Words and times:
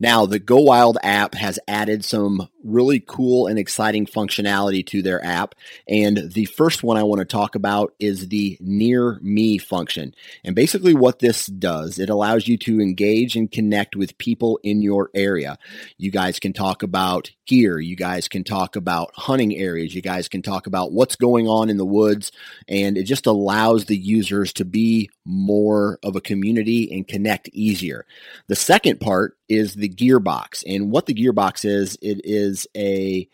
Now, 0.00 0.24
the 0.24 0.38
Go 0.38 0.56
Wild 0.56 0.96
app 1.02 1.34
has 1.34 1.58
added 1.68 2.04
some 2.04 2.48
really 2.64 3.00
cool 3.00 3.46
and 3.46 3.58
exciting 3.58 4.06
functionality 4.06 4.84
to 4.86 5.02
their 5.02 5.24
app. 5.24 5.54
And 5.88 6.32
the 6.32 6.44
first 6.46 6.82
one 6.82 6.96
I 6.96 7.02
want 7.02 7.20
to 7.20 7.24
talk 7.24 7.54
about 7.54 7.94
is 7.98 8.28
the 8.28 8.56
Near 8.60 9.18
Me 9.22 9.58
function. 9.58 10.14
And 10.44 10.54
basically, 10.54 10.94
what 10.94 11.18
this 11.18 11.46
does, 11.46 11.98
it 11.98 12.10
allows 12.10 12.48
you 12.48 12.56
to 12.58 12.80
engage 12.80 13.36
and 13.36 13.50
connect 13.50 13.96
with 13.96 14.18
people 14.18 14.58
in 14.62 14.82
your 14.82 15.10
area. 15.14 15.58
You 15.98 16.10
guys 16.10 16.38
can 16.38 16.52
talk 16.52 16.82
about 16.82 17.30
gear. 17.46 17.80
You 17.80 17.96
guys 17.96 18.28
can 18.28 18.44
talk 18.44 18.76
about 18.76 19.10
hunting 19.16 19.56
areas. 19.56 19.94
You 19.94 20.02
guys 20.02 20.28
can 20.28 20.42
talk 20.42 20.66
about 20.66 20.92
what's 20.92 21.16
going 21.16 21.48
on 21.48 21.68
in 21.68 21.76
the 21.76 21.84
woods. 21.84 22.30
And 22.68 22.96
it 22.96 23.04
just 23.04 23.26
allows 23.26 23.86
the 23.86 23.96
users 23.96 24.52
to 24.54 24.64
be 24.64 25.10
more 25.24 25.98
of 26.02 26.16
a 26.16 26.20
community 26.20 26.92
and 26.92 27.06
connect 27.06 27.48
easier. 27.48 28.06
The 28.48 28.56
second 28.56 29.00
part 29.00 29.36
is 29.48 29.74
the 29.74 29.88
gearbox. 29.88 30.62
And 30.66 30.90
what 30.90 31.06
the 31.06 31.14
gearbox 31.14 31.64
is, 31.64 31.98
it 32.00 32.20
is 32.24 32.49
a 32.76 33.28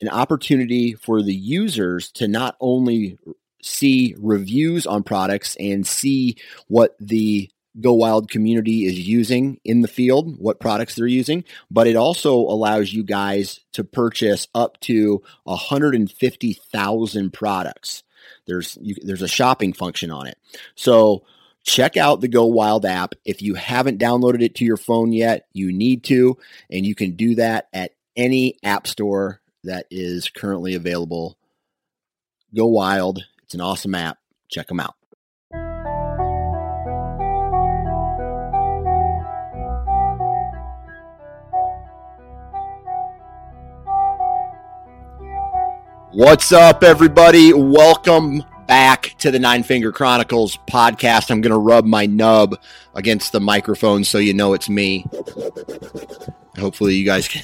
an 0.00 0.08
opportunity 0.08 0.94
for 0.94 1.22
the 1.22 1.34
users 1.34 2.12
to 2.12 2.28
not 2.28 2.56
only 2.60 3.18
see 3.62 4.14
reviews 4.18 4.86
on 4.86 5.02
products 5.02 5.56
and 5.58 5.86
see 5.86 6.36
what 6.68 6.94
the 7.00 7.50
Go 7.80 7.92
Wild 7.92 8.30
community 8.30 8.86
is 8.86 8.98
using 8.98 9.60
in 9.64 9.82
the 9.82 9.88
field, 9.88 10.38
what 10.38 10.58
products 10.60 10.94
they're 10.94 11.06
using, 11.06 11.44
but 11.70 11.86
it 11.86 11.96
also 11.96 12.34
allows 12.34 12.92
you 12.92 13.04
guys 13.04 13.60
to 13.72 13.84
purchase 13.84 14.48
up 14.54 14.80
to 14.80 15.22
150,000 15.44 17.32
products. 17.32 18.02
There's 18.46 18.78
you, 18.80 18.96
there's 19.02 19.22
a 19.22 19.28
shopping 19.28 19.72
function 19.72 20.10
on 20.10 20.26
it. 20.26 20.38
So 20.74 21.24
check 21.62 21.96
out 21.96 22.20
the 22.20 22.28
Go 22.28 22.46
Wild 22.46 22.84
app. 22.84 23.14
If 23.24 23.42
you 23.42 23.54
haven't 23.54 24.00
downloaded 24.00 24.42
it 24.42 24.56
to 24.56 24.64
your 24.64 24.76
phone 24.76 25.12
yet, 25.12 25.46
you 25.52 25.72
need 25.72 26.02
to, 26.04 26.36
and 26.70 26.84
you 26.84 26.94
can 26.94 27.12
do 27.12 27.36
that 27.36 27.68
at 27.72 27.92
any 28.18 28.56
app 28.64 28.86
store 28.86 29.40
that 29.62 29.86
is 29.90 30.28
currently 30.28 30.74
available. 30.74 31.38
Go 32.54 32.66
Wild. 32.66 33.24
It's 33.44 33.54
an 33.54 33.60
awesome 33.60 33.94
app. 33.94 34.18
Check 34.50 34.66
them 34.66 34.80
out. 34.80 34.96
What's 46.10 46.50
up, 46.52 46.82
everybody? 46.82 47.52
Welcome 47.52 48.42
back 48.66 49.14
to 49.18 49.30
the 49.30 49.38
Nine 49.38 49.62
Finger 49.62 49.92
Chronicles 49.92 50.58
podcast. 50.66 51.30
I'm 51.30 51.40
going 51.40 51.52
to 51.52 51.58
rub 51.58 51.84
my 51.84 52.06
nub 52.06 52.58
against 52.94 53.30
the 53.30 53.40
microphone 53.40 54.02
so 54.02 54.18
you 54.18 54.34
know 54.34 54.54
it's 54.54 54.68
me. 54.68 55.06
Hopefully 56.58 56.94
you 56.94 57.04
guys 57.04 57.28
can 57.28 57.42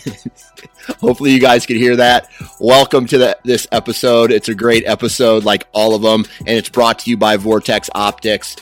hopefully 1.01 1.33
you 1.33 1.41
guys 1.41 1.67
can 1.67 1.77
hear 1.77 1.97
that. 1.97 2.31
Welcome 2.61 3.07
to 3.07 3.19
the, 3.19 3.39
this 3.45 3.67
episode. 3.73 4.31
It's 4.31 4.49
a 4.49 4.55
great 4.55 4.85
episode 4.87 5.45
like 5.45 5.67
all 5.73 5.95
of 5.95 6.03
them 6.03 6.25
and 6.41 6.57
it's 6.57 6.69
brought 6.69 6.99
to 7.01 7.11
you 7.11 7.17
by 7.17 7.37
Vortex 7.37 7.89
Optics. 7.95 8.57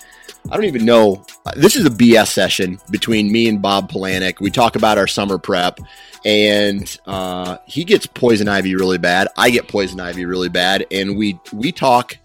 I 0.51 0.57
don't 0.57 0.67
even 0.67 0.85
know. 0.85 1.25
This 1.57 1.77
is 1.77 1.87
a 1.87 1.91
BS 1.91 2.29
session 2.29 2.81
between 2.91 3.31
me 3.31 3.49
and 3.49 3.63
Bob 3.63 3.91
Polanic. 3.91 4.41
We 4.41 4.51
talk 4.51 4.77
about 4.77 4.99
our 4.99 5.07
summer 5.07 5.39
prep 5.39 5.79
and 6.25 6.99
uh, 7.07 7.59
he 7.67 7.85
gets 7.85 8.07
poison 8.07 8.49
ivy 8.49 8.75
really 8.75 8.99
bad. 8.99 9.29
I 9.37 9.51
get 9.51 9.69
poison 9.69 10.01
ivy 10.01 10.25
really 10.25 10.49
bad, 10.49 10.87
and 10.91 11.17
we 11.17 11.39
we 11.53 11.73
talk 11.73 12.17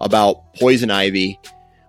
about 0.00 0.54
poison 0.54 0.90
ivy. 0.90 1.38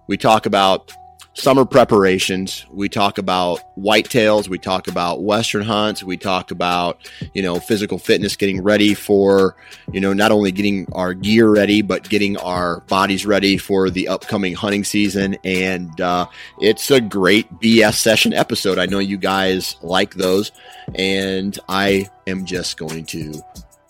We 0.08 0.18
talk 0.18 0.46
about 0.46 0.92
summer 1.36 1.66
preparations. 1.66 2.66
We 2.72 2.88
talk 2.90 3.18
about 3.18 3.60
whitetails. 3.78 4.48
We 4.48 4.58
talk 4.58 4.88
about 4.88 5.22
western 5.22 5.64
hunts. 5.64 6.04
We 6.04 6.18
talk 6.18 6.50
about, 6.50 6.98
you 7.34 7.44
know, 7.44 7.60
physical 7.60 8.00
fitness, 8.00 8.36
getting 8.36 8.64
ready 8.64 8.94
for, 8.94 9.56
you 9.92 10.00
know, 10.00 10.14
not 10.14 10.32
only 10.32 10.52
getting 10.52 10.88
our 10.94 11.14
gear 11.14 11.50
ready, 11.50 11.82
but 11.82 12.08
getting 12.10 12.38
our 12.38 12.80
bodies 12.82 13.26
ready 13.26 13.58
for 13.58 13.90
the 13.90 14.08
upcoming 14.08 14.54
hunting 14.54 14.86
season. 14.86 15.38
And 15.44 16.00
uh, 16.00 16.28
it's 16.62 16.90
a 16.90 17.02
great 17.02 17.52
BS 17.60 17.96
session 17.96 18.34
episode. 18.34 18.80
I 18.80 18.86
know 18.86 19.00
you 19.00 19.18
guys 19.18 19.76
like 19.82 20.16
those. 20.16 20.52
And 20.96 21.60
I 21.68 22.10
am 22.28 22.46
just 22.46 22.78
going 22.78 23.06
to 23.08 23.34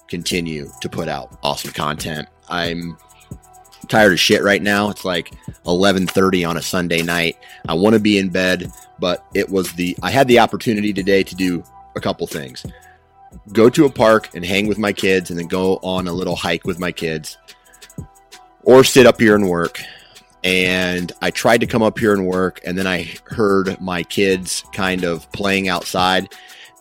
continue 0.08 0.70
to 0.82 0.90
put 0.90 1.08
out 1.08 1.38
awesome 1.44 1.72
content. 1.72 2.28
I'm 2.50 2.98
tired 3.86 4.14
of 4.14 4.20
shit 4.20 4.44
right 4.44 4.62
now. 4.62 4.90
It's 4.90 5.06
like 5.06 5.32
11:30 5.66 6.48
on 6.48 6.58
a 6.58 6.62
Sunday 6.62 7.02
night. 7.02 7.38
I 7.68 7.74
want 7.74 7.94
to 7.94 8.00
be 8.00 8.18
in 8.18 8.30
bed, 8.30 8.72
but 9.00 9.26
it 9.34 9.50
was 9.50 9.74
the 9.74 9.96
I 10.02 10.12
had 10.12 10.28
the 10.28 10.40
opportunity 10.40 10.94
today 10.94 11.24
to 11.24 11.36
do 11.36 11.64
a 11.96 12.02
couple 12.02 12.28
things. 12.28 12.66
Go 13.54 13.70
to 13.70 13.86
a 13.86 13.90
park 13.90 14.30
and 14.34 14.46
hang 14.46 14.68
with 14.68 14.78
my 14.78 14.94
kids 14.94 15.30
and 15.30 15.40
then 15.40 15.48
go 15.48 15.78
on 15.78 16.08
a 16.08 16.14
little 16.14 16.36
hike 16.36 16.66
with 16.66 16.80
my 16.80 16.92
kids 16.92 17.38
or 18.64 18.84
sit 18.84 19.06
up 19.06 19.20
here 19.20 19.36
and 19.36 19.50
work. 19.50 19.82
And 20.44 21.12
I 21.22 21.32
tried 21.32 21.62
to 21.62 21.68
come 21.68 21.82
up 21.82 21.98
here 21.98 22.14
and 22.14 22.26
work 22.26 22.62
and 22.66 22.78
then 22.78 22.88
I 22.88 23.12
heard 23.26 23.80
my 23.82 24.04
kids 24.04 24.64
kind 24.74 25.04
of 25.04 25.30
playing 25.32 25.70
outside 25.70 26.30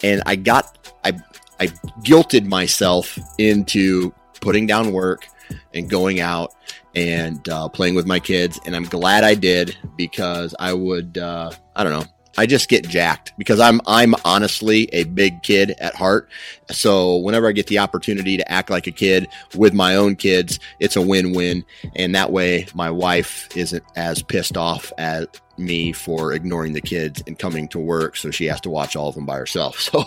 and 0.02 0.22
I 0.26 0.36
got 0.36 0.94
I 1.04 1.12
I 1.58 1.68
guilted 2.02 2.46
myself 2.46 3.18
into 3.38 4.12
putting 4.40 4.66
down 4.66 4.92
work 4.92 5.26
and 5.72 5.88
going 5.88 6.20
out 6.20 6.52
and 6.94 7.48
uh, 7.48 7.68
playing 7.68 7.94
with 7.94 8.06
my 8.06 8.20
kids. 8.20 8.58
And 8.66 8.74
I'm 8.74 8.84
glad 8.84 9.24
I 9.24 9.34
did 9.34 9.76
because 9.96 10.54
I 10.58 10.72
would, 10.72 11.18
uh, 11.18 11.50
I 11.74 11.84
don't 11.84 11.92
know, 11.92 12.06
I 12.36 12.46
just 12.46 12.68
get 12.68 12.88
jacked 12.88 13.32
because 13.38 13.60
I'm 13.60 13.80
I'm 13.86 14.14
honestly 14.24 14.88
a 14.92 15.04
big 15.04 15.42
kid 15.42 15.72
at 15.78 15.94
heart. 15.94 16.28
So 16.70 17.16
whenever 17.18 17.48
I 17.48 17.52
get 17.52 17.68
the 17.68 17.78
opportunity 17.78 18.36
to 18.36 18.50
act 18.50 18.70
like 18.70 18.86
a 18.86 18.92
kid 18.92 19.28
with 19.54 19.72
my 19.72 19.96
own 19.96 20.16
kids, 20.16 20.58
it's 20.80 20.96
a 20.96 21.02
win-win 21.02 21.64
and 21.94 22.14
that 22.14 22.32
way 22.32 22.66
my 22.74 22.90
wife 22.90 23.48
isn't 23.56 23.84
as 23.96 24.22
pissed 24.22 24.56
off 24.56 24.92
at 24.98 25.40
me 25.56 25.92
for 25.92 26.32
ignoring 26.32 26.72
the 26.72 26.80
kids 26.80 27.22
and 27.28 27.38
coming 27.38 27.68
to 27.68 27.78
work 27.78 28.16
so 28.16 28.32
she 28.32 28.46
has 28.46 28.60
to 28.60 28.70
watch 28.70 28.96
all 28.96 29.08
of 29.08 29.14
them 29.14 29.26
by 29.26 29.36
herself. 29.36 29.78
So 29.94 30.04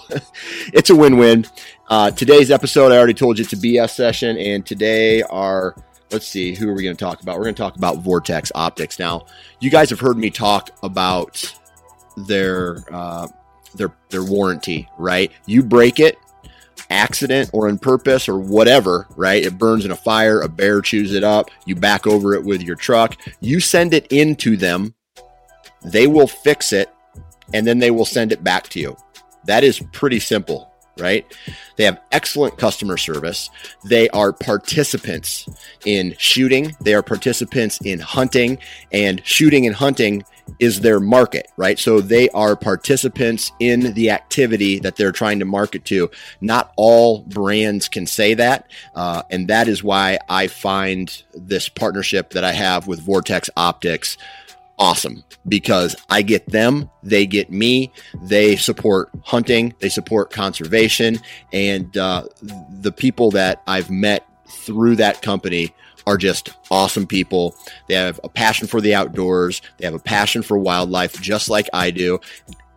it's 0.74 0.90
a 0.90 0.96
win-win. 0.96 1.46
Uh, 1.88 2.12
today's 2.12 2.52
episode 2.52 2.92
I 2.92 2.98
already 2.98 3.14
told 3.14 3.38
you 3.38 3.44
it's 3.44 3.54
a 3.54 3.58
BS 3.58 3.92
session 3.92 4.38
and 4.38 4.66
today 4.66 5.22
our 5.22 5.76
let's 6.12 6.28
see, 6.28 6.56
who 6.56 6.70
are 6.70 6.74
we 6.74 6.84
going 6.84 6.96
to 6.96 7.04
talk 7.04 7.22
about? 7.22 7.38
We're 7.38 7.44
going 7.44 7.56
to 7.56 7.62
talk 7.62 7.76
about 7.76 7.98
Vortex 7.98 8.52
Optics. 8.56 9.00
Now, 9.00 9.26
you 9.60 9.70
guys 9.70 9.90
have 9.90 10.00
heard 10.00 10.18
me 10.18 10.30
talk 10.30 10.70
about 10.84 11.54
their 12.16 12.84
uh, 12.92 13.28
their 13.76 13.92
their 14.10 14.24
warranty, 14.24 14.90
right? 14.98 15.32
You 15.46 15.64
break 15.64 16.00
it, 16.00 16.18
accident 16.90 17.50
or 17.54 17.68
on 17.68 17.78
purpose 17.78 18.30
or 18.30 18.40
whatever, 18.40 19.08
right? 19.16 19.44
It 19.44 19.58
burns 19.58 19.86
in 19.86 19.92
a 19.92 19.96
fire, 19.96 20.42
a 20.42 20.50
bear 20.50 20.82
chews 20.82 21.14
it 21.14 21.24
up, 21.24 21.50
you 21.66 21.76
back 21.76 22.08
over 22.08 22.34
it 22.34 22.44
with 22.44 22.62
your 22.62 22.76
truck, 22.76 23.16
you 23.40 23.60
send 23.60 23.94
it 23.94 24.08
into 24.12 24.58
them, 24.58 24.94
they 25.84 26.08
will 26.08 26.28
fix 26.28 26.74
it, 26.74 26.90
and 27.54 27.66
then 27.66 27.80
they 27.80 27.92
will 27.92 28.06
send 28.06 28.32
it 28.32 28.44
back 28.44 28.68
to 28.70 28.80
you. 28.80 28.96
That 29.46 29.64
is 29.64 29.82
pretty 29.92 30.20
simple. 30.20 30.67
Right? 31.00 31.26
They 31.76 31.84
have 31.86 32.02
excellent 32.12 32.58
customer 32.58 32.98
service. 32.98 33.50
They 33.86 34.10
are 34.10 34.34
participants 34.34 35.48
in 35.86 36.16
shooting, 36.18 36.76
they 36.82 36.94
are 36.94 37.04
participants 37.04 37.80
in 37.84 38.00
hunting, 38.00 38.60
and 38.92 39.26
shooting 39.26 39.66
and 39.66 39.76
hunting 39.76 40.24
is 40.60 40.80
their 40.80 41.00
market, 41.00 41.52
right? 41.58 41.78
So 41.78 42.00
they 42.02 42.30
are 42.30 42.56
participants 42.56 43.52
in 43.60 43.94
the 43.94 44.12
activity 44.12 44.80
that 44.80 44.96
they're 44.96 45.12
trying 45.12 45.40
to 45.40 45.46
market 45.46 45.86
to. 45.86 46.10
Not 46.42 46.72
all 46.78 47.20
brands 47.22 47.90
can 47.90 48.08
say 48.08 48.34
that. 48.36 48.70
Uh, 48.96 49.24
and 49.30 49.48
that 49.50 49.68
is 49.68 49.84
why 49.84 50.20
I 50.30 50.48
find 50.48 51.24
this 51.34 51.70
partnership 51.70 52.32
that 52.32 52.44
I 52.44 52.54
have 52.54 52.88
with 52.88 53.02
Vortex 53.02 53.50
Optics 53.58 54.18
awesome 54.80 55.24
because 55.48 55.96
I 56.10 56.22
get 56.22 56.50
them, 56.50 56.90
they 57.04 57.26
get 57.26 57.52
me, 57.52 57.92
they 58.22 58.56
support 58.56 59.10
hunting, 59.24 59.74
they 59.80 59.90
support 59.90 60.32
conservation, 60.32 61.20
and 61.54 61.96
uh, 61.98 62.28
the 62.42 62.92
people 62.92 63.32
that 63.32 63.62
I've 63.68 63.90
met 63.90 64.28
through 64.50 64.98
that 64.98 65.22
company 65.22 65.74
are 66.06 66.18
just 66.18 66.52
awesome 66.72 67.06
people. 67.06 67.56
They 67.88 67.96
have 67.96 68.20
a 68.24 68.30
passion 68.30 68.68
for 68.68 68.82
the 68.82 68.96
outdoors, 68.96 69.62
they 69.78 69.86
have 69.86 69.94
a 69.94 70.00
passion 70.00 70.42
for 70.42 70.58
wildlife, 70.58 71.22
just 71.22 71.50
like 71.50 71.68
I 71.74 71.92
do. 71.92 72.20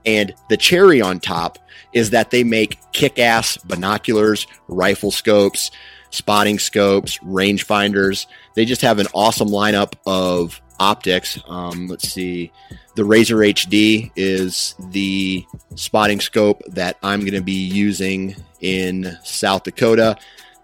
And 0.07 0.35
the 0.49 0.57
cherry 0.57 1.01
on 1.01 1.21
top 1.21 1.59
is 1.93 2.11
that 2.11 2.31
they 2.31 2.45
make 2.45 2.79
kick 2.93 3.19
ass 3.19 3.57
binoculars, 3.59 4.47
rifle 4.69 5.11
scopes, 5.11 5.71
spotting 6.11 6.59
scopes, 6.59 7.19
rangefinders. 7.19 8.27
They 8.55 8.65
just 8.65 8.83
have 8.83 8.99
an 8.99 9.07
awesome 9.15 9.49
lineup 9.49 9.95
of 10.07 10.61
optics. 10.81 11.39
Um, 11.47 11.87
let's 11.87 12.09
see. 12.09 12.51
The 12.97 13.05
Razor 13.05 13.37
HD 13.37 14.11
is 14.17 14.75
the 14.91 15.47
spotting 15.77 16.21
scope 16.21 16.63
that 16.67 16.97
I'm 17.03 17.21
going 17.21 17.35
to 17.35 17.43
be 17.43 17.53
using 17.53 18.35
in 18.61 19.17
South 19.23 19.63
Dakota. 19.63 20.19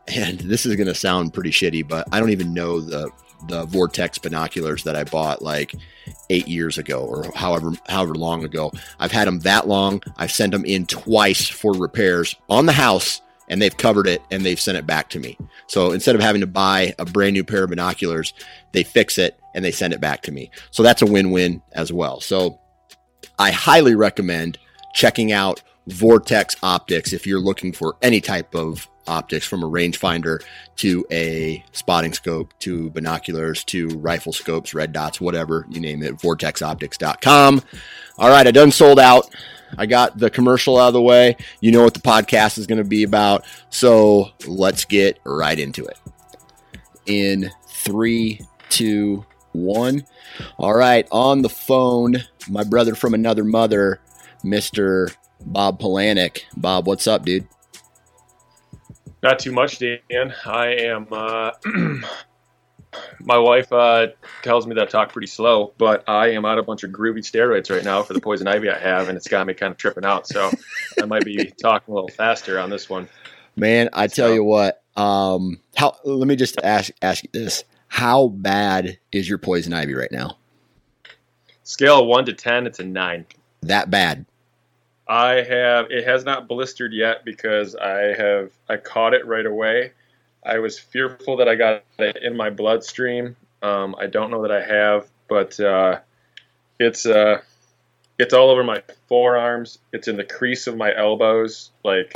And 0.09 0.41
this 0.41 0.67
is 0.67 0.75
going 0.75 0.89
to 0.89 0.95
sound 0.95 1.35
pretty 1.35 1.51
shitty, 1.51 1.87
but 1.87 2.09
I 2.11 2.19
don't 2.19 2.31
even 2.31 2.53
know 2.53 2.81
the 2.81 3.11
the 3.49 3.67
Vortex 3.67 4.17
binoculars 4.17 4.83
that 4.85 4.97
I 4.97 5.05
bought 5.05 5.43
like 5.43 5.75
eight 6.31 6.49
years 6.49 6.79
ago 6.79 7.01
or 7.01 7.31
however 7.35 7.73
however 7.89 8.15
long 8.15 8.45
ago. 8.45 8.73
I've 8.99 9.13
had 9.13 9.29
them 9.29 9.41
that 9.41 9.69
long. 9.69 10.03
I've 10.17 10.33
sent 10.33 10.53
them 10.53 10.65
in 10.65 10.87
twice 10.87 11.47
for 11.47 11.73
repairs 11.73 12.35
on 12.49 12.67
the 12.67 12.73
house 12.73 13.21
and 13.49 13.61
they've 13.61 13.77
covered 13.77 14.07
it 14.07 14.23
and 14.31 14.45
they've 14.45 14.61
sent 14.61 14.79
it 14.79 14.87
back 14.87 15.11
to 15.11 15.21
me. 15.21 15.39
So 15.67 15.93
instead 15.93 16.15
of 16.15 16.21
having 16.21 16.41
to 16.41 16.47
buy 16.47 16.95
a 16.99 17.05
brand 17.05 17.35
new 17.35 17.45
pair 17.45 17.65
of 17.65 17.71
binoculars, 17.71 18.35
they 18.73 18.83
fix 18.83 19.19
it 19.19 19.39
and 19.55 19.65
they 19.65 19.71
send 19.71 19.93
it 19.93 20.01
back 20.01 20.23
to 20.23 20.33
me. 20.33 20.51
So 20.71 20.83
that's 20.83 21.03
a 21.03 21.07
win 21.07 21.31
win 21.31 21.63
as 21.73 21.93
well. 21.93 22.21
So 22.21 22.61
I 23.39 23.51
highly 23.51 23.95
recommend 23.95 24.59
checking 24.95 25.33
out 25.33 25.63
Vortex 25.89 26.57
Optics 26.63 27.13
if 27.13 27.27
you're 27.27 27.41
looking 27.41 27.73
for 27.73 27.97
any 28.03 28.21
type 28.21 28.55
of 28.55 28.89
optics 29.09 29.47
from 29.47 29.63
a 29.63 29.71
rangefinder 29.71 30.43
to 30.77 31.07
a 31.11 31.65
spotting 31.73 32.13
scope 32.13 32.53
to 32.59 32.91
binoculars 32.91 33.63
to 33.65 33.89
rifle 33.91 34.33
scopes, 34.33 34.75
red 34.75 34.93
dots, 34.93 35.21
whatever 35.21 35.65
you 35.71 35.81
name 35.81 36.03
it, 36.03 36.17
vortexoptics.com. 36.17 37.63
All 38.19 38.29
right, 38.29 38.47
I 38.47 38.51
done 38.51 38.73
sold 38.73 38.99
out. 38.99 39.33
I 39.79 39.87
got 39.87 40.19
the 40.19 40.31
commercial 40.31 40.79
out 40.79 40.89
of 40.89 40.95
the 40.95 41.03
way. 41.03 41.37
You 41.61 41.73
know 41.73 41.83
what 41.83 41.95
the 41.95 42.01
podcast 42.01 42.59
is 42.59 42.67
going 42.67 42.83
to 42.83 42.89
be 42.89 43.03
about. 43.03 43.45
So 43.71 44.31
let's 44.47 44.85
get 44.85 45.19
right 45.25 45.59
into 45.59 45.85
it. 45.85 45.99
In 47.07 47.51
three, 47.67 48.41
two, 48.69 49.25
one. 49.53 50.05
All 50.59 50.75
right, 50.75 51.07
on 51.11 51.43
the 51.43 51.49
phone, 51.49 52.17
my 52.49 52.65
brother 52.65 52.95
from 52.95 53.15
another 53.15 53.45
mother, 53.45 54.01
Mr. 54.45 55.15
Bob 55.41 55.81
Polanic. 55.81 56.43
Bob, 56.57 56.87
what's 56.87 57.07
up, 57.07 57.25
dude? 57.25 57.47
Not 59.23 59.39
too 59.39 59.53
much, 59.53 59.79
Dan. 59.79 60.35
I 60.45 60.67
am. 60.75 61.07
Uh, 61.11 61.51
my 63.21 63.39
wife 63.39 63.73
uh, 63.73 64.09
tells 64.43 64.67
me 64.67 64.75
that 64.75 64.89
I 64.89 64.91
talk 64.91 65.13
pretty 65.13 65.27
slow, 65.27 65.73
but 65.79 66.05
I 66.09 66.31
am 66.31 66.45
on 66.45 66.59
a 66.59 66.63
bunch 66.63 66.85
of 66.85 66.91
groovy 66.91 67.19
steroids 67.19 67.75
right 67.75 67.85
now 67.85 68.03
for 68.03 68.15
the 68.15 68.21
poison 68.21 68.47
ivy 68.47 68.71
I 68.71 68.79
have, 68.79 69.09
and 69.09 69.17
it's 69.17 69.29
got 69.29 69.47
me 69.47 69.55
kind 69.55 69.71
of 69.71 69.77
tripping 69.77 70.05
out. 70.05 70.27
So 70.27 70.51
I 71.01 71.07
might 71.07 71.25
be 71.25 71.51
talking 71.63 71.93
a 71.93 71.95
little 71.95 72.09
faster 72.09 72.59
on 72.59 72.71
this 72.71 72.89
one. 72.89 73.09
Man, 73.57 73.89
I 73.93 74.07
tell 74.07 74.29
so. 74.29 74.35
you 74.35 74.45
what. 74.45 74.83
Um, 74.97 75.59
how? 75.77 75.97
Let 76.05 76.29
me 76.29 76.37
just 76.37 76.59
ask 76.63 76.91
ask 77.03 77.25
you 77.25 77.31
this: 77.33 77.65
How 77.89 78.29
bad 78.29 78.99
is 79.13 79.29
your 79.29 79.39
poison 79.39 79.73
ivy 79.73 79.95
right 79.95 80.13
now? 80.13 80.37
Scale 81.65 82.07
one 82.07 82.25
to 82.27 82.33
ten, 82.33 82.67
it's 82.67 82.79
a 82.79 82.85
nine. 82.85 83.27
That 83.63 83.91
bad? 83.91 84.27
I 85.09 85.43
have. 85.43 85.91
It 85.91 86.05
has 86.05 86.25
not 86.25 86.49
blistered 86.49 86.93
yet 86.93 87.25
because 87.25 87.75
I 87.75 88.15
have. 88.17 88.51
I 88.69 88.77
caught 88.77 89.15
it 89.15 89.27
right 89.27 89.47
away 89.47 89.93
I 90.47 90.59
was 90.59 90.79
fearful 90.79 91.39
that 91.39 91.49
I 91.49 91.57
got 91.57 91.83
it 91.99 92.19
in 92.23 92.37
my 92.37 92.51
bloodstream. 92.51 93.37
Um, 93.63 93.97
I 93.99 94.07
don't 94.07 94.31
know 94.31 94.43
that 94.43 94.53
I 94.53 94.65
have, 94.65 95.09
but 95.29 95.59
uh, 95.59 96.01
it's 96.79 97.05
uh, 97.05 97.41
it's 98.19 98.33
all 98.33 98.51
over 98.51 98.63
my 98.63 98.83
forearms. 99.09 99.79
It's 99.93 100.09
in 100.09 100.17
the 100.17 100.25
crease 100.25 100.67
of 100.67 100.77
my 100.77 100.95
elbows. 100.95 101.71
Like 101.85 102.13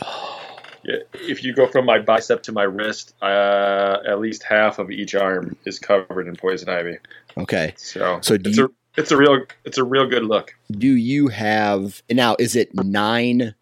if 0.85 1.45
you 1.45 1.53
go 1.55 1.67
from 1.67 1.87
my 1.87 1.99
bicep 1.99 2.43
to 2.45 2.53
my 2.53 2.63
wrist, 2.63 3.15
uh, 3.21 3.99
at 4.07 4.21
least 4.21 4.43
half 4.43 4.79
of 4.79 4.91
each 4.91 5.15
arm 5.15 5.57
is 5.65 5.79
covered 5.79 6.27
in 6.27 6.37
poison 6.37 6.69
ivy. 6.69 6.99
Okay. 7.37 7.75
So 7.77 8.21
so 8.23 8.35
it's 8.35 8.57
you, 8.57 8.67
a 8.67 9.01
it's 9.01 9.11
a 9.11 9.17
real 9.17 9.45
it's 9.65 9.79
a 9.79 9.85
real 9.85 10.07
good 10.07 10.25
look. 10.25 10.55
Do 10.71 10.89
you 10.89 11.29
have 11.29 12.03
now? 12.11 12.37
Is 12.39 12.57
it 12.57 12.75
nine? 12.75 13.55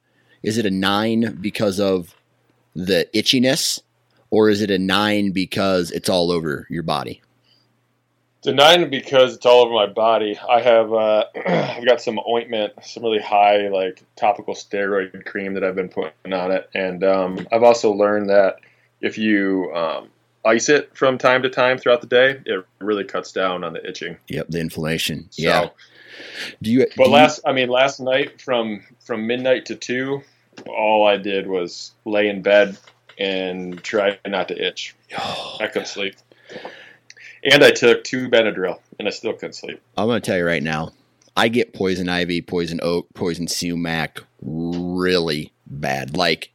Is 0.42 0.58
it 0.58 0.66
a 0.66 0.70
nine 0.70 1.38
because 1.40 1.80
of 1.80 2.14
the 2.74 3.08
itchiness? 3.14 3.80
Or 4.30 4.48
is 4.48 4.62
it 4.62 4.70
a 4.70 4.78
nine 4.78 5.32
because 5.32 5.90
it's 5.90 6.08
all 6.08 6.30
over 6.30 6.66
your 6.70 6.82
body? 6.82 7.22
It's 8.38 8.46
a 8.46 8.52
nine 8.52 8.88
because 8.88 9.34
it's 9.34 9.46
all 9.46 9.64
over 9.64 9.74
my 9.74 9.86
body. 9.86 10.38
I 10.38 10.60
have 10.60 10.92
uh, 10.92 11.24
I've 11.46 11.86
got 11.86 12.00
some 12.00 12.20
ointment, 12.28 12.72
some 12.82 13.02
really 13.02 13.20
high 13.20 13.68
like 13.68 14.02
topical 14.16 14.54
steroid 14.54 15.24
cream 15.24 15.54
that 15.54 15.64
I've 15.64 15.74
been 15.74 15.88
putting 15.88 16.32
on 16.32 16.52
it, 16.52 16.70
and 16.74 17.02
um, 17.02 17.48
I've 17.50 17.64
also 17.64 17.90
learned 17.90 18.30
that 18.30 18.60
if 19.00 19.18
you 19.18 19.72
um, 19.74 20.08
ice 20.44 20.68
it 20.68 20.96
from 20.96 21.18
time 21.18 21.42
to 21.42 21.50
time 21.50 21.78
throughout 21.78 22.00
the 22.00 22.06
day, 22.06 22.40
it 22.44 22.64
really 22.78 23.04
cuts 23.04 23.32
down 23.32 23.64
on 23.64 23.72
the 23.72 23.86
itching. 23.88 24.16
Yep, 24.28 24.48
the 24.48 24.60
inflammation. 24.60 25.26
So, 25.30 25.42
yeah. 25.42 25.68
Do 26.62 26.70
you? 26.70 26.86
But 26.96 27.04
do 27.06 27.10
last, 27.10 27.40
you, 27.44 27.50
I 27.50 27.52
mean, 27.54 27.68
last 27.68 27.98
night 27.98 28.40
from 28.40 28.84
from 29.00 29.26
midnight 29.26 29.66
to 29.66 29.74
two, 29.74 30.22
all 30.68 31.06
I 31.06 31.16
did 31.16 31.48
was 31.48 31.92
lay 32.04 32.28
in 32.28 32.42
bed 32.42 32.76
and 33.18 33.82
try 33.82 34.18
not 34.26 34.48
to 34.48 34.66
itch. 34.66 34.94
Oh, 35.18 35.56
I 35.60 35.66
couldn't 35.66 35.88
sleep. 35.88 36.14
And 37.44 37.62
I 37.62 37.70
took 37.70 38.04
two 38.04 38.28
Benadryl, 38.28 38.80
and 38.98 39.06
I 39.06 39.10
still 39.10 39.32
couldn't 39.32 39.54
sleep. 39.54 39.80
I'm 39.96 40.06
going 40.06 40.20
to 40.20 40.26
tell 40.26 40.38
you 40.38 40.44
right 40.44 40.62
now, 40.62 40.92
I 41.36 41.48
get 41.48 41.72
poison 41.72 42.08
ivy, 42.08 42.42
poison 42.42 42.80
oak, 42.82 43.06
poison 43.14 43.46
sumac 43.46 44.20
really 44.42 45.52
bad. 45.66 46.16
Like 46.16 46.50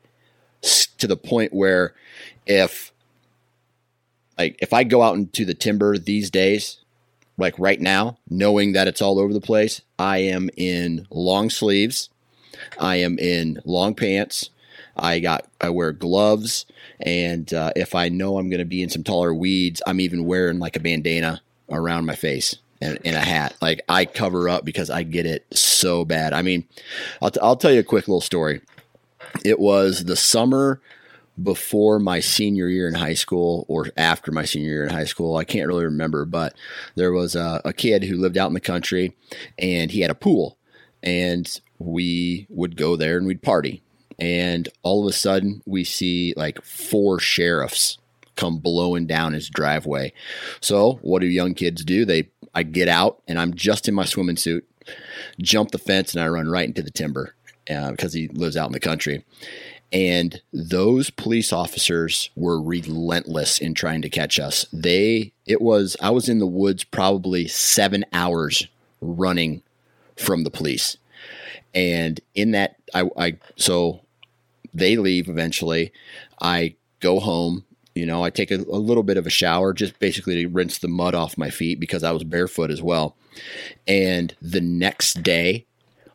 to 0.97 1.07
the 1.07 1.17
point 1.17 1.53
where 1.53 1.93
if 2.45 2.91
like 4.37 4.57
if 4.61 4.73
I 4.73 4.83
go 4.83 5.01
out 5.01 5.15
into 5.15 5.45
the 5.45 5.53
timber 5.53 5.97
these 5.97 6.29
days, 6.29 6.77
like 7.37 7.57
right 7.57 7.79
now, 7.79 8.17
knowing 8.29 8.73
that 8.73 8.87
it's 8.87 9.01
all 9.01 9.19
over 9.19 9.33
the 9.33 9.41
place, 9.41 9.81
I 9.97 10.17
am 10.19 10.49
in 10.57 11.07
long 11.09 11.49
sleeves, 11.49 12.09
I 12.79 12.97
am 12.97 13.17
in 13.19 13.59
long 13.65 13.95
pants, 13.95 14.49
I 14.95 15.19
got 15.19 15.47
I 15.59 15.69
wear 15.69 15.91
gloves, 15.91 16.65
and 16.99 17.51
uh, 17.53 17.71
if 17.75 17.95
I 17.95 18.09
know 18.09 18.37
I'm 18.37 18.49
going 18.49 18.59
to 18.59 18.65
be 18.65 18.83
in 18.83 18.89
some 18.89 19.03
taller 19.03 19.33
weeds, 19.33 19.81
I'm 19.85 19.99
even 19.99 20.25
wearing 20.25 20.59
like 20.59 20.75
a 20.75 20.79
bandana 20.79 21.41
around 21.69 22.05
my 22.05 22.15
face 22.15 22.57
and, 22.81 22.99
and, 23.03 23.15
a 23.15 23.21
hat. 23.21 23.55
Like 23.61 23.81
I 23.89 24.05
cover 24.05 24.49
up 24.49 24.65
because 24.65 24.89
I 24.89 25.03
get 25.03 25.25
it 25.25 25.45
so 25.55 26.05
bad. 26.05 26.33
I 26.33 26.41
mean, 26.41 26.65
I'll, 27.21 27.31
t- 27.31 27.39
I'll 27.41 27.55
tell 27.55 27.71
you 27.71 27.79
a 27.79 27.83
quick 27.83 28.07
little 28.07 28.21
story. 28.21 28.61
It 29.43 29.59
was 29.59 30.05
the 30.05 30.15
summer 30.15 30.81
before 31.41 31.99
my 31.99 32.19
senior 32.19 32.67
year 32.67 32.87
in 32.87 32.93
high 32.93 33.15
school 33.15 33.65
or 33.67 33.87
after 33.97 34.31
my 34.31 34.45
senior 34.45 34.69
year 34.69 34.83
in 34.83 34.91
high 34.91 35.05
school. 35.05 35.37
I 35.37 35.43
can't 35.43 35.67
really 35.67 35.85
remember, 35.85 36.25
but 36.25 36.55
there 36.95 37.11
was 37.11 37.35
a, 37.35 37.61
a 37.65 37.73
kid 37.73 38.03
who 38.03 38.17
lived 38.17 38.37
out 38.37 38.47
in 38.47 38.53
the 38.53 38.59
country 38.59 39.15
and 39.57 39.89
he 39.89 40.01
had 40.01 40.11
a 40.11 40.15
pool 40.15 40.57
and 41.01 41.59
we 41.79 42.45
would 42.49 42.77
go 42.77 42.95
there 42.95 43.17
and 43.17 43.25
we'd 43.25 43.41
party 43.41 43.81
and 44.19 44.69
all 44.81 45.05
of 45.05 45.09
a 45.09 45.15
sudden 45.15 45.61
we 45.65 45.83
see 45.83 46.33
like 46.35 46.61
four 46.63 47.19
sheriffs 47.19 47.97
come 48.35 48.57
blowing 48.57 49.05
down 49.05 49.33
his 49.33 49.49
driveway. 49.49 50.13
So 50.59 50.99
what 51.01 51.19
do 51.19 51.27
young 51.27 51.53
kids 51.53 51.83
do? 51.83 52.05
They 52.05 52.29
I 52.53 52.63
get 52.63 52.87
out 52.87 53.21
and 53.27 53.39
I'm 53.39 53.53
just 53.53 53.87
in 53.87 53.95
my 53.95 54.05
swimming 54.05 54.37
suit, 54.37 54.67
jump 55.39 55.71
the 55.71 55.77
fence, 55.77 56.13
and 56.13 56.23
I 56.23 56.27
run 56.27 56.47
right 56.47 56.67
into 56.67 56.83
the 56.83 56.91
timber 56.91 57.35
uh, 57.69 57.91
because 57.91 58.13
he 58.13 58.27
lives 58.29 58.57
out 58.57 58.67
in 58.67 58.73
the 58.73 58.79
country. 58.79 59.25
And 59.91 60.41
those 60.51 61.11
police 61.11 61.53
officers 61.53 62.31
were 62.35 62.59
relentless 62.59 63.59
in 63.59 63.75
trying 63.75 64.01
to 64.01 64.09
catch 64.09 64.39
us. 64.39 64.65
They 64.73 65.33
it 65.45 65.61
was 65.61 65.95
I 66.01 66.09
was 66.09 66.29
in 66.29 66.39
the 66.39 66.47
woods 66.47 66.83
probably 66.83 67.47
seven 67.47 68.03
hours 68.11 68.67
running 69.01 69.61
from 70.15 70.43
the 70.43 70.51
police. 70.51 70.97
And 71.75 72.19
in 72.33 72.51
that 72.51 72.75
I, 72.93 73.09
I 73.17 73.37
so 73.55 74.01
they 74.73 74.97
leave 74.97 75.29
eventually. 75.29 75.91
I 76.41 76.75
go 76.99 77.19
home. 77.19 77.65
You 77.95 78.07
know, 78.07 78.23
I 78.23 78.31
take 78.31 78.49
a, 78.49 78.55
a 78.55 78.79
little 78.79 79.03
bit 79.03 79.17
of 79.17 79.27
a 79.27 79.31
shower, 79.31 79.71
just 79.71 79.99
basically 79.99 80.41
to 80.41 80.47
rinse 80.47 80.79
the 80.79 80.87
mud 80.87 81.13
off 81.13 81.37
my 81.37 81.51
feet 81.51 81.79
because 81.79 82.03
I 82.03 82.11
was 82.11 82.23
barefoot 82.23 82.71
as 82.71 82.81
well. 82.81 83.15
And 83.87 84.35
the 84.41 84.61
next 84.61 85.21
day, 85.21 85.65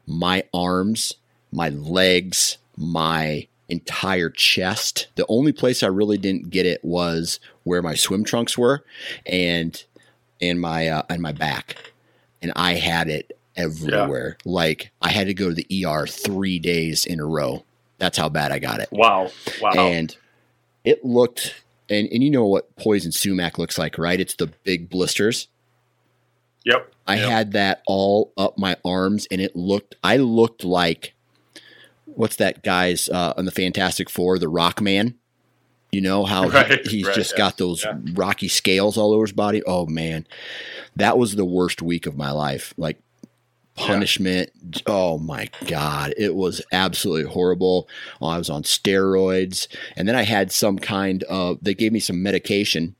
my 0.06 0.42
arms, 0.52 1.14
my 1.52 1.68
legs, 1.68 2.58
my 2.76 3.46
entire 3.68 4.30
chest. 4.30 5.08
The 5.16 5.26
only 5.28 5.52
place 5.52 5.82
I 5.82 5.88
really 5.88 6.18
didn't 6.18 6.50
get 6.50 6.66
it 6.66 6.84
was 6.84 7.38
where 7.64 7.82
my 7.82 7.94
swim 7.94 8.24
trunks 8.24 8.56
were, 8.56 8.84
and 9.26 9.82
and 10.40 10.60
my 10.60 10.88
uh, 10.88 11.02
and 11.08 11.20
my 11.20 11.32
back, 11.32 11.92
and 12.42 12.52
I 12.56 12.74
had 12.74 13.08
it 13.08 13.38
everywhere. 13.56 14.36
Yeah. 14.44 14.52
Like 14.52 14.90
I 15.02 15.10
had 15.10 15.26
to 15.26 15.34
go 15.34 15.50
to 15.50 15.54
the 15.54 15.84
ER 15.84 16.06
three 16.06 16.58
days 16.58 17.04
in 17.04 17.20
a 17.20 17.26
row. 17.26 17.64
That's 17.98 18.16
how 18.16 18.28
bad 18.28 18.52
I 18.52 18.58
got 18.58 18.80
it. 18.80 18.88
Wow, 18.92 19.30
wow. 19.60 19.72
And 19.72 20.16
it 20.84 21.04
looked, 21.04 21.62
and 21.90 22.08
and 22.10 22.22
you 22.22 22.30
know 22.30 22.46
what 22.46 22.74
poison 22.76 23.12
sumac 23.12 23.58
looks 23.58 23.78
like, 23.78 23.98
right? 23.98 24.20
It's 24.20 24.34
the 24.34 24.46
big 24.64 24.88
blisters. 24.88 25.48
Yep. 26.64 26.92
I 27.06 27.16
yep. 27.16 27.28
had 27.28 27.52
that 27.52 27.82
all 27.86 28.32
up 28.36 28.58
my 28.58 28.76
arms, 28.84 29.26
and 29.30 29.40
it 29.40 29.56
looked. 29.56 29.96
I 30.04 30.18
looked 30.18 30.64
like 30.64 31.14
what's 32.04 32.36
that 32.36 32.62
guy's 32.62 33.08
uh, 33.08 33.34
on 33.36 33.44
the 33.44 33.50
Fantastic 33.50 34.10
Four, 34.10 34.38
the 34.38 34.48
Rock 34.48 34.80
Man. 34.80 35.14
You 35.90 36.02
know 36.02 36.24
how 36.24 36.48
right, 36.48 36.86
he, 36.86 36.98
he's 36.98 37.06
right, 37.06 37.14
just 37.14 37.32
yeah, 37.32 37.38
got 37.38 37.56
those 37.56 37.82
yeah. 37.84 37.96
rocky 38.12 38.48
scales 38.48 38.98
all 38.98 39.12
over 39.12 39.24
his 39.24 39.32
body. 39.32 39.62
Oh 39.66 39.86
man, 39.86 40.26
that 40.96 41.16
was 41.16 41.34
the 41.34 41.46
worst 41.46 41.80
week 41.80 42.06
of 42.06 42.16
my 42.16 42.30
life. 42.30 42.74
Like 42.76 43.00
punishment. 43.78 44.50
Yeah. 44.62 44.82
Oh 44.86 45.18
my 45.18 45.48
god, 45.66 46.14
it 46.16 46.34
was 46.34 46.62
absolutely 46.72 47.30
horrible. 47.30 47.88
I 48.20 48.38
was 48.38 48.50
on 48.50 48.62
steroids, 48.62 49.66
and 49.96 50.08
then 50.08 50.16
I 50.16 50.22
had 50.22 50.52
some 50.52 50.78
kind 50.78 51.22
of. 51.24 51.58
They 51.62 51.74
gave 51.74 51.92
me 51.92 52.00
some 52.00 52.22
medication 52.22 52.94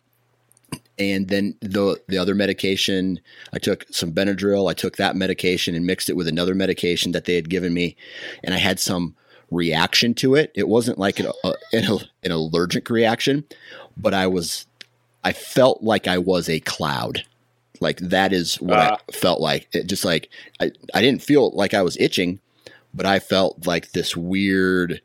and 0.99 1.29
then 1.29 1.55
the 1.61 2.01
the 2.09 2.19
other 2.19 2.35
medication 2.35 3.21
i 3.53 3.59
took 3.59 3.87
some 3.91 4.13
benadryl 4.13 4.71
i 4.71 4.75
took 4.75 4.97
that 4.97 5.17
medication 5.17 5.75
and 5.75 5.87
mixed 5.87 6.11
it 6.11 6.17
with 6.17 6.29
another 6.29 6.55
medication 6.55 7.13
that 7.13 7.25
they 7.25 7.35
had 7.35 7.49
given 7.49 7.73
me 7.73 7.97
and 8.43 8.55
i 8.55 8.59
had 8.59 8.79
some 8.81 9.15
reaction 9.51 10.13
to 10.13 10.35
it 10.35 10.53
it 10.55 10.69
wasn't 10.69 10.99
like 10.99 11.19
an, 11.21 11.27
a, 11.45 11.53
an, 11.73 11.85
an 12.25 12.31
allergic 12.31 12.91
reaction 12.91 13.45
but 13.97 14.13
i 14.13 14.27
was 14.27 14.67
i 15.25 15.33
felt 15.33 15.83
like 15.83 16.07
i 16.07 16.19
was 16.19 16.49
a 16.49 16.61
cloud 16.61 17.25
like 17.81 17.99
that 17.99 18.33
is 18.33 18.57
what 18.57 18.79
uh, 18.79 18.97
i 19.09 19.13
felt 19.13 19.41
like 19.41 19.69
it 19.73 19.87
just 19.87 20.05
like 20.05 20.29
I, 20.61 20.71
I 20.95 21.01
didn't 21.01 21.23
feel 21.23 21.51
like 21.51 21.75
i 21.75 21.83
was 21.83 21.97
itching 21.99 22.41
but 22.95 23.07
i 23.07 23.19
felt 23.19 23.67
like 23.67 23.93
this 23.93 24.17
weird 24.17 25.01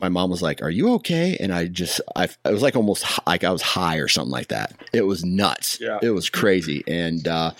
my 0.00 0.08
mom 0.08 0.30
was 0.30 0.42
like, 0.42 0.60
"Are 0.62 0.68
you 0.68 0.94
okay?" 0.94 1.36
And 1.38 1.54
I 1.54 1.68
just, 1.68 2.00
I, 2.16 2.24
it 2.24 2.50
was 2.50 2.60
like 2.60 2.74
almost 2.74 3.06
like 3.24 3.44
I 3.44 3.52
was 3.52 3.62
high 3.62 3.98
or 3.98 4.08
something 4.08 4.32
like 4.32 4.48
that. 4.48 4.74
It 4.92 5.02
was 5.02 5.24
nuts. 5.24 5.78
Yeah. 5.80 6.00
It 6.02 6.10
was 6.10 6.28
crazy, 6.28 6.82
and 6.88 7.26
uh, 7.28 7.52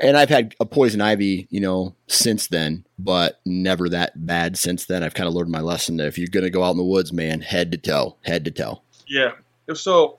and 0.00 0.16
I've 0.16 0.28
had 0.28 0.54
a 0.60 0.66
poison 0.66 1.00
ivy, 1.00 1.46
you 1.50 1.60
know, 1.60 1.94
since 2.06 2.48
then, 2.48 2.84
but 2.98 3.40
never 3.46 3.88
that 3.88 4.26
bad 4.26 4.58
since 4.58 4.84
then. 4.84 5.02
I've 5.02 5.14
kind 5.14 5.28
of 5.28 5.34
learned 5.34 5.50
my 5.50 5.60
lesson 5.60 5.96
that 5.96 6.06
if 6.06 6.18
you're 6.18 6.28
going 6.28 6.44
to 6.44 6.50
go 6.50 6.62
out 6.62 6.72
in 6.72 6.76
the 6.76 6.84
woods, 6.84 7.12
man, 7.12 7.40
head 7.40 7.72
to 7.72 7.78
toe, 7.78 8.16
head 8.24 8.44
to 8.44 8.50
toe. 8.50 8.82
Yeah. 9.06 9.32
So 9.72 10.18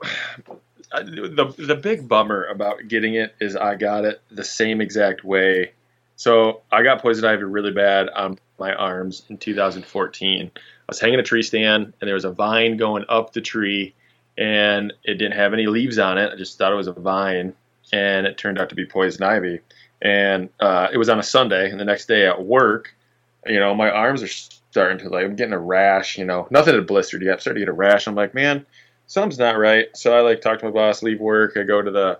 the 0.90 1.54
the 1.58 1.74
big 1.74 2.08
bummer 2.08 2.44
about 2.44 2.88
getting 2.88 3.14
it 3.14 3.34
is 3.40 3.56
I 3.56 3.74
got 3.74 4.04
it 4.04 4.20
the 4.30 4.44
same 4.44 4.80
exact 4.80 5.24
way. 5.24 5.72
So 6.16 6.62
I 6.72 6.82
got 6.82 7.02
poison 7.02 7.24
ivy 7.24 7.44
really 7.44 7.72
bad 7.72 8.08
on 8.08 8.38
my 8.58 8.74
arms 8.74 9.22
in 9.28 9.36
2014. 9.36 10.50
I 10.54 10.60
was 10.88 11.00
hanging 11.00 11.20
a 11.20 11.22
tree 11.22 11.42
stand 11.42 11.92
and 12.00 12.08
there 12.08 12.14
was 12.14 12.24
a 12.24 12.30
vine 12.30 12.76
going 12.76 13.04
up 13.08 13.32
the 13.32 13.40
tree 13.40 13.94
and 14.38 14.92
it 15.04 15.14
didn't 15.14 15.36
have 15.36 15.52
any 15.52 15.66
leaves 15.66 15.98
on 15.98 16.18
it. 16.18 16.32
I 16.32 16.36
just 16.36 16.56
thought 16.56 16.72
it 16.72 16.76
was 16.76 16.86
a 16.86 16.92
vine 16.92 17.54
and 17.92 18.26
it 18.26 18.38
turned 18.38 18.58
out 18.58 18.70
to 18.70 18.74
be 18.74 18.86
poison 18.86 19.22
ivy. 19.24 19.60
And 20.00 20.48
uh, 20.60 20.88
it 20.92 20.98
was 20.98 21.08
on 21.08 21.18
a 21.18 21.22
Sunday 21.22 21.70
and 21.70 21.80
the 21.80 21.84
next 21.84 22.06
day 22.06 22.26
at 22.26 22.42
work, 22.42 22.94
you 23.46 23.58
know, 23.60 23.74
my 23.74 23.90
arms 23.90 24.22
are 24.22 24.28
starting 24.28 24.98
to 24.98 25.08
like, 25.08 25.24
I'm 25.24 25.36
getting 25.36 25.52
a 25.54 25.58
rash, 25.58 26.18
you 26.18 26.24
know, 26.24 26.46
nothing 26.50 26.74
had 26.74 26.86
blistered 26.86 27.22
yet. 27.22 27.34
I'm 27.34 27.40
starting 27.40 27.60
to 27.60 27.66
get 27.66 27.70
a 27.70 27.76
rash. 27.76 28.06
I'm 28.06 28.14
like, 28.14 28.34
man, 28.34 28.64
something's 29.06 29.38
not 29.38 29.58
right. 29.58 29.88
So 29.96 30.16
I 30.16 30.20
like 30.20 30.40
talk 30.40 30.58
to 30.60 30.66
my 30.66 30.70
boss, 30.70 31.02
leave 31.02 31.20
work. 31.20 31.56
I 31.56 31.62
go 31.62 31.80
to 31.80 31.90
the 31.90 32.18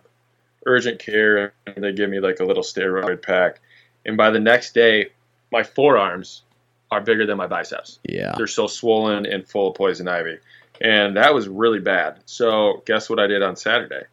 urgent 0.64 0.98
care 0.98 1.52
and 1.66 1.82
they 1.82 1.92
give 1.92 2.10
me 2.10 2.20
like 2.20 2.40
a 2.40 2.44
little 2.44 2.62
steroid 2.62 3.22
pack. 3.22 3.60
And 4.04 4.16
by 4.16 4.30
the 4.30 4.40
next 4.40 4.74
day, 4.74 5.10
my 5.52 5.62
forearms 5.62 6.42
are 6.90 7.00
bigger 7.00 7.26
than 7.26 7.36
my 7.36 7.46
biceps. 7.46 7.98
Yeah. 8.04 8.34
They're 8.36 8.46
so 8.46 8.66
swollen 8.66 9.26
and 9.26 9.46
full 9.46 9.68
of 9.68 9.74
poison 9.76 10.08
ivy. 10.08 10.38
And 10.80 11.16
that 11.16 11.34
was 11.34 11.48
really 11.48 11.80
bad. 11.80 12.18
So 12.26 12.82
guess 12.86 13.08
what 13.08 13.18
I 13.18 13.26
did 13.26 13.42
on 13.42 13.56
Saturday? 13.56 14.04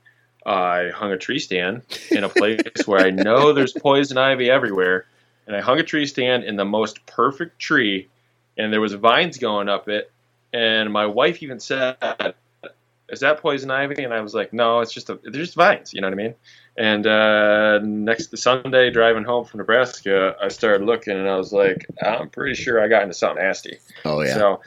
I 0.46 0.90
hung 0.94 1.12
a 1.12 1.18
tree 1.18 1.40
stand 1.40 1.84
in 2.12 2.24
a 2.24 2.30
place 2.30 2.62
where 2.86 3.06
I 3.06 3.10
know 3.12 3.54
there's 3.54 3.74
poison 3.74 4.18
ivy 4.18 4.50
everywhere. 4.50 5.06
And 5.46 5.56
I 5.56 5.62
hung 5.62 5.80
a 5.80 5.84
tree 5.84 6.06
stand 6.06 6.44
in 6.46 6.56
the 6.56 6.66
most 6.66 7.06
perfect 7.06 7.60
tree 7.60 8.08
and 8.58 8.72
there 8.72 8.82
was 8.82 8.94
vines 8.94 9.38
going 9.38 9.70
up 9.70 9.90
it. 9.90 10.12
And 10.54 10.94
my 10.94 11.08
wife 11.08 11.42
even 11.42 11.60
said, 11.60 11.98
Is 13.10 13.20
that 13.20 13.40
poison 13.40 13.70
ivy? 13.70 14.04
And 14.04 14.14
I 14.14 14.22
was 14.22 14.34
like, 14.34 14.54
No, 14.54 14.80
it's 14.80 14.94
just 14.94 15.10
a, 15.10 15.20
they're 15.24 15.32
just 15.32 15.56
vines, 15.56 15.94
you 15.94 16.02
know 16.02 16.08
what 16.08 16.14
I 16.14 16.18
mean? 16.18 16.36
And 16.76 17.06
uh, 17.06 17.80
next 17.84 18.36
Sunday, 18.38 18.90
driving 18.90 19.24
home 19.24 19.46
from 19.46 19.60
Nebraska, 19.60 20.36
I 20.42 20.48
started 20.48 20.86
looking, 20.86 21.16
and 21.16 21.30
I 21.30 21.36
was 21.36 21.54
like, 21.54 21.86
I'm 22.02 22.30
pretty 22.30 22.56
sure 22.56 22.84
I 22.84 22.88
got 22.88 23.04
into 23.04 23.14
something 23.14 23.44
nasty. 23.44 23.78
Oh 24.06 24.22
yeah. 24.22 24.34
So, 24.34 24.62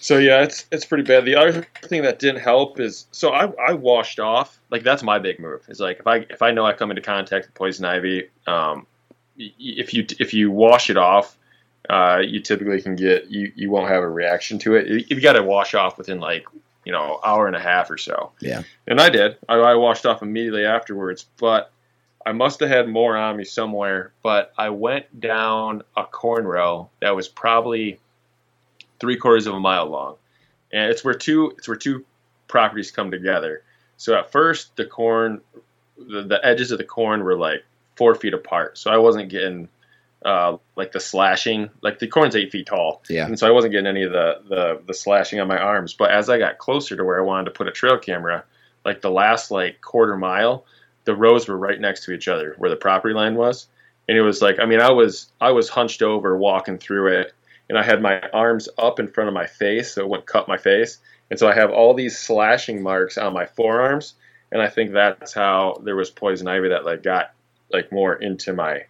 so 0.00 0.18
yeah, 0.18 0.42
it's 0.42 0.66
it's 0.72 0.84
pretty 0.84 1.04
bad. 1.04 1.24
The 1.24 1.36
other 1.36 1.66
thing 1.82 2.02
that 2.02 2.18
didn't 2.18 2.40
help 2.40 2.80
is 2.80 3.06
so 3.12 3.30
I, 3.30 3.52
I 3.68 3.74
washed 3.74 4.18
off. 4.18 4.58
Like 4.70 4.82
that's 4.82 5.04
my 5.04 5.20
big 5.20 5.38
move. 5.38 5.62
Is 5.68 5.78
like 5.78 6.00
if 6.00 6.06
I 6.06 6.16
if 6.30 6.42
I 6.42 6.50
know 6.50 6.66
I 6.66 6.72
come 6.72 6.90
into 6.90 7.02
contact 7.02 7.46
with 7.46 7.54
poison 7.54 7.84
ivy, 7.84 8.28
um, 8.48 8.86
if 9.36 9.94
you 9.94 10.06
if 10.18 10.34
you 10.34 10.50
wash 10.50 10.90
it 10.90 10.96
off, 10.96 11.36
uh, 11.88 12.20
you 12.24 12.40
typically 12.40 12.82
can 12.82 12.96
get 12.96 13.30
you 13.30 13.52
you 13.54 13.70
won't 13.70 13.88
have 13.88 14.02
a 14.02 14.08
reaction 14.08 14.58
to 14.60 14.74
it. 14.74 15.08
You've 15.08 15.22
got 15.22 15.34
to 15.34 15.44
wash 15.44 15.74
off 15.74 15.96
within 15.96 16.18
like 16.18 16.44
you 16.90 16.96
know, 16.96 17.20
hour 17.24 17.46
and 17.46 17.54
a 17.54 17.60
half 17.60 17.88
or 17.88 17.96
so. 17.96 18.32
Yeah. 18.40 18.64
And 18.88 19.00
I 19.00 19.10
did. 19.10 19.36
I, 19.48 19.54
I 19.54 19.74
washed 19.76 20.06
off 20.06 20.22
immediately 20.22 20.64
afterwards, 20.64 21.24
but 21.38 21.70
I 22.26 22.32
must 22.32 22.58
have 22.58 22.68
had 22.68 22.88
more 22.88 23.16
on 23.16 23.36
me 23.36 23.44
somewhere. 23.44 24.10
But 24.24 24.52
I 24.58 24.70
went 24.70 25.20
down 25.20 25.84
a 25.96 26.02
corn 26.02 26.44
row 26.44 26.90
that 27.00 27.14
was 27.14 27.28
probably 27.28 28.00
three 28.98 29.16
quarters 29.16 29.46
of 29.46 29.54
a 29.54 29.60
mile 29.60 29.86
long, 29.86 30.16
and 30.72 30.90
it's 30.90 31.04
where 31.04 31.14
two 31.14 31.54
it's 31.56 31.68
where 31.68 31.76
two 31.76 32.04
properties 32.48 32.90
come 32.90 33.12
together. 33.12 33.62
So 33.96 34.18
at 34.18 34.32
first, 34.32 34.74
the 34.74 34.84
corn, 34.84 35.42
the, 35.96 36.22
the 36.22 36.44
edges 36.44 36.72
of 36.72 36.78
the 36.78 36.84
corn 36.84 37.22
were 37.22 37.38
like 37.38 37.64
four 37.94 38.16
feet 38.16 38.34
apart, 38.34 38.78
so 38.78 38.90
I 38.90 38.96
wasn't 38.96 39.28
getting 39.28 39.68
uh, 40.24 40.56
like 40.76 40.92
the 40.92 41.00
slashing. 41.00 41.70
Like 41.82 41.98
the 41.98 42.06
corn's 42.06 42.36
eight 42.36 42.52
feet 42.52 42.66
tall, 42.66 43.02
yeah, 43.08 43.26
and 43.26 43.38
so 43.38 43.46
I 43.46 43.50
wasn't 43.50 43.72
getting 43.72 43.86
any 43.86 44.02
of 44.02 44.12
the, 44.12 44.42
the 44.48 44.82
the 44.86 44.94
slashing 44.94 45.40
on 45.40 45.48
my 45.48 45.58
arms. 45.58 45.94
But 45.94 46.10
as 46.10 46.28
I 46.28 46.38
got 46.38 46.58
closer 46.58 46.96
to 46.96 47.04
where 47.04 47.18
I 47.18 47.22
wanted 47.24 47.46
to 47.46 47.50
put 47.52 47.68
a 47.68 47.72
trail 47.72 47.98
camera, 47.98 48.44
like 48.84 49.00
the 49.00 49.10
last 49.10 49.50
like 49.50 49.80
quarter 49.80 50.16
mile, 50.16 50.64
the 51.04 51.16
rows 51.16 51.48
were 51.48 51.56
right 51.56 51.80
next 51.80 52.04
to 52.04 52.12
each 52.12 52.28
other 52.28 52.54
where 52.58 52.70
the 52.70 52.76
property 52.76 53.14
line 53.14 53.34
was, 53.34 53.66
and 54.08 54.16
it 54.16 54.22
was 54.22 54.42
like 54.42 54.58
I 54.60 54.66
mean 54.66 54.80
I 54.80 54.92
was 54.92 55.30
I 55.40 55.52
was 55.52 55.68
hunched 55.68 56.02
over 56.02 56.36
walking 56.36 56.78
through 56.78 57.20
it, 57.20 57.32
and 57.68 57.78
I 57.78 57.82
had 57.82 58.02
my 58.02 58.20
arms 58.32 58.68
up 58.76 59.00
in 59.00 59.08
front 59.08 59.28
of 59.28 59.34
my 59.34 59.46
face 59.46 59.94
so 59.94 60.02
it 60.02 60.08
wouldn't 60.08 60.26
cut 60.26 60.48
my 60.48 60.58
face, 60.58 60.98
and 61.30 61.38
so 61.38 61.48
I 61.48 61.54
have 61.54 61.70
all 61.70 61.94
these 61.94 62.18
slashing 62.18 62.82
marks 62.82 63.16
on 63.16 63.32
my 63.32 63.46
forearms, 63.46 64.14
and 64.52 64.60
I 64.60 64.68
think 64.68 64.92
that's 64.92 65.32
how 65.32 65.80
there 65.82 65.96
was 65.96 66.10
poison 66.10 66.46
ivy 66.46 66.68
that 66.68 66.84
like 66.84 67.02
got 67.02 67.32
like 67.72 67.90
more 67.90 68.14
into 68.14 68.52
my 68.52 68.84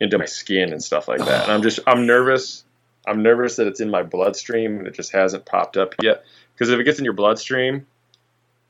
into 0.00 0.18
my 0.18 0.26
skin 0.26 0.72
and 0.72 0.82
stuff 0.82 1.08
like 1.08 1.20
that. 1.20 1.44
And 1.44 1.52
I'm 1.52 1.62
just 1.62 1.80
I'm 1.86 2.06
nervous. 2.06 2.64
I'm 3.06 3.22
nervous 3.22 3.56
that 3.56 3.66
it's 3.66 3.80
in 3.80 3.90
my 3.90 4.02
bloodstream 4.02 4.78
and 4.78 4.86
it 4.86 4.94
just 4.94 5.12
hasn't 5.12 5.46
popped 5.46 5.76
up 5.76 5.94
yet. 6.02 6.24
Because 6.54 6.70
if 6.70 6.78
it 6.78 6.84
gets 6.84 6.98
in 6.98 7.04
your 7.04 7.14
bloodstream, 7.14 7.86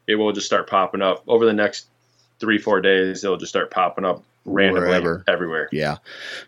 it 0.07 0.17
will 0.17 0.33
just 0.33 0.47
start 0.47 0.69
popping 0.69 1.03
up 1.03 1.23
over 1.27 1.47
the 1.47 1.53
next 1.53 1.87
three 2.39 2.59
four 2.59 2.81
days. 2.81 3.25
It'll 3.25 3.37
just 3.37 3.51
start 3.51 3.71
popping 3.71 4.05
up 4.05 4.23
randomly 4.45 4.89
Wherever. 4.89 5.25
everywhere. 5.27 5.69
Yeah, 5.73 5.99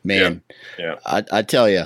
man. 0.04 0.42
Yeah, 0.78 0.84
yeah. 0.84 0.94
I, 1.06 1.38
I 1.38 1.42
tell 1.42 1.68
you, 1.68 1.84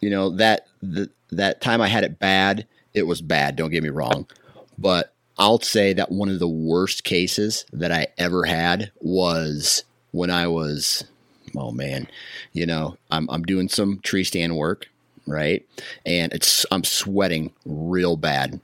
you 0.00 0.10
know 0.10 0.30
that 0.30 0.66
the, 0.82 1.10
that 1.30 1.60
time 1.60 1.80
I 1.80 1.88
had 1.88 2.04
it 2.04 2.18
bad. 2.18 2.66
It 2.92 3.06
was 3.06 3.20
bad. 3.20 3.56
Don't 3.56 3.70
get 3.70 3.82
me 3.82 3.88
wrong, 3.88 4.26
but 4.78 5.12
I'll 5.38 5.60
say 5.60 5.92
that 5.94 6.12
one 6.12 6.28
of 6.28 6.38
the 6.38 6.48
worst 6.48 7.04
cases 7.04 7.66
that 7.72 7.90
I 7.90 8.06
ever 8.18 8.44
had 8.44 8.92
was 9.00 9.84
when 10.12 10.30
I 10.30 10.46
was 10.46 11.04
oh 11.56 11.72
man, 11.72 12.08
you 12.52 12.66
know, 12.66 12.96
I'm 13.10 13.28
I'm 13.30 13.42
doing 13.42 13.68
some 13.68 14.00
tree 14.00 14.24
stand 14.24 14.56
work, 14.56 14.88
right? 15.26 15.66
And 16.04 16.32
it's 16.32 16.66
I'm 16.70 16.84
sweating 16.84 17.52
real 17.64 18.16
bad. 18.16 18.60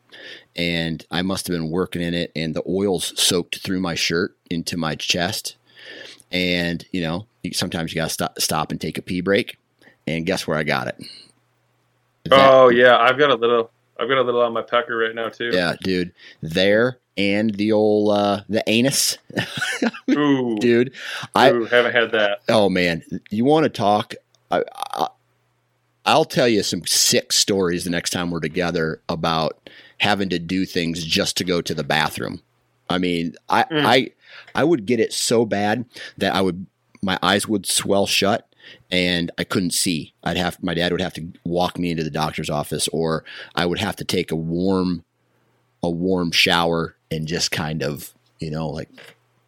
And 0.57 1.05
I 1.11 1.23
must 1.23 1.47
have 1.47 1.55
been 1.55 1.71
working 1.71 2.03
in 2.03 2.15
it 2.15 2.33
and 2.35 2.55
the 2.55 2.63
oil's 2.69 3.19
soaked 3.21 3.59
through 3.59 3.81
my 3.81 3.95
shirt 3.95 4.37
into 4.51 4.77
my 4.77 4.95
chest. 4.95 5.57
And, 6.33 6.85
you 6.93 7.01
know, 7.01 7.27
sometimes 7.53 7.93
you 7.93 8.01
got 8.01 8.09
to 8.09 8.13
stop, 8.13 8.41
stop 8.41 8.71
and 8.71 8.81
take 8.81 8.99
a 8.99 9.03
pee 9.03 9.21
break. 9.21 9.57
And 10.07 10.27
guess 10.27 10.47
where 10.47 10.59
I 10.59 10.65
got 10.65 10.89
it? 10.89 11.03
That, 12.25 12.53
oh 12.53 12.69
yeah, 12.69 12.99
I've 12.99 13.19
got 13.19 13.31
a 13.31 13.35
little. 13.35 13.71
I've 14.01 14.09
got 14.09 14.19
a 14.19 14.23
little 14.23 14.41
on 14.41 14.53
my 14.55 14.63
pecker 14.63 14.97
right 14.97 15.15
now 15.15 15.29
too. 15.29 15.51
Yeah, 15.53 15.75
dude. 15.83 16.13
There 16.41 16.99
and 17.17 17.55
the 17.55 17.73
old 17.73 18.17
uh 18.17 18.43
the 18.49 18.65
anus. 18.67 19.19
Ooh, 20.11 20.57
dude. 20.59 20.95
I 21.35 21.51
Ooh, 21.51 21.65
haven't 21.67 21.93
had 21.93 22.13
that. 22.13 22.41
Oh 22.49 22.71
man, 22.71 23.03
you 23.31 23.45
want 23.45 23.65
to 23.65 23.69
talk? 23.69 24.15
I, 24.51 24.63
I 24.95 25.09
I'll 26.07 26.25
tell 26.25 26.49
you 26.49 26.63
some 26.63 26.87
sick 26.87 27.31
stories 27.31 27.85
the 27.85 27.91
next 27.91 28.11
time 28.11 28.31
we're 28.31 28.41
together 28.41 29.03
about 29.09 29.69
having 29.99 30.31
to 30.31 30.39
do 30.39 30.65
things 30.65 31.05
just 31.05 31.37
to 31.37 31.45
go 31.45 31.61
to 31.61 31.75
the 31.75 31.85
bathroom. 31.85 32.41
I 32.89 32.97
mean, 32.97 33.35
I 33.51 33.65
mm. 33.65 33.85
I 33.85 34.11
I 34.55 34.65
would 34.65 34.87
get 34.87 34.99
it 34.99 35.13
so 35.13 35.45
bad 35.45 35.85
that 36.17 36.35
I 36.35 36.41
would 36.41 36.67
my 37.03 37.19
eyes 37.23 37.47
would 37.47 37.67
swell 37.67 38.07
shut 38.07 38.50
and 38.91 39.31
I 39.39 39.45
couldn't 39.45 39.73
see. 39.73 40.15
I'd 40.25 40.37
have 40.37 40.63
my 40.63 40.75
dad 40.75 40.93
would 40.93 41.01
have 41.01 41.15
to 41.15 41.29
walk 41.45 41.79
me 41.79 41.91
into 41.91 42.05
the 42.05 42.11
doctor's 42.11 42.51
office 42.51 42.89
or 42.89 43.25
I 43.55 43.67
would 43.67 43.79
have 43.79 43.97
to 43.97 44.05
take 44.05 44.31
a 44.31 44.37
warm 44.37 45.05
a 45.83 45.91
warm 45.91 46.31
shower 46.31 46.97
and 47.11 47.27
just 47.27 47.51
kind 47.51 47.83
of, 47.83 48.13
you 48.39 48.51
know, 48.51 48.69
like 48.69 48.89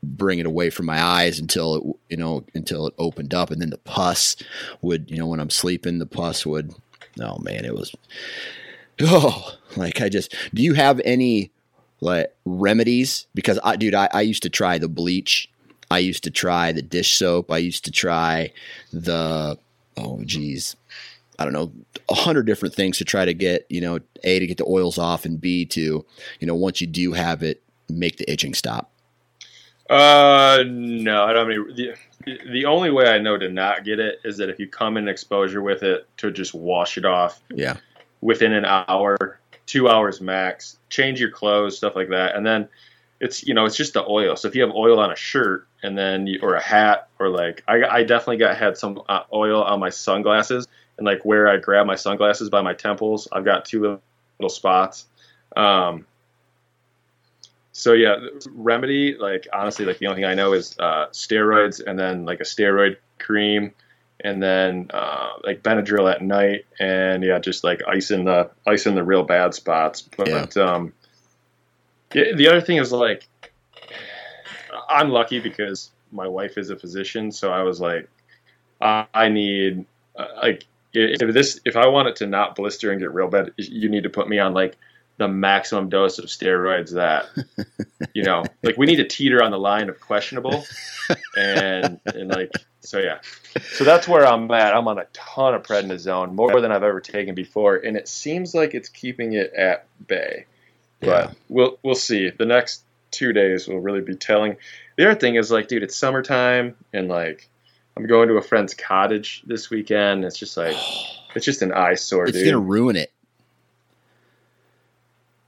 bring 0.03 0.39
it 0.39 0.47
away 0.47 0.71
from 0.71 0.87
my 0.87 1.01
eyes 1.01 1.39
until 1.39 1.75
it, 1.75 1.83
you 2.11 2.17
know, 2.17 2.45
until 2.55 2.87
it 2.87 2.95
opened 2.99 3.35
up. 3.35 3.51
And 3.51 3.61
then 3.61 3.71
the 3.71 3.79
pus 3.79 4.37
would, 4.81 5.11
you 5.11 5.19
know, 5.19 5.27
when 5.27 5.41
I'm 5.41 5.51
sleeping, 5.51 5.99
the 5.99 6.07
pus 6.07 6.47
would, 6.47 6.75
oh 7.21 7.39
man, 7.39 7.65
it 7.65 7.75
was, 7.75 7.95
oh, 9.01 9.57
like 9.77 10.01
I 10.01 10.09
just, 10.09 10.35
do 10.55 10.63
you 10.63 10.75
have 10.75 11.01
any 11.05 11.51
like 12.01 12.35
remedies? 12.45 13.27
Because 13.35 13.59
I, 13.63 13.77
dude, 13.77 13.95
I, 13.95 14.09
I 14.13 14.23
used 14.23 14.43
to 14.43 14.51
try 14.51 14.79
the 14.79 14.89
bleach. 14.89 15.49
I 15.93 15.99
used 15.99 16.25
to 16.25 16.31
try 16.31 16.73
the 16.73 16.81
dish 16.81 17.19
soap. 17.19 17.53
I 17.53 17.59
used 17.59 17.85
to 17.85 17.91
try 17.91 18.53
the, 18.95 19.59
oh 19.99 20.23
geez, 20.25 20.75
I 21.39 21.45
don't 21.45 21.53
know, 21.53 21.71
a 22.09 22.15
hundred 22.15 22.47
different 22.47 22.75
things 22.75 22.97
to 22.99 23.05
try 23.05 23.27
to 23.27 23.35
get, 23.35 23.67
you 23.69 23.83
know, 23.83 23.99
A, 24.25 24.39
to 24.39 24.47
get 24.47 24.57
the 24.57 24.65
oils 24.67 24.97
off 24.97 25.27
and 25.27 25.39
B, 25.39 25.67
to, 25.67 26.05
you 26.41 26.47
know, 26.47 26.55
once 26.55 26.81
you 26.81 26.87
do 26.87 27.13
have 27.13 27.43
it, 27.43 27.63
make 27.91 28.17
the 28.17 28.31
itching 28.31 28.55
stop. 28.55 28.91
Uh, 29.91 30.65
no, 30.67 31.25
I 31.25 31.35
don't 31.35 31.49
mean 31.49 31.77
the, 31.77 31.95
the 32.51 32.65
only 32.65 32.91
way 32.91 33.09
I 33.09 33.19
know 33.19 33.37
to 33.37 33.51
not 33.51 33.85
get 33.85 33.99
it 33.99 34.21
is 34.25 34.39
that 34.39 34.49
if 34.49 34.59
you 34.59 34.69
come 34.69 34.97
in 34.97 35.09
exposure 35.09 35.61
with 35.61 35.83
it 35.83 36.09
to 36.19 36.31
just 36.31 36.55
wash 36.55 36.97
it 36.97 37.05
off. 37.05 37.43
Yeah. 37.55 37.77
Within 38.23 38.55
an 38.55 38.65
hour, 38.65 39.41
two 39.67 39.91
hours 39.91 40.23
max, 40.23 40.79
change 40.89 41.21
your 41.21 41.31
clothes, 41.31 41.77
stuff 41.77 41.95
like 41.95 42.09
that. 42.09 42.35
And 42.35 42.47
then 42.47 42.67
it's, 43.21 43.47
you 43.47 43.53
know, 43.53 43.67
it's 43.67 43.77
just 43.77 43.93
the 43.93 44.07
oil. 44.07 44.37
So 44.37 44.49
if 44.49 44.55
you 44.55 44.63
have 44.63 44.71
oil 44.71 44.99
on 44.99 45.13
a 45.13 45.17
shirt 45.17 45.67
and 45.83 45.97
then, 45.97 46.27
you, 46.27 46.41
or 46.43 46.55
a 46.55 46.63
hat 46.63 47.09
or 47.19 47.29
like, 47.29 47.63
I, 47.67 47.83
I 47.85 48.03
definitely 48.05 48.39
got 48.39 48.57
had 48.57 48.77
some 48.77 49.03
uh, 49.09 49.23
oil 49.33 49.63
on 49.63 49.81
my 49.81 49.91
sunglasses 49.91 50.69
and 50.99 51.07
like 51.07 51.25
where 51.25 51.49
I 51.49 51.57
grab 51.57 51.87
my 51.87 51.97
sunglasses 51.97 52.51
by 52.51 52.63
my 52.63 52.75
temples, 52.75 53.29
I've 53.33 53.45
got 53.45 53.65
two 53.65 53.81
little, 53.81 54.03
little 54.39 54.51
spots. 54.51 55.07
Um, 55.57 56.07
so 57.73 57.95
yeah, 57.95 58.17
remedy 58.51 59.17
like 59.19 59.49
honestly, 59.53 59.85
like 59.87 59.99
the 59.99 60.07
only 60.07 60.23
thing 60.23 60.31
I 60.31 60.35
know 60.35 60.53
is 60.53 60.77
uh, 60.79 61.07
steroids, 61.13 61.83
and 61.85 61.99
then 61.99 62.25
like 62.25 62.41
a 62.41 62.45
steroid 62.45 62.99
cream, 63.19 63.73
and 64.21 64.43
then 64.43 64.91
uh, 64.93 65.31
like 65.43 65.63
Benadryl 65.63 66.13
at 66.13 66.23
night, 66.23 66.67
and 66.79 67.25
yeah, 67.25 67.39
just 67.39 67.65
like 67.65 67.81
ice 67.89 68.11
in 68.11 68.25
the 68.25 68.51
ice 68.67 68.87
in 68.87 68.95
the 68.95 69.03
real 69.03 69.23
bad 69.23 69.55
spots. 69.55 70.03
But 70.03 70.55
yeah. 70.57 70.63
um, 70.63 70.93
yeah, 72.15 72.35
the 72.37 72.49
other 72.49 72.61
thing 72.61 72.77
is 72.77 72.93
like 72.93 73.27
I'm 74.93 75.11
lucky 75.11 75.41
because 75.41 75.91
my 76.11 76.29
wife 76.29 76.59
is 76.59 76.71
a 76.71 76.77
physician, 76.77 77.33
so 77.33 77.53
I 77.53 77.63
was 77.63 77.81
like, 77.81 78.09
I 78.81 79.29
need 79.29 79.87
uh, 80.17 80.27
like 80.43 80.65
if 80.93 81.33
this 81.33 81.61
if 81.65 81.77
I 81.77 81.87
want 81.87 82.09
it 82.09 82.17
to 82.17 82.27
not 82.27 82.57
blister 82.57 82.91
and 82.91 83.01
get 83.01 83.15
real 83.15 83.29
bad, 83.29 83.53
you 83.57 83.89
need 83.89 84.03
to 84.03 84.11
put 84.11 84.29
me 84.29 84.39
on 84.39 84.55
like 84.55 84.77
the 85.19 85.29
maximum 85.29 85.89
dose 85.89 86.19
of 86.19 86.25
steroids 86.25 86.95
that 86.95 87.27
you 88.15 88.25
know 88.25 88.43
like 88.63 88.77
we 88.77 88.87
need 88.87 88.97
to 88.97 89.07
teeter 89.07 89.43
on 89.43 89.51
the 89.51 89.59
line 89.59 89.89
of 89.89 90.01
questionable 90.01 90.65
and 91.37 92.01
and 92.07 92.29
like 92.29 92.51
so 92.81 92.99
yeah. 92.99 93.21
So 93.75 93.85
that's 93.85 94.09
where 94.09 94.27
i'm 94.27 94.51
at. 94.51 94.75
I'm 94.75 94.89
on 94.89 94.99
a 94.99 95.07
ton 95.13 95.55
of 95.55 95.63
prednisone 95.63 96.33
more 96.33 96.61
than 96.61 96.73
i've 96.73 96.83
ever 96.83 97.01
taken 97.01 97.35
before 97.35 97.77
and 97.77 97.97
it 97.97 98.09
seems 98.09 98.55
like 98.55 98.75
it's 98.75 98.89
keeping 98.89 99.35
it 99.35 99.53
at 99.53 99.87
bay 100.07 100.47
but 101.03 101.29
yeah. 101.29 101.33
we'll 101.49 101.79
we'll 101.83 101.95
see. 101.95 102.31
The 102.31 102.47
next 102.47 102.85
two 103.13 103.33
days 103.33 103.69
will 103.69 103.81
really 103.81 104.01
be 104.01 104.17
telling 104.17 104.57
the 104.97 105.09
other 105.09 105.19
thing 105.19 105.37
is 105.37 105.51
like 105.51 105.69
dude 105.69 105.83
it's 105.83 105.97
summertime 105.97 106.75
and 106.93 107.09
like 107.09 107.49
i'm 107.97 108.07
going 108.07 108.29
to 108.29 108.35
a 108.35 108.43
friend's 108.43 108.75
cottage 108.75 109.43
this 109.47 109.71
weekend 109.71 110.25
it's 110.25 110.39
just 110.39 110.57
like 110.57 110.77
it's 111.35 111.45
just 111.45 111.63
an 111.63 111.73
eyesore 111.73 112.25
it's 112.25 112.37
dude. 112.37 112.47
gonna 112.47 112.59
ruin 112.59 112.97
it 112.97 113.13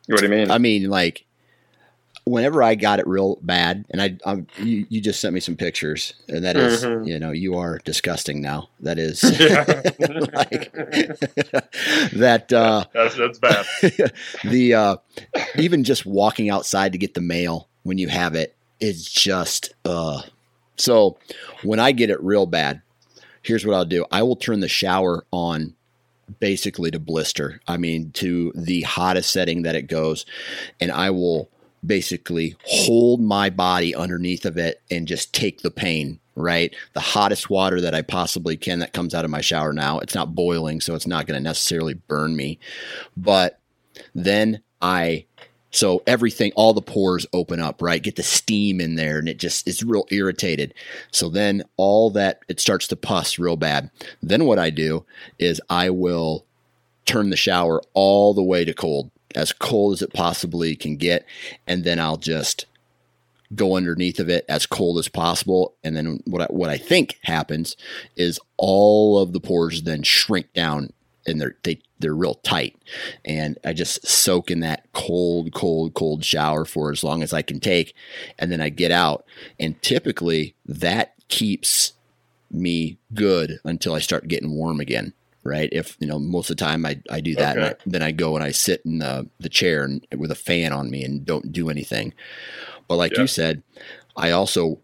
You 0.07 0.13
know 0.13 0.17
what 0.17 0.29
do 0.29 0.35
you 0.35 0.41
mean? 0.41 0.51
I 0.51 0.59
mean, 0.59 0.91
like, 0.91 1.25
whenever 2.25 2.63
I 2.63 2.75
got 2.75 2.99
it 2.99 3.07
real 3.07 3.39
bad, 3.43 3.85
and 3.91 4.01
I, 4.01 4.17
I'm, 4.25 4.47
you, 4.59 4.87
you 4.89 5.01
just 5.01 5.21
sent 5.21 5.35
me 5.35 5.41
some 5.41 5.57
pictures, 5.57 6.15
and 6.29 6.45
that 6.45 6.57
is, 6.57 6.85
mm-hmm. 6.85 7.05
you 7.07 7.19
know, 7.19 7.33
you 7.33 7.57
are 7.57 7.79
disgusting 7.85 8.41
now. 8.41 8.69
That 8.81 8.99
is, 8.99 9.23
like, 10.33 10.73
that. 12.13 12.53
Uh, 12.53 12.85
that's 12.93 13.17
that's 13.17 13.39
bad. 13.39 13.67
the 14.45 14.75
uh, 14.75 14.97
even 15.57 15.85
just 15.85 16.07
walking 16.07 16.51
outside 16.51 16.93
to 16.93 16.99
get 16.99 17.15
the 17.15 17.21
mail 17.21 17.69
when 17.83 17.99
you 17.99 18.09
have 18.09 18.35
it 18.35 18.57
is 18.81 19.05
just. 19.09 19.75
Uh, 19.85 20.23
so 20.77 21.19
when 21.63 21.79
I 21.79 21.93
get 21.93 22.11
it 22.11 22.23
real 22.23 22.47
bad, 22.47 22.83
here's 23.43 23.67
what 23.67 23.75
I'll 23.75 23.85
do: 23.85 24.07
I 24.11 24.23
will 24.23 24.37
turn 24.37 24.61
the 24.61 24.69
shower 24.69 25.25
on 25.31 25.75
basically 26.41 26.91
to 26.91 26.99
blister. 26.99 27.61
I 27.69 27.77
mean, 27.77 28.11
to 28.13 28.53
the 28.55 28.81
hottest 28.83 29.31
setting 29.31 29.63
that 29.63 29.77
it 29.77 29.83
goes. 29.83 30.25
And 30.81 30.91
I 30.91 31.11
will 31.11 31.51
basically 31.85 32.57
hold 32.65 33.21
my 33.21 33.51
body 33.51 33.95
underneath 33.95 34.45
of 34.45 34.57
it 34.57 34.81
and 34.91 35.09
just 35.09 35.35
take 35.35 35.63
the 35.63 35.71
pain, 35.71 36.21
right? 36.35 36.75
The 36.93 37.01
hottest 37.01 37.51
water 37.51 37.81
that 37.81 37.95
I 37.95 38.03
possibly 38.03 38.57
can 38.57 38.79
that 38.81 38.93
comes 38.93 39.15
out 39.15 39.25
of 39.25 39.31
my 39.31 39.41
shower 39.41 39.73
now. 39.73 39.99
It's 39.99 40.15
not 40.15 40.35
boiling, 40.35 40.81
so 40.81 40.95
it's 40.95 41.07
not 41.07 41.27
going 41.27 41.39
to 41.39 41.43
necessarily 41.43 41.95
burn 41.95 42.37
me. 42.37 42.59
But 43.17 43.61
then 44.15 44.61
I 44.81 45.27
so 45.75 46.05
everything, 46.07 46.53
all 46.55 46.73
the 46.73 46.81
pores 46.81 47.27
open 47.33 47.59
up, 47.59 47.83
right? 47.83 48.01
Get 48.01 48.15
the 48.15 48.23
steam 48.23 48.81
in 48.81 48.95
there 48.95 49.19
and 49.19 49.29
it 49.29 49.41
just 49.41 49.67
is 49.67 49.83
real 49.83 50.07
irritated. 50.11 50.73
So 51.11 51.29
then 51.29 51.65
all 51.77 52.11
that, 52.11 52.43
it 52.49 52.61
starts 52.61 52.87
to 52.89 52.97
pus 52.97 53.41
real 53.41 53.57
bad. 53.57 53.91
Then 54.23 54.45
what 54.45 54.61
I 54.61 54.71
do 54.71 55.05
is 55.41 55.61
I 55.69 55.91
will 55.91 56.47
turn 57.07 57.31
the 57.31 57.37
shower 57.37 57.83
all 57.93 58.35
the 58.35 58.43
way 58.43 58.65
to 58.65 58.73
cold, 58.73 59.11
as 59.35 59.53
cold 59.53 59.95
as 59.95 60.03
it 60.03 60.13
possibly 60.13 60.77
can 60.77 60.97
get. 60.97 61.27
And 61.67 61.85
then 61.85 61.99
I'll 61.99 62.17
just 62.17 62.67
go 63.55 63.77
underneath 63.77 64.19
of 64.19 64.29
it 64.29 64.45
as 64.49 64.67
cold 64.67 64.99
as 64.99 65.09
possible. 65.09 65.75
And 65.85 65.97
then 65.97 66.21
what 66.25 66.43
I, 66.43 66.47
what 66.47 66.71
I 66.71 66.79
think 66.79 67.19
happens 67.23 67.77
is 68.17 68.41
all 68.57 69.19
of 69.19 69.33
the 69.33 69.41
pores 69.41 69.83
then 69.83 70.03
shrink 70.03 70.53
down 70.53 70.93
and 71.27 71.41
they're 71.41 71.57
they 71.63 71.81
they're 71.99 72.15
real 72.15 72.35
tight. 72.35 72.77
And 73.25 73.59
I 73.65 73.73
just 73.73 74.07
soak 74.07 74.51
in 74.51 74.61
that 74.61 74.87
cold, 74.93 75.55
cold, 75.55 75.95
cold 75.95 76.25
shower 76.25 76.65
for 76.65 76.91
as 76.91 77.03
long 77.03 77.23
as 77.23 77.33
I 77.33 77.41
can 77.43 77.61
take, 77.61 77.95
and 78.39 78.53
then 78.53 78.61
I 78.61 78.69
get 78.69 78.91
out. 78.91 79.25
And 79.59 79.81
typically 79.81 80.55
that 80.67 81.15
keeps 81.29 81.95
me 82.51 82.99
good 83.15 83.59
until 83.65 83.95
I 83.95 84.01
start 84.01 84.29
getting 84.29 84.55
warm 84.55 84.81
again. 84.81 85.13
Right. 85.45 85.69
If 85.73 85.97
you 86.01 86.07
know, 86.07 86.19
most 86.19 86.49
of 86.49 86.57
the 86.57 86.65
time 86.65 86.87
I, 86.87 87.01
I 87.11 87.21
do 87.21 87.35
that, 87.35 87.59
okay. 87.59 87.69
I, 87.69 87.75
then 87.85 88.03
I 88.03 88.13
go 88.13 88.35
and 88.35 88.43
I 88.43 88.51
sit 88.51 88.81
in 88.85 88.99
the, 88.99 89.29
the 89.39 89.51
chair 89.51 89.85
and, 89.85 90.07
with 90.17 90.31
a 90.31 90.37
fan 90.37 90.73
on 90.73 90.91
me 90.91 91.05
and 91.05 91.25
don't 91.25 91.53
do 91.53 91.69
anything. 91.69 92.15
But 92.89 92.97
like 92.97 93.13
yep. 93.13 93.21
you 93.21 93.27
said, 93.27 93.63
I 94.17 94.31
also 94.31 94.79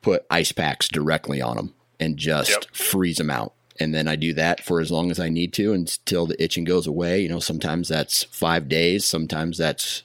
put 0.00 0.24
ice 0.30 0.52
packs 0.52 0.86
directly 0.86 1.42
on 1.42 1.56
them 1.56 1.74
and 1.98 2.16
just 2.16 2.50
yep. 2.50 2.64
freeze 2.72 3.16
them 3.16 3.30
out 3.30 3.54
and 3.80 3.94
then 3.94 4.08
I 4.08 4.16
do 4.16 4.34
that 4.34 4.62
for 4.62 4.80
as 4.80 4.90
long 4.90 5.10
as 5.10 5.20
I 5.20 5.28
need 5.28 5.52
to 5.54 5.72
until 5.72 6.26
the 6.26 6.42
itching 6.42 6.64
goes 6.64 6.86
away. 6.86 7.20
You 7.20 7.28
know, 7.28 7.38
sometimes 7.38 7.88
that's 7.88 8.24
five 8.24 8.68
days, 8.68 9.04
sometimes 9.04 9.58
that's 9.58 10.02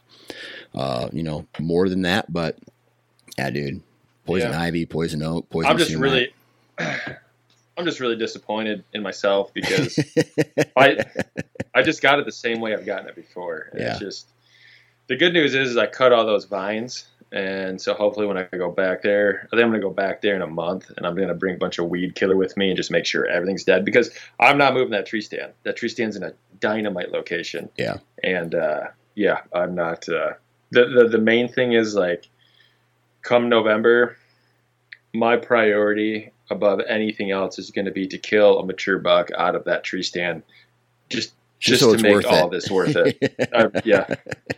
uh, 0.73 1.09
you 1.11 1.23
know 1.23 1.47
more 1.59 1.89
than 1.89 2.03
that. 2.03 2.31
But 2.31 2.57
yeah, 3.37 3.49
dude, 3.49 3.81
poison 4.25 4.51
yeah. 4.51 4.61
ivy, 4.61 4.85
poison 4.85 5.23
oak, 5.23 5.49
poison. 5.49 5.71
I'm 5.71 5.77
just 5.77 5.95
really, 5.95 6.33
I'm 7.77 7.85
just 7.85 7.99
really 7.99 8.15
disappointed 8.15 8.83
in 8.93 9.01
myself 9.01 9.53
because 9.53 9.97
I 10.77 10.97
I 11.73 11.81
just 11.81 12.01
got 12.01 12.19
it 12.19 12.25
the 12.25 12.31
same 12.31 12.59
way 12.59 12.73
I've 12.73 12.85
gotten 12.85 13.07
it 13.07 13.15
before. 13.15 13.69
And 13.71 13.81
yeah. 13.81 13.91
It's 13.91 13.99
just 13.99 14.29
the 15.07 15.15
good 15.15 15.33
news 15.33 15.55
is, 15.55 15.71
is 15.71 15.77
I 15.77 15.87
cut 15.87 16.13
all 16.13 16.25
those 16.25 16.45
vines 16.45 17.07
and 17.33 17.81
so 17.81 17.95
hopefully 17.95 18.27
when 18.27 18.37
I 18.37 18.43
go 18.43 18.69
back 18.69 19.01
there, 19.01 19.47
I 19.51 19.55
think 19.55 19.63
I'm 19.63 19.69
going 19.69 19.81
to 19.81 19.87
go 19.87 19.89
back 19.89 20.21
there 20.21 20.35
in 20.35 20.43
a 20.43 20.47
month 20.47 20.91
and 20.95 21.03
I'm 21.03 21.15
going 21.15 21.29
to 21.29 21.33
bring 21.33 21.55
a 21.55 21.57
bunch 21.57 21.79
of 21.79 21.89
weed 21.89 22.13
killer 22.13 22.35
with 22.35 22.55
me 22.55 22.67
and 22.67 22.77
just 22.77 22.91
make 22.91 23.07
sure 23.07 23.25
everything's 23.25 23.63
dead 23.63 23.83
because 23.83 24.11
I'm 24.39 24.59
not 24.59 24.75
moving 24.75 24.91
that 24.91 25.07
tree 25.07 25.21
stand. 25.21 25.53
That 25.63 25.75
tree 25.75 25.89
stand's 25.89 26.15
in 26.15 26.21
a 26.21 26.33
dynamite 26.59 27.11
location. 27.11 27.69
Yeah. 27.75 27.97
And 28.23 28.53
uh, 28.53 28.81
yeah, 29.15 29.41
I'm 29.51 29.73
not. 29.73 30.07
Uh, 30.07 30.33
the, 30.69 30.85
the 30.85 31.07
the 31.09 31.17
main 31.17 31.47
thing 31.47 31.73
is 31.73 31.95
like, 31.95 32.29
come 33.23 33.49
November, 33.49 34.15
my 35.11 35.35
priority 35.37 36.32
above 36.49 36.81
anything 36.87 37.31
else 37.31 37.57
is 37.59 37.71
going 37.71 37.85
to 37.85 37.91
be 37.91 38.07
to 38.07 38.17
kill 38.17 38.59
a 38.59 38.65
mature 38.65 38.99
buck 38.99 39.29
out 39.37 39.55
of 39.55 39.63
that 39.65 39.83
tree 39.83 40.03
stand. 40.03 40.43
Just 41.09 41.33
just, 41.59 41.81
so 41.81 41.95
to 41.95 42.03
make 42.03 42.25
all 42.25 42.47
it. 42.47 42.51
this 42.51 42.69
worth 42.69 42.95
it. 42.97 43.49
Uh, 43.53 43.69
yeah, 43.85 44.15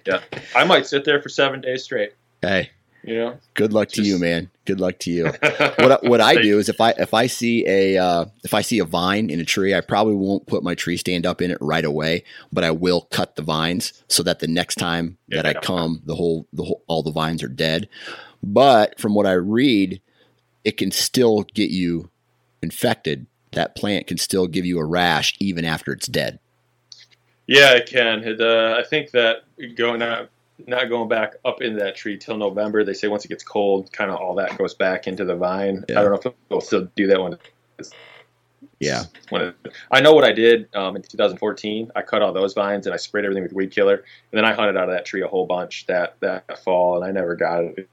yeah. 0.07 0.21
I 0.55 0.63
might 0.63 0.87
sit 0.87 1.05
there 1.05 1.21
for 1.21 1.29
seven 1.29 1.61
days 1.61 1.83
straight. 1.83 2.13
hey, 2.41 2.71
You 3.03 3.15
know. 3.17 3.37
good 3.53 3.73
luck 3.73 3.89
to 3.89 4.01
you, 4.01 4.17
man. 4.17 4.49
Good 4.65 4.79
luck 4.79 4.97
to 4.99 5.11
you. 5.11 5.25
what 5.77 6.03
what 6.09 6.21
I 6.21 6.41
do 6.41 6.57
is 6.57 6.69
if 6.69 6.81
I 6.81 6.91
if 6.91 7.13
I 7.13 7.27
see 7.27 7.63
a 7.67 7.97
uh, 7.97 8.25
if 8.43 8.53
I 8.55 8.61
see 8.61 8.79
a 8.79 8.85
vine 8.85 9.29
in 9.29 9.39
a 9.39 9.45
tree, 9.45 9.75
I 9.75 9.81
probably 9.81 10.15
won't 10.15 10.47
put 10.47 10.63
my 10.63 10.73
tree 10.73 10.97
stand 10.97 11.25
up 11.25 11.41
in 11.41 11.51
it 11.51 11.57
right 11.61 11.85
away, 11.85 12.23
but 12.51 12.63
I 12.63 12.71
will 12.71 13.01
cut 13.11 13.35
the 13.35 13.43
vines 13.43 14.01
so 14.07 14.23
that 14.23 14.39
the 14.39 14.47
next 14.47 14.75
time 14.75 15.17
that 15.27 15.45
I 15.45 15.53
come, 15.53 16.01
the 16.05 16.15
whole 16.15 16.47
the 16.53 16.63
whole 16.63 16.81
all 16.87 17.03
the 17.03 17.11
vines 17.11 17.43
are 17.43 17.47
dead. 17.49 17.87
But 18.41 18.99
from 18.99 19.13
what 19.13 19.27
I 19.27 19.33
read, 19.33 20.01
it 20.65 20.77
can 20.77 20.91
still 20.91 21.43
get 21.53 21.69
you 21.69 22.09
infected. 22.61 23.27
That 23.51 23.75
plant 23.75 24.07
can 24.07 24.17
still 24.17 24.47
give 24.47 24.65
you 24.65 24.79
a 24.79 24.83
rash 24.83 25.33
even 25.39 25.63
after 25.63 25.93
it's 25.93 26.07
dead. 26.07 26.39
Yeah, 27.47 27.73
it 27.73 27.87
can. 27.87 28.23
It, 28.23 28.41
uh, 28.41 28.75
I 28.77 28.83
think 28.83 29.11
that 29.11 29.43
going 29.75 30.01
out, 30.01 30.29
not 30.67 30.89
going 30.89 31.07
back 31.07 31.35
up 31.45 31.61
into 31.61 31.79
that 31.79 31.95
tree 31.95 32.17
till 32.17 32.37
November. 32.37 32.83
They 32.83 32.93
say 32.93 33.07
once 33.07 33.23
it 33.23 33.27
gets 33.27 33.43
cold, 33.43 33.91
kind 33.93 34.09
of 34.09 34.17
all 34.17 34.35
that 34.35 34.57
goes 34.57 34.73
back 34.73 35.07
into 35.07 35.23
the 35.23 35.35
vine. 35.35 35.85
Yeah. 35.87 35.99
I 35.99 36.03
don't 36.03 36.11
know 36.11 36.31
if 36.31 36.35
they'll 36.49 36.61
still 36.61 36.89
do 36.95 37.07
that 37.07 37.21
one. 37.21 37.37
Yeah. 38.79 39.03
It, 39.31 39.55
I 39.91 40.01
know 40.01 40.13
what 40.13 40.23
I 40.23 40.33
did 40.33 40.67
um, 40.75 40.95
in 40.95 41.01
2014. 41.03 41.91
I 41.95 42.01
cut 42.01 42.21
all 42.21 42.33
those 42.33 42.53
vines 42.53 42.87
and 42.87 42.93
I 42.93 42.97
sprayed 42.97 43.25
everything 43.25 43.43
with 43.43 43.53
weed 43.53 43.71
killer, 43.71 43.95
and 43.95 44.03
then 44.33 44.43
I 44.43 44.53
hunted 44.53 44.75
out 44.75 44.89
of 44.89 44.95
that 44.95 45.05
tree 45.05 45.21
a 45.21 45.27
whole 45.27 45.45
bunch 45.45 45.85
that 45.85 46.15
that 46.21 46.59
fall, 46.63 46.95
and 46.95 47.05
I 47.05 47.11
never 47.11 47.35
got 47.35 47.63
it 47.63 47.89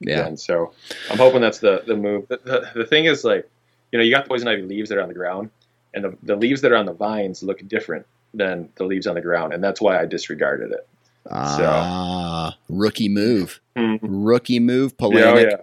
Yeah. 0.00 0.20
again. 0.20 0.36
So 0.36 0.72
I'm 1.10 1.18
hoping 1.18 1.40
that's 1.40 1.58
the 1.58 1.82
the 1.86 1.96
move. 1.96 2.28
The, 2.28 2.40
the, 2.44 2.70
the 2.80 2.86
thing 2.86 3.06
is, 3.06 3.24
like, 3.24 3.48
you 3.92 3.98
know, 3.98 4.04
you 4.04 4.10
got 4.14 4.24
the 4.24 4.28
poison 4.28 4.48
ivy 4.48 4.62
leaves 4.62 4.88
that 4.90 4.98
are 4.98 5.02
on 5.02 5.08
the 5.08 5.14
ground, 5.14 5.50
and 5.94 6.04
the, 6.04 6.16
the 6.22 6.36
leaves 6.36 6.60
that 6.62 6.72
are 6.72 6.76
on 6.76 6.86
the 6.86 6.92
vines 6.92 7.42
look 7.42 7.66
different 7.68 8.06
than 8.34 8.68
the 8.76 8.84
leaves 8.84 9.06
on 9.06 9.14
the 9.14 9.20
ground, 9.20 9.52
and 9.54 9.62
that's 9.64 9.80
why 9.80 9.98
I 10.00 10.04
disregarded 10.06 10.72
it. 10.72 10.86
Ah, 11.30 12.56
rookie 12.68 13.08
move. 13.08 13.60
Mhm. 13.76 13.98
Rookie 14.02 14.60
move, 14.60 14.94
Yeah, 15.00 15.06
oh, 15.08 15.36
yeah, 15.38 15.56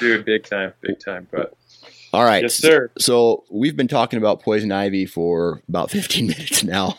dude, 0.00 0.24
big 0.24 0.44
time, 0.44 0.72
big 0.80 1.00
time. 1.00 1.26
But 1.30 1.54
All 2.12 2.24
right. 2.24 2.42
yes, 2.42 2.54
sir. 2.54 2.90
So 2.98 3.44
we've 3.50 3.76
been 3.76 3.88
talking 3.88 4.18
about 4.18 4.40
poison 4.42 4.72
ivy 4.72 5.06
for 5.06 5.62
about 5.68 5.90
15 5.90 6.26
minutes 6.28 6.64
now. 6.64 6.96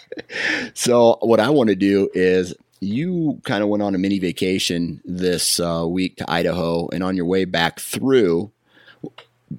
so 0.73 1.17
what 1.21 1.39
I 1.39 1.49
want 1.49 1.69
to 1.69 1.75
do 1.75 2.09
is 2.13 2.53
you 2.79 3.41
kind 3.43 3.63
of 3.63 3.69
went 3.69 3.83
on 3.83 3.95
a 3.95 3.97
mini 3.97 4.19
vacation 4.19 5.01
this 5.03 5.59
uh, 5.59 5.85
week 5.87 6.15
to 6.17 6.31
Idaho, 6.31 6.87
and 6.89 7.03
on 7.03 7.15
your 7.15 7.25
way 7.25 7.45
back 7.45 7.79
through, 7.79 8.51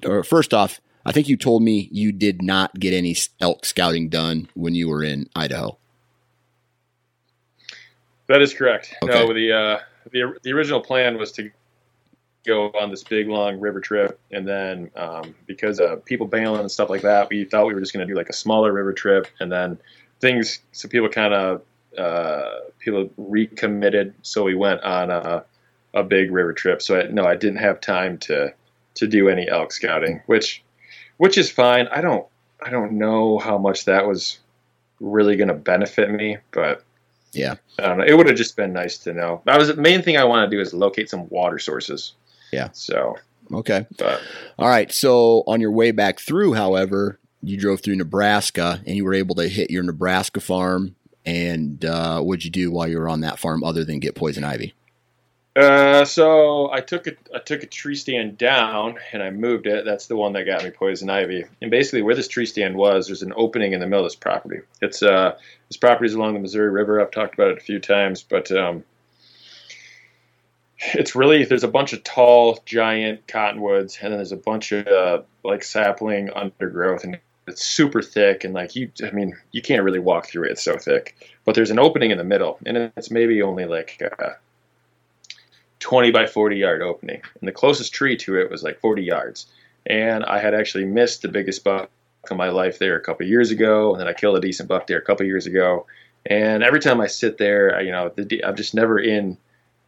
or 0.04 0.22
first 0.22 0.54
off, 0.54 0.80
I 1.04 1.12
think 1.12 1.28
you 1.28 1.36
told 1.36 1.62
me 1.62 1.88
you 1.92 2.12
did 2.12 2.42
not 2.42 2.74
get 2.78 2.94
any 2.94 3.16
elk 3.40 3.64
scouting 3.64 4.08
done 4.08 4.48
when 4.54 4.74
you 4.74 4.88
were 4.88 5.02
in 5.02 5.28
Idaho. 5.34 5.78
That 8.28 8.42
is 8.42 8.54
correct. 8.54 8.94
Okay. 9.02 9.12
No, 9.12 9.32
the 9.32 9.52
uh, 9.52 9.80
the 10.12 10.34
the 10.42 10.52
original 10.52 10.80
plan 10.80 11.18
was 11.18 11.32
to 11.32 11.50
go 12.46 12.68
on 12.80 12.90
this 12.90 13.02
big 13.02 13.28
long 13.28 13.60
river 13.60 13.80
trip, 13.80 14.18
and 14.30 14.46
then 14.46 14.90
um, 14.96 15.34
because 15.46 15.80
of 15.80 16.04
people 16.04 16.26
bailing 16.26 16.60
and 16.60 16.70
stuff 16.70 16.88
like 16.88 17.02
that, 17.02 17.28
we 17.28 17.44
thought 17.44 17.66
we 17.66 17.74
were 17.74 17.80
just 17.80 17.92
going 17.92 18.06
to 18.06 18.10
do 18.10 18.16
like 18.16 18.28
a 18.28 18.34
smaller 18.34 18.72
river 18.72 18.92
trip, 18.92 19.26
and 19.40 19.50
then 19.50 19.78
things. 20.20 20.60
So 20.72 20.88
people 20.88 21.08
kind 21.08 21.34
of 21.34 21.62
uh, 21.98 22.50
people 22.78 23.10
recommitted, 23.16 24.14
so 24.22 24.44
we 24.44 24.54
went 24.54 24.82
on 24.82 25.10
a 25.10 25.44
a 25.92 26.02
big 26.04 26.30
river 26.30 26.52
trip. 26.52 26.80
So 26.82 27.00
I, 27.00 27.08
no, 27.08 27.24
I 27.24 27.34
didn't 27.36 27.58
have 27.58 27.80
time 27.80 28.18
to 28.18 28.54
to 28.94 29.06
do 29.06 29.28
any 29.28 29.48
elk 29.48 29.72
scouting, 29.72 30.22
which 30.26 30.62
which 31.16 31.36
is 31.38 31.50
fine. 31.50 31.88
I 31.88 32.00
don't 32.00 32.26
I 32.64 32.70
don't 32.70 32.92
know 32.92 33.38
how 33.38 33.58
much 33.58 33.86
that 33.86 34.06
was 34.06 34.38
really 35.00 35.36
going 35.36 35.48
to 35.48 35.54
benefit 35.54 36.10
me, 36.10 36.36
but 36.52 36.84
Yeah. 37.32 37.54
I 37.78 37.86
don't 37.86 37.98
know. 37.98 38.04
It 38.04 38.14
would 38.16 38.26
have 38.28 38.36
just 38.36 38.54
been 38.56 38.72
nice 38.74 38.98
to 38.98 39.14
know. 39.14 39.40
That 39.46 39.58
was 39.58 39.68
the 39.68 39.76
main 39.76 40.02
thing 40.02 40.16
I 40.18 40.24
want 40.24 40.50
to 40.50 40.54
do 40.56 40.60
is 40.60 40.74
locate 40.74 41.08
some 41.08 41.26
water 41.30 41.58
sources. 41.58 42.12
Yeah. 42.52 42.68
So, 42.72 43.16
Okay. 43.52 43.86
but 43.96 44.20
All 44.58 44.68
right. 44.68 44.92
So 44.92 45.42
on 45.46 45.60
your 45.60 45.70
way 45.72 45.90
back 45.90 46.20
through, 46.20 46.52
however, 46.52 47.18
you 47.42 47.56
drove 47.56 47.80
through 47.80 47.96
Nebraska 47.96 48.82
and 48.86 48.94
you 48.96 49.04
were 49.04 49.14
able 49.14 49.34
to 49.36 49.48
hit 49.48 49.70
your 49.70 49.82
Nebraska 49.82 50.40
farm. 50.40 50.94
And 51.30 51.84
uh, 51.84 52.20
what'd 52.22 52.44
you 52.44 52.50
do 52.50 52.72
while 52.72 52.88
you 52.88 52.98
were 52.98 53.08
on 53.08 53.20
that 53.20 53.38
farm 53.38 53.62
other 53.62 53.84
than 53.84 54.00
get 54.00 54.16
poison 54.16 54.42
ivy? 54.42 54.74
uh, 55.54 56.04
so 56.04 56.72
I 56.72 56.80
took 56.80 57.06
a 57.06 57.12
I 57.32 57.38
took 57.38 57.62
a 57.62 57.66
tree 57.66 57.94
stand 57.94 58.36
down 58.36 58.96
and 59.12 59.22
I 59.22 59.30
moved 59.30 59.66
it. 59.66 59.84
That's 59.84 60.08
the 60.08 60.16
one 60.16 60.32
that 60.32 60.44
got 60.44 60.64
me 60.64 60.70
poison 60.70 61.08
ivy. 61.08 61.44
And 61.62 61.70
basically, 61.70 62.02
where 62.02 62.16
this 62.16 62.26
tree 62.26 62.46
stand 62.46 62.74
was, 62.74 63.06
there's 63.06 63.22
an 63.22 63.32
opening 63.36 63.72
in 63.72 63.78
the 63.78 63.86
middle 63.86 64.04
of 64.04 64.10
this 64.10 64.16
property. 64.16 64.62
It's 64.82 65.04
uh 65.04 65.36
this 65.68 65.76
property 65.76 66.06
is 66.06 66.14
along 66.14 66.34
the 66.34 66.40
Missouri 66.40 66.70
River. 66.70 67.00
I've 67.00 67.12
talked 67.12 67.34
about 67.34 67.52
it 67.52 67.58
a 67.58 67.60
few 67.60 67.78
times, 67.78 68.24
but 68.24 68.50
um, 68.50 68.82
it's 70.94 71.14
really 71.14 71.44
there's 71.44 71.64
a 71.64 71.68
bunch 71.68 71.92
of 71.92 72.02
tall, 72.02 72.60
giant 72.66 73.28
cottonwoods, 73.28 73.98
and 74.02 74.10
then 74.10 74.18
there's 74.18 74.32
a 74.32 74.36
bunch 74.36 74.72
of 74.72 74.86
uh, 74.88 75.22
like 75.44 75.62
sapling 75.62 76.30
undergrowth, 76.30 77.04
and 77.04 77.20
it's 77.50 77.64
super 77.64 78.00
thick. 78.00 78.44
And 78.44 78.54
like 78.54 78.74
you, 78.74 78.90
I 79.04 79.10
mean, 79.10 79.36
you 79.52 79.60
can't 79.60 79.82
really 79.82 79.98
walk 79.98 80.26
through 80.26 80.44
it; 80.44 80.52
it's 80.52 80.62
so 80.62 80.78
thick. 80.78 81.16
But 81.44 81.54
there's 81.54 81.70
an 81.70 81.78
opening 81.78 82.10
in 82.10 82.18
the 82.18 82.24
middle, 82.24 82.58
and 82.64 82.92
it's 82.96 83.10
maybe 83.10 83.42
only 83.42 83.66
like 83.66 84.00
a 84.00 84.36
20 85.80 86.10
by 86.10 86.26
40 86.26 86.56
yard 86.56 86.82
opening, 86.82 87.22
and 87.40 87.48
the 87.48 87.52
closest 87.52 87.92
tree 87.92 88.16
to 88.18 88.38
it 88.38 88.50
was 88.50 88.62
like 88.62 88.80
40 88.80 89.02
yards. 89.02 89.46
And 89.86 90.24
I 90.24 90.38
had 90.38 90.54
actually 90.54 90.84
missed 90.84 91.22
the 91.22 91.28
biggest 91.28 91.64
buck 91.64 91.90
of 92.30 92.36
my 92.36 92.50
life 92.50 92.78
there 92.78 92.96
a 92.96 93.00
couple 93.00 93.26
years 93.26 93.50
ago, 93.50 93.92
and 93.92 94.00
then 94.00 94.08
I 94.08 94.12
killed 94.12 94.36
a 94.36 94.40
decent 94.40 94.68
buck 94.68 94.86
there 94.86 94.98
a 94.98 95.02
couple 95.02 95.26
years 95.26 95.46
ago. 95.46 95.86
And 96.26 96.62
every 96.62 96.80
time 96.80 97.00
I 97.00 97.06
sit 97.06 97.38
there, 97.38 97.74
I, 97.74 97.80
you 97.80 97.92
know, 97.92 98.12
the, 98.14 98.44
I'm 98.44 98.56
just 98.56 98.74
never 98.74 98.98
in 98.98 99.38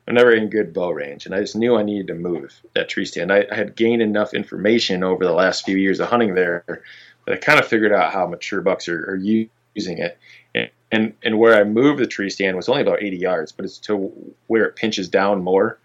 I'm 0.09 0.15
never 0.15 0.33
in 0.33 0.51
good 0.51 0.73
bow 0.73 0.91
range, 0.91 1.27
and 1.27 1.35
I 1.35 1.41
just 1.41 1.55
knew 1.55 1.77
I 1.77 1.85
needed 1.85 2.09
to 2.09 2.15
move 2.15 2.61
that 2.75 2.89
tree 2.89 3.05
stand. 3.05 3.33
I, 3.33 3.47
I 3.51 3.55
had 3.55 3.77
gained 3.77 4.03
enough 4.03 4.35
information 4.35 5.05
over 5.05 5.25
the 5.25 5.33
last 5.33 5.65
few 5.65 5.77
years 5.77 6.01
of 6.01 6.09
hunting 6.09 6.35
there 6.35 6.83
I 7.29 7.37
kind 7.37 7.59
of 7.59 7.67
figured 7.67 7.93
out 7.93 8.13
how 8.13 8.27
mature 8.27 8.61
bucks 8.61 8.89
are, 8.89 9.11
are 9.11 9.17
using 9.17 9.99
it. 9.99 10.19
And, 10.55 10.71
and 10.91 11.15
and 11.23 11.39
where 11.39 11.55
I 11.55 11.65
moved 11.65 12.01
the 12.01 12.07
tree 12.07 12.31
stand 12.31 12.57
was 12.57 12.69
only 12.69 12.83
about 12.83 13.03
80 13.03 13.17
yards, 13.17 13.53
but 13.53 13.65
it's 13.65 13.79
to 13.79 14.13
where 14.47 14.65
it 14.65 14.77
pinches 14.77 15.09
down 15.09 15.43
more. 15.43 15.79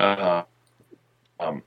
Uh, 0.00 0.42
um, 1.40 1.62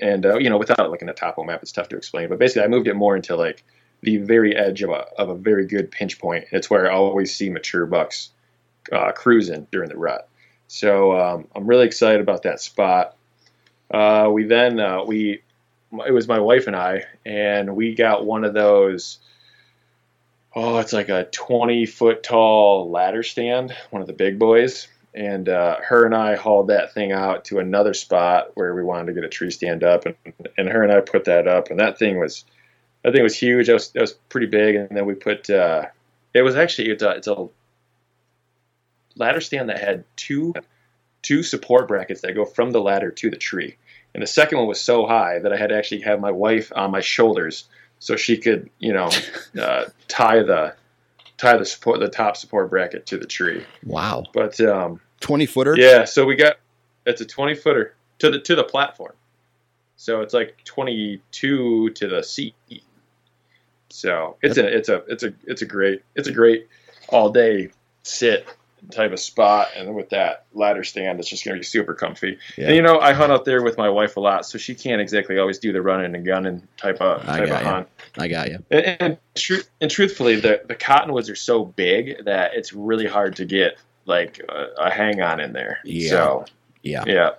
and 0.00 0.24
uh, 0.24 0.38
you 0.38 0.48
know, 0.50 0.58
without 0.58 0.90
looking 0.90 1.08
at 1.08 1.16
topo 1.16 1.44
map, 1.44 1.62
it's 1.62 1.72
tough 1.72 1.88
to 1.90 1.96
explain. 1.96 2.28
But 2.28 2.38
basically, 2.38 2.62
I 2.62 2.68
moved 2.68 2.88
it 2.88 2.94
more 2.94 3.16
into 3.16 3.36
like 3.36 3.64
the 4.02 4.18
very 4.18 4.56
edge 4.56 4.82
of 4.82 4.90
a 4.90 5.04
of 5.18 5.28
a 5.28 5.34
very 5.34 5.66
good 5.66 5.90
pinch 5.90 6.18
point. 6.18 6.46
It's 6.52 6.70
where 6.70 6.90
I 6.90 6.94
always 6.94 7.34
see 7.34 7.50
mature 7.50 7.86
bucks 7.86 8.30
uh, 8.92 9.12
cruising 9.12 9.66
during 9.70 9.88
the 9.88 9.96
rut. 9.96 10.28
So 10.68 11.18
um, 11.18 11.48
I'm 11.54 11.66
really 11.66 11.86
excited 11.86 12.20
about 12.20 12.44
that 12.44 12.60
spot. 12.60 13.16
Uh, 13.90 14.30
we 14.32 14.44
then 14.44 14.78
uh, 14.78 15.04
we 15.04 15.42
it 15.92 16.12
was 16.12 16.28
my 16.28 16.38
wife 16.38 16.66
and 16.66 16.76
I, 16.76 17.04
and 17.24 17.76
we 17.76 17.94
got 17.94 18.24
one 18.24 18.44
of 18.44 18.54
those. 18.54 19.18
Oh, 20.54 20.78
it's 20.78 20.92
like 20.92 21.08
a 21.08 21.28
20 21.30 21.86
foot 21.86 22.22
tall 22.22 22.90
ladder 22.90 23.22
stand, 23.22 23.72
one 23.90 24.02
of 24.02 24.08
the 24.08 24.14
big 24.14 24.38
boys. 24.38 24.88
And 25.14 25.48
uh, 25.48 25.76
her 25.82 26.04
and 26.04 26.14
I 26.14 26.36
hauled 26.36 26.68
that 26.68 26.92
thing 26.92 27.12
out 27.12 27.44
to 27.46 27.58
another 27.58 27.94
spot 27.94 28.50
where 28.54 28.74
we 28.74 28.82
wanted 28.82 29.06
to 29.06 29.12
get 29.12 29.24
a 29.24 29.28
tree 29.28 29.50
stand 29.50 29.82
up, 29.82 30.06
and, 30.06 30.14
and 30.56 30.68
her 30.68 30.82
and 30.82 30.92
I 30.92 31.00
put 31.00 31.24
that 31.24 31.48
up, 31.48 31.70
and 31.70 31.80
that 31.80 31.98
thing 31.98 32.18
was 32.18 32.44
that 33.02 33.12
thing 33.12 33.22
was 33.22 33.36
huge. 33.36 33.66
That 33.66 33.74
was, 33.74 33.90
that 33.90 34.00
was 34.00 34.12
pretty 34.28 34.46
big. 34.46 34.76
And 34.76 34.96
then 34.96 35.06
we 35.06 35.14
put 35.14 35.50
uh, 35.50 35.86
it 36.34 36.42
was 36.42 36.56
actually 36.56 36.90
it's 36.90 37.02
a, 37.02 37.10
it's 37.10 37.26
a 37.26 37.48
ladder 39.16 39.40
stand 39.40 39.68
that 39.68 39.80
had 39.80 40.04
two 40.16 40.54
two 41.22 41.42
support 41.42 41.88
brackets 41.88 42.20
that 42.22 42.34
go 42.34 42.44
from 42.44 42.70
the 42.70 42.80
ladder 42.80 43.10
to 43.10 43.30
the 43.30 43.36
tree. 43.36 43.76
And 44.14 44.22
the 44.22 44.26
second 44.26 44.58
one 44.58 44.66
was 44.66 44.80
so 44.80 45.06
high 45.06 45.38
that 45.38 45.52
I 45.52 45.56
had 45.56 45.68
to 45.68 45.76
actually 45.76 46.00
have 46.02 46.20
my 46.20 46.32
wife 46.32 46.72
on 46.74 46.90
my 46.90 47.00
shoulders 47.00 47.68
so 47.98 48.16
she 48.16 48.38
could, 48.38 48.70
you 48.78 48.92
know, 48.92 49.10
uh, 49.60 49.84
tie 50.08 50.42
the 50.42 50.74
tie 51.36 51.56
the 51.56 51.64
support 51.64 52.00
the 52.00 52.08
top 52.08 52.36
support 52.36 52.68
bracket 52.70 53.06
to 53.06 53.18
the 53.18 53.26
tree. 53.26 53.64
Wow. 53.84 54.24
But 54.32 54.60
um, 54.60 55.00
20 55.20 55.46
footer? 55.46 55.74
yeah, 55.76 56.04
so 56.04 56.24
we 56.24 56.36
got 56.36 56.56
it's 57.06 57.20
a 57.20 57.26
20 57.26 57.54
footer 57.54 57.94
to 58.18 58.30
the 58.30 58.40
to 58.40 58.54
the 58.54 58.64
platform. 58.64 59.12
So 59.96 60.22
it's 60.22 60.32
like 60.32 60.56
22 60.64 61.90
to 61.90 62.08
the 62.08 62.22
seat. 62.22 62.54
So 63.90 64.36
it's 64.42 64.56
a 64.56 64.66
it's 64.66 64.88
a 64.88 64.96
it's 65.08 65.22
a 65.22 65.34
it's 65.46 65.62
a 65.62 65.66
great 65.66 66.02
it's 66.14 66.28
a 66.28 66.32
great 66.32 66.68
all 67.08 67.30
day 67.30 67.70
sit 68.02 68.46
type 68.90 69.12
of 69.12 69.20
spot 69.20 69.68
and 69.76 69.94
with 69.94 70.10
that 70.10 70.44
ladder 70.52 70.82
stand 70.84 71.18
it's 71.20 71.28
just 71.28 71.44
going 71.44 71.54
to 71.54 71.60
be 71.60 71.64
super 71.64 71.94
comfy. 71.94 72.38
Yeah. 72.56 72.66
And 72.68 72.76
you 72.76 72.82
know, 72.82 72.98
I 72.98 73.12
hunt 73.12 73.30
out 73.32 73.44
there 73.44 73.62
with 73.62 73.76
my 73.78 73.88
wife 73.88 74.16
a 74.16 74.20
lot, 74.20 74.46
so 74.46 74.58
she 74.58 74.74
can't 74.74 75.00
exactly 75.00 75.38
always 75.38 75.58
do 75.58 75.72
the 75.72 75.82
running 75.82 76.14
and 76.14 76.24
gunning 76.24 76.66
type 76.76 77.00
of 77.00 77.28
I 77.28 77.38
type 77.40 77.48
got 77.48 77.60
of 77.62 77.66
hunt. 77.66 77.88
I 78.18 78.28
got 78.28 78.50
you. 78.50 78.64
And, 78.70 78.96
and, 79.00 79.18
tru- 79.34 79.62
and 79.80 79.90
truthfully, 79.90 80.36
the, 80.40 80.62
the 80.66 80.74
cottonwoods 80.74 81.28
are 81.30 81.36
so 81.36 81.64
big 81.64 82.24
that 82.24 82.54
it's 82.54 82.72
really 82.72 83.06
hard 83.06 83.36
to 83.36 83.44
get 83.44 83.76
like 84.06 84.40
a, 84.48 84.66
a 84.78 84.90
hang 84.90 85.20
on 85.22 85.40
in 85.40 85.52
there. 85.52 85.78
Yeah. 85.84 86.10
So 86.10 86.44
Yeah. 86.82 87.04
yeah. 87.06 87.30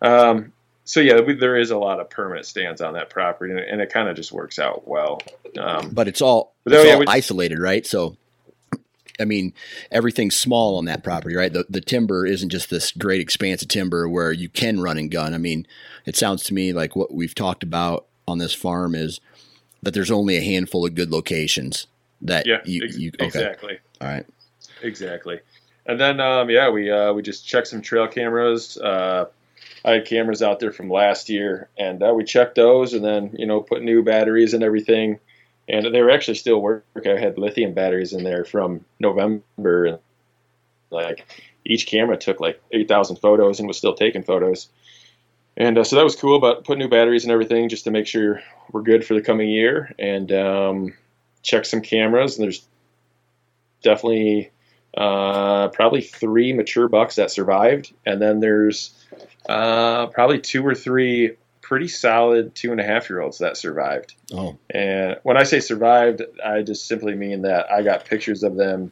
Um, 0.00 0.52
so 0.84 1.00
yeah, 1.00 1.20
we, 1.20 1.34
there 1.34 1.56
is 1.58 1.70
a 1.70 1.76
lot 1.76 2.00
of 2.00 2.08
permanent 2.08 2.46
stands 2.46 2.80
on 2.80 2.94
that 2.94 3.10
property, 3.10 3.52
and, 3.52 3.60
and 3.60 3.80
it 3.82 3.92
kind 3.92 4.08
of 4.08 4.16
just 4.16 4.32
works 4.32 4.58
out 4.58 4.88
well. 4.88 5.20
Um, 5.58 5.90
But 5.90 6.08
it's 6.08 6.22
all, 6.22 6.54
But 6.64 6.72
it's 6.74 6.82
oh, 6.84 6.86
yeah, 6.86 6.92
all 6.94 7.00
we- 7.00 7.06
isolated, 7.08 7.58
right? 7.58 7.84
So 7.84 8.16
I 9.20 9.24
mean, 9.24 9.52
everything's 9.90 10.36
small 10.36 10.76
on 10.76 10.84
that 10.86 11.02
property, 11.02 11.34
right? 11.34 11.52
The 11.52 11.66
the 11.68 11.80
timber 11.80 12.26
isn't 12.26 12.50
just 12.50 12.70
this 12.70 12.92
great 12.92 13.20
expanse 13.20 13.62
of 13.62 13.68
timber 13.68 14.08
where 14.08 14.32
you 14.32 14.48
can 14.48 14.80
run 14.80 14.98
and 14.98 15.10
gun. 15.10 15.34
I 15.34 15.38
mean, 15.38 15.66
it 16.06 16.16
sounds 16.16 16.42
to 16.44 16.54
me 16.54 16.72
like 16.72 16.96
what 16.96 17.12
we've 17.12 17.34
talked 17.34 17.62
about 17.62 18.06
on 18.26 18.38
this 18.38 18.54
farm 18.54 18.94
is 18.94 19.20
that 19.82 19.94
there's 19.94 20.10
only 20.10 20.36
a 20.36 20.42
handful 20.42 20.84
of 20.84 20.94
good 20.94 21.10
locations 21.10 21.86
that 22.20 22.46
Yeah, 22.46 22.58
you, 22.64 22.84
ex- 22.84 22.98
you 22.98 23.10
okay. 23.14 23.26
exactly. 23.26 23.78
All 24.00 24.08
right. 24.08 24.26
Exactly. 24.82 25.40
And 25.86 25.98
then, 25.98 26.20
um, 26.20 26.50
yeah, 26.50 26.68
we 26.68 26.90
uh, 26.90 27.12
we 27.12 27.22
just 27.22 27.46
checked 27.46 27.68
some 27.68 27.80
trail 27.80 28.06
cameras. 28.06 28.76
Uh, 28.76 29.26
I 29.84 29.92
had 29.92 30.06
cameras 30.06 30.42
out 30.42 30.60
there 30.60 30.72
from 30.72 30.90
last 30.90 31.28
year, 31.28 31.68
and 31.78 32.02
uh, 32.02 32.12
we 32.12 32.24
checked 32.24 32.56
those, 32.56 32.92
and 32.92 33.04
then 33.04 33.34
you 33.38 33.46
know 33.46 33.60
put 33.62 33.82
new 33.82 34.02
batteries 34.02 34.52
and 34.52 34.62
everything, 34.62 35.18
and 35.68 35.94
they 35.94 36.00
were 36.00 36.10
actually 36.10 36.36
still 36.36 36.60
working. 36.60 37.12
I 37.12 37.20
had 37.20 37.38
lithium 37.38 37.74
batteries 37.74 38.12
in 38.12 38.24
there 38.24 38.44
from 38.44 38.84
November, 38.98 39.86
and 39.86 39.98
like 40.90 41.26
each 41.64 41.86
camera 41.86 42.16
took 42.16 42.40
like 42.40 42.60
eight 42.72 42.88
thousand 42.88 43.16
photos 43.16 43.58
and 43.58 43.68
was 43.68 43.76
still 43.76 43.94
taking 43.94 44.22
photos. 44.22 44.68
And 45.56 45.76
uh, 45.76 45.84
so 45.84 45.96
that 45.96 46.04
was 46.04 46.16
cool, 46.16 46.38
but 46.40 46.64
put 46.64 46.78
new 46.78 46.88
batteries 46.88 47.24
and 47.24 47.32
everything 47.32 47.68
just 47.68 47.84
to 47.84 47.90
make 47.90 48.06
sure 48.06 48.40
we're 48.70 48.82
good 48.82 49.04
for 49.04 49.14
the 49.14 49.20
coming 49.20 49.50
year, 49.50 49.92
and 49.98 50.30
um, 50.32 50.94
check 51.42 51.64
some 51.64 51.80
cameras. 51.80 52.38
And 52.38 52.44
there's 52.44 52.66
definitely 53.82 54.50
uh, 54.96 55.68
probably 55.68 56.00
three 56.00 56.52
mature 56.52 56.88
bucks 56.88 57.16
that 57.16 57.30
survived, 57.30 57.92
and 58.06 58.22
then 58.22 58.40
there's 58.40 58.94
uh, 59.48 60.06
probably 60.06 60.40
two 60.40 60.64
or 60.64 60.74
three 60.74 61.36
pretty 61.68 61.86
solid 61.86 62.54
two 62.54 62.72
and 62.72 62.80
a 62.80 62.82
half 62.82 63.10
year 63.10 63.20
olds 63.20 63.36
that 63.38 63.54
survived. 63.54 64.14
Oh, 64.32 64.56
And 64.70 65.18
when 65.22 65.36
I 65.36 65.42
say 65.42 65.60
survived, 65.60 66.22
I 66.42 66.62
just 66.62 66.86
simply 66.86 67.14
mean 67.14 67.42
that 67.42 67.70
I 67.70 67.82
got 67.82 68.06
pictures 68.06 68.42
of 68.42 68.56
them 68.56 68.90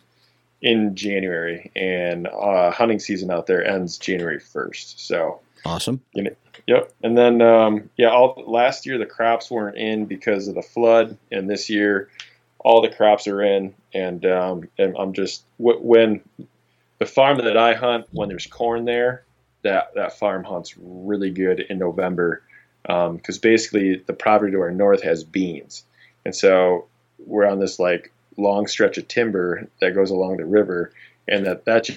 in 0.61 0.95
January, 0.95 1.71
and 1.75 2.27
uh, 2.27 2.71
hunting 2.71 2.99
season 2.99 3.31
out 3.31 3.47
there 3.47 3.65
ends 3.65 3.97
January 3.97 4.41
1st. 4.41 4.99
So, 4.99 5.41
awesome. 5.65 6.03
You 6.13 6.25
know, 6.25 6.31
Yep. 6.67 6.93
And 7.03 7.17
then, 7.17 7.41
um, 7.41 7.89
yeah, 7.97 8.11
all 8.11 8.43
last 8.47 8.85
year 8.85 8.99
the 8.99 9.07
crops 9.07 9.51
weren't 9.51 9.79
in 9.79 10.05
because 10.05 10.47
of 10.49 10.55
the 10.55 10.63
flood, 10.63 11.17
and 11.33 11.49
this 11.49 11.71
year 11.71 12.11
all 12.59 12.83
the 12.83 12.91
crops 12.91 13.27
are 13.27 13.41
in. 13.41 13.75
And, 13.95 14.27
um, 14.27 14.69
and 14.77 14.95
I'm 14.99 15.15
just 15.15 15.45
wh- 15.57 15.83
when 15.83 16.21
the 16.99 17.07
farm 17.07 17.39
that 17.39 17.57
I 17.57 17.73
hunt, 17.73 18.07
when 18.11 18.29
there's 18.29 18.47
corn 18.47 18.85
there, 18.85 19.25
that 19.63 19.95
that 19.95 20.19
farm 20.19 20.45
hunts 20.45 20.75
really 20.77 21.31
good 21.31 21.61
in 21.61 21.79
November 21.79 22.43
because 22.87 23.39
basically 23.39 23.97
the 24.07 24.13
property 24.13 24.53
to 24.53 24.61
our 24.61 24.71
north 24.71 25.03
has 25.03 25.25
beans, 25.25 25.85
and 26.25 26.35
so 26.35 26.87
we're 27.19 27.47
on 27.47 27.59
this 27.59 27.79
like 27.79 28.13
long 28.37 28.67
stretch 28.67 28.99
of 28.99 29.09
timber 29.09 29.69
that 29.81 29.95
goes 29.95 30.11
along 30.11 30.37
the 30.37 30.45
river, 30.45 30.93
and 31.27 31.47
that 31.47 31.65
that 31.65 31.89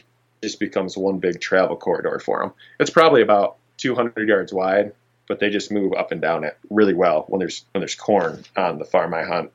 just 0.42 0.60
becomes 0.60 0.98
one 0.98 1.20
big 1.20 1.40
travel 1.40 1.76
corridor 1.76 2.20
for 2.20 2.40
them. 2.40 2.54
It's 2.80 2.90
probably 2.90 3.22
about 3.22 3.58
200 3.78 4.28
yards 4.28 4.54
wide, 4.54 4.94
but 5.28 5.40
they 5.40 5.50
just 5.50 5.72
move 5.72 5.94
up 5.94 6.12
and 6.12 6.22
down 6.22 6.44
it 6.44 6.58
really 6.70 6.94
well 6.94 7.26
when 7.28 7.40
there's 7.40 7.66
when 7.72 7.82
there's 7.82 7.96
corn 7.96 8.44
on 8.56 8.80
the 8.80 8.86
farm 8.86 9.14
I 9.14 9.24
hunt. 9.24 9.52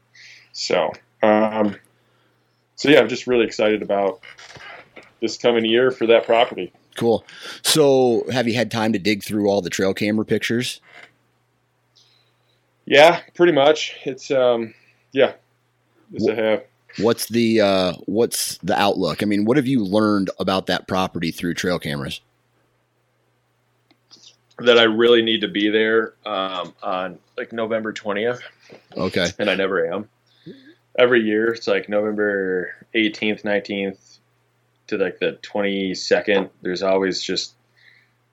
So, 0.53 0.93
um, 1.23 1.77
so 2.77 2.89
yeah, 2.89 3.01
I'm 3.01 3.09
just 3.09 3.27
really 3.27 3.45
excited 3.45 3.83
about 3.83 4.21
this 5.21 5.37
coming 5.37 5.65
year 5.65 5.91
for 5.91 6.07
that 6.07 6.27
property. 6.27 6.73
Cool. 6.97 7.25
So, 7.63 8.25
have 8.31 8.47
you 8.47 8.55
had 8.55 8.71
time 8.71 8.93
to 8.93 9.01
dig 9.01 9.25
through 9.25 9.49
all 9.49 9.61
the 9.61 9.71
trail 9.71 9.95
camera 9.95 10.25
pictures? 10.25 10.81
Yeah, 12.87 13.21
pretty 13.35 13.53
much. 13.53 13.95
It's 14.05 14.31
um, 14.31 14.75
yeah, 15.13 15.33
yes, 16.11 16.29
I 16.29 16.35
have. 16.35 16.65
What's 16.99 17.27
the 17.29 17.61
uh, 17.61 17.93
what's 18.07 18.59
the 18.59 18.79
outlook? 18.79 19.23
I 19.23 19.27
mean, 19.27 19.45
what 19.45 19.57
have 19.57 19.67
you 19.67 19.83
learned 19.85 20.31
about 20.39 20.67
that 20.67 20.87
property 20.87 21.31
through 21.31 21.55
trail 21.55 21.79
cameras? 21.79 22.21
That 24.59 24.79
I 24.79 24.85
really 24.85 25.23
need 25.23 25.41
to 25.41 25.49
be 25.49 25.69
there 25.69 26.15
um, 26.25 26.75
on 26.83 27.19
like 27.37 27.53
November 27.53 27.93
20th, 27.93 28.41
Okay. 28.97 29.29
and 29.41 29.51
I 29.51 29.57
never 29.57 29.93
am. 29.93 30.09
Every 30.97 31.23
year, 31.23 31.49
it's 31.49 31.67
like 31.67 31.89
November 31.89 32.73
18th, 32.95 33.43
19th 33.43 34.19
to 34.87 34.97
like 34.99 35.19
the 35.19 35.39
22nd. 35.43 36.51
There's 36.63 36.85
always 36.85 37.21
just 37.21 37.55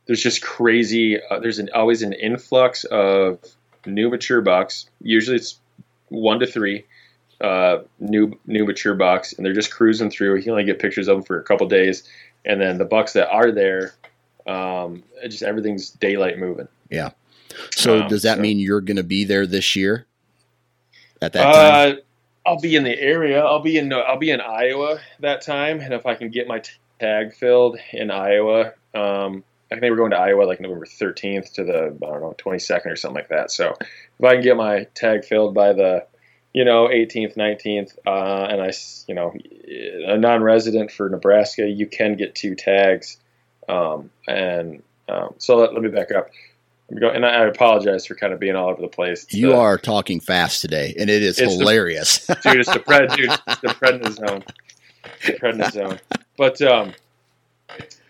there's 0.05 0.21
just 0.21 0.43
crazy. 0.43 1.19
Uh, 1.19 1.39
there's 1.39 1.57
an 1.57 1.69
always 1.73 2.03
an 2.03 2.13
influx 2.13 2.83
of 2.83 3.39
new 3.85 4.09
mature 4.09 4.41
bucks. 4.41 4.89
Usually, 5.01 5.35
it's 5.37 5.59
one 6.09 6.39
to 6.39 6.47
three 6.47 6.85
uh, 7.41 7.79
new 7.99 8.37
new 8.45 8.65
mature 8.65 8.93
bucks, 8.95 9.33
and 9.33 9.45
they're 9.45 9.53
just 9.53 9.71
cruising 9.73 10.11
through. 10.11 10.35
You 10.35 10.43
can 10.43 10.51
only 10.51 10.63
get 10.65 10.79
pictures 10.79 11.07
of 11.07 11.17
them 11.17 11.23
for 11.23 11.39
a 11.39 11.43
couple 11.43 11.67
days, 11.67 12.03
and 12.45 12.61
then 12.61 12.77
the 12.77 12.85
bucks 12.85 13.13
that 13.13 13.29
are 13.29 13.51
there, 13.51 13.93
um, 14.47 15.03
just 15.23 15.43
everything's 15.43 15.89
daylight 15.89 16.37
moving. 16.37 16.67
Yeah. 16.89 17.11
So, 17.75 18.01
Um, 18.03 18.07
does 18.07 18.23
that 18.23 18.37
so- 18.37 18.41
mean 18.41 18.59
you're 18.59 18.81
going 18.81 18.97
to 18.97 19.03
be 19.03 19.23
there 19.23 19.45
this 19.45 19.75
year? 19.75 20.05
At 21.21 21.33
that 21.33 21.43
time? 21.53 21.91
Uh, 21.93 21.95
I'll 22.49 22.59
be 22.59 22.75
in 22.75 22.83
the 22.83 22.99
area. 22.99 23.43
I'll 23.43 23.59
be 23.59 23.77
in 23.77 23.93
I'll 23.93 24.17
be 24.17 24.31
in 24.31 24.41
Iowa 24.41 24.99
that 25.19 25.41
time, 25.41 25.79
and 25.79 25.93
if 25.93 26.05
I 26.05 26.15
can 26.15 26.29
get 26.29 26.47
my 26.47 26.59
t- 26.59 26.71
tag 26.99 27.33
filled 27.35 27.77
in 27.93 28.09
Iowa, 28.09 28.73
um, 28.95 29.43
I 29.71 29.79
think 29.79 29.89
we're 29.91 29.97
going 29.97 30.11
to 30.11 30.17
Iowa 30.17 30.43
like 30.43 30.59
November 30.59 30.85
13th 30.85 31.53
to 31.53 31.63
the 31.63 31.77
I 32.05 32.05
don't 32.11 32.21
know 32.21 32.35
22nd 32.37 32.87
or 32.87 32.95
something 32.95 33.15
like 33.15 33.29
that. 33.29 33.51
So 33.51 33.73
if 33.79 34.23
I 34.25 34.33
can 34.33 34.43
get 34.43 34.57
my 34.57 34.85
tag 34.95 35.23
filled 35.23 35.53
by 35.53 35.73
the 35.73 36.05
you 36.53 36.65
know 36.65 36.87
18th, 36.87 37.35
19th, 37.37 37.97
uh, 38.05 38.45
and 38.51 38.61
I 38.61 38.71
you 39.07 39.15
know 39.15 39.33
a 40.13 40.17
non-resident 40.17 40.91
for 40.91 41.09
Nebraska, 41.09 41.67
you 41.67 41.87
can 41.87 42.17
get 42.17 42.35
two 42.35 42.55
tags, 42.55 43.17
um, 43.69 44.09
and 44.27 44.83
um, 45.07 45.33
so 45.37 45.55
let, 45.57 45.73
let 45.73 45.81
me 45.81 45.89
back 45.89 46.11
up. 46.11 46.27
Let 46.89 46.95
me 46.95 46.99
go, 47.01 47.09
and 47.09 47.25
I, 47.25 47.29
I 47.29 47.45
apologize 47.47 48.05
for 48.05 48.15
kind 48.15 48.33
of 48.33 48.39
being 48.41 48.57
all 48.57 48.69
over 48.69 48.81
the 48.81 48.89
place. 48.89 49.23
It's 49.23 49.33
you 49.33 49.49
the- 49.51 49.55
are 49.57 49.77
talking 49.77 50.19
fast 50.19 50.59
today, 50.59 50.93
and 50.99 51.09
it 51.09 51.23
is 51.23 51.39
It's 51.39 51.53
the- 51.53 51.59
hilarious. 51.59 52.27
dude. 52.27 52.37
It's 52.57 52.73
the 52.73 52.79
pred, 52.79 53.15
dude. 53.15 53.29
The 53.29 53.69
prednisone. 53.69 54.43
The 55.25 55.33
prednisone. 55.33 55.99
But 56.37 56.61
um, 56.61 56.91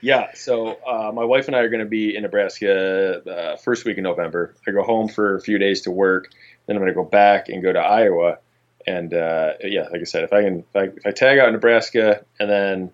yeah. 0.02 0.32
So 0.34 0.78
uh, 0.86 1.12
my 1.14 1.24
wife 1.24 1.48
and 1.48 1.56
I 1.56 1.60
are 1.60 1.70
going 1.70 1.84
to 1.84 1.90
be 1.90 2.16
in 2.16 2.24
Nebraska 2.24 3.22
uh, 3.30 3.56
first 3.58 3.86
week 3.86 3.98
in 3.98 4.04
November. 4.04 4.56
I 4.68 4.72
go 4.72 4.84
home 4.84 5.08
for 5.08 5.36
a 5.36 5.42
few 5.42 5.58
days 5.58 5.82
to 5.82 5.92
work, 5.92 6.32
then 6.66 6.76
I'm 6.76 6.82
going 6.82 6.94
to 6.94 6.96
go 6.96 7.06
back 7.06 7.50
and 7.50 7.62
go 7.62 7.72
to 7.72 7.80
Iowa. 7.80 8.40
And 8.88 9.14
uh, 9.14 9.54
yeah, 9.62 9.84
like 9.92 10.02
I 10.02 10.06
said, 10.06 10.24
if 10.24 10.34
I 10.34 10.44
can, 10.44 10.60
if 10.60 10.76
I, 10.76 10.84
if 10.84 11.06
I 11.06 11.12
tag 11.12 11.38
out 11.38 11.48
in 11.48 11.54
Nebraska 11.54 12.26
and 12.40 12.50
then 12.50 12.92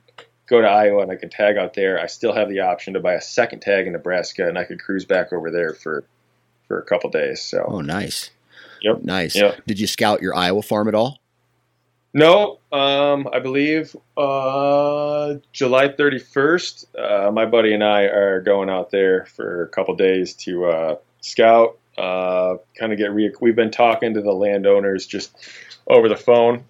go 0.48 0.62
to 0.62 0.68
Iowa 0.68 1.02
and 1.02 1.12
I 1.12 1.16
can 1.16 1.30
tag 1.30 1.58
out 1.58 1.74
there, 1.74 2.00
I 2.00 2.08
still 2.08 2.34
have 2.34 2.50
the 2.50 2.62
option 2.62 2.94
to 2.96 3.00
buy 3.00 3.14
a 3.14 3.22
second 3.22 3.62
tag 3.62 3.88
in 3.88 3.94
Nebraska, 3.94 4.48
and 4.48 4.58
I 4.58 4.66
could 4.66 4.82
cruise 4.82 5.06
back 5.06 5.32
over 5.32 5.52
there 5.52 5.74
for 5.74 6.04
for 6.68 6.80
a 6.80 6.84
couple 6.84 7.10
days. 7.10 7.42
So 7.42 7.64
oh, 7.66 7.82
nice. 7.82 8.32
Yep. 8.82 9.04
Nice. 9.04 9.36
Yep. 9.36 9.66
Did 9.66 9.80
you 9.80 9.88
scout 9.88 10.22
your 10.22 10.36
Iowa 10.36 10.62
farm 10.62 10.88
at 10.88 10.96
all? 10.96 11.20
No, 12.18 12.58
um, 12.72 13.30
I 13.32 13.38
believe 13.38 13.96
uh, 14.18 15.36
July 15.54 15.90
31st. 15.90 16.86
Uh, 16.98 17.32
my 17.32 17.46
buddy 17.46 17.76
and 17.76 17.84
I 17.84 18.06
are 18.06 18.42
going 18.42 18.72
out 18.72 18.90
there 18.90 19.26
for 19.26 19.62
a 19.62 19.68
couple 19.68 19.96
days 19.96 20.34
to 20.38 20.66
uh, 20.66 20.96
scout, 21.22 21.78
uh, 21.96 22.56
kind 22.76 22.92
of 22.92 22.98
get. 22.98 23.14
Re- 23.14 23.36
We've 23.40 23.56
been 23.56 23.70
talking 23.70 24.16
to 24.16 24.22
the 24.24 24.32
landowners 24.32 25.06
just 25.06 25.38
over 25.86 26.10
the 26.10 26.16
phone, 26.16 26.64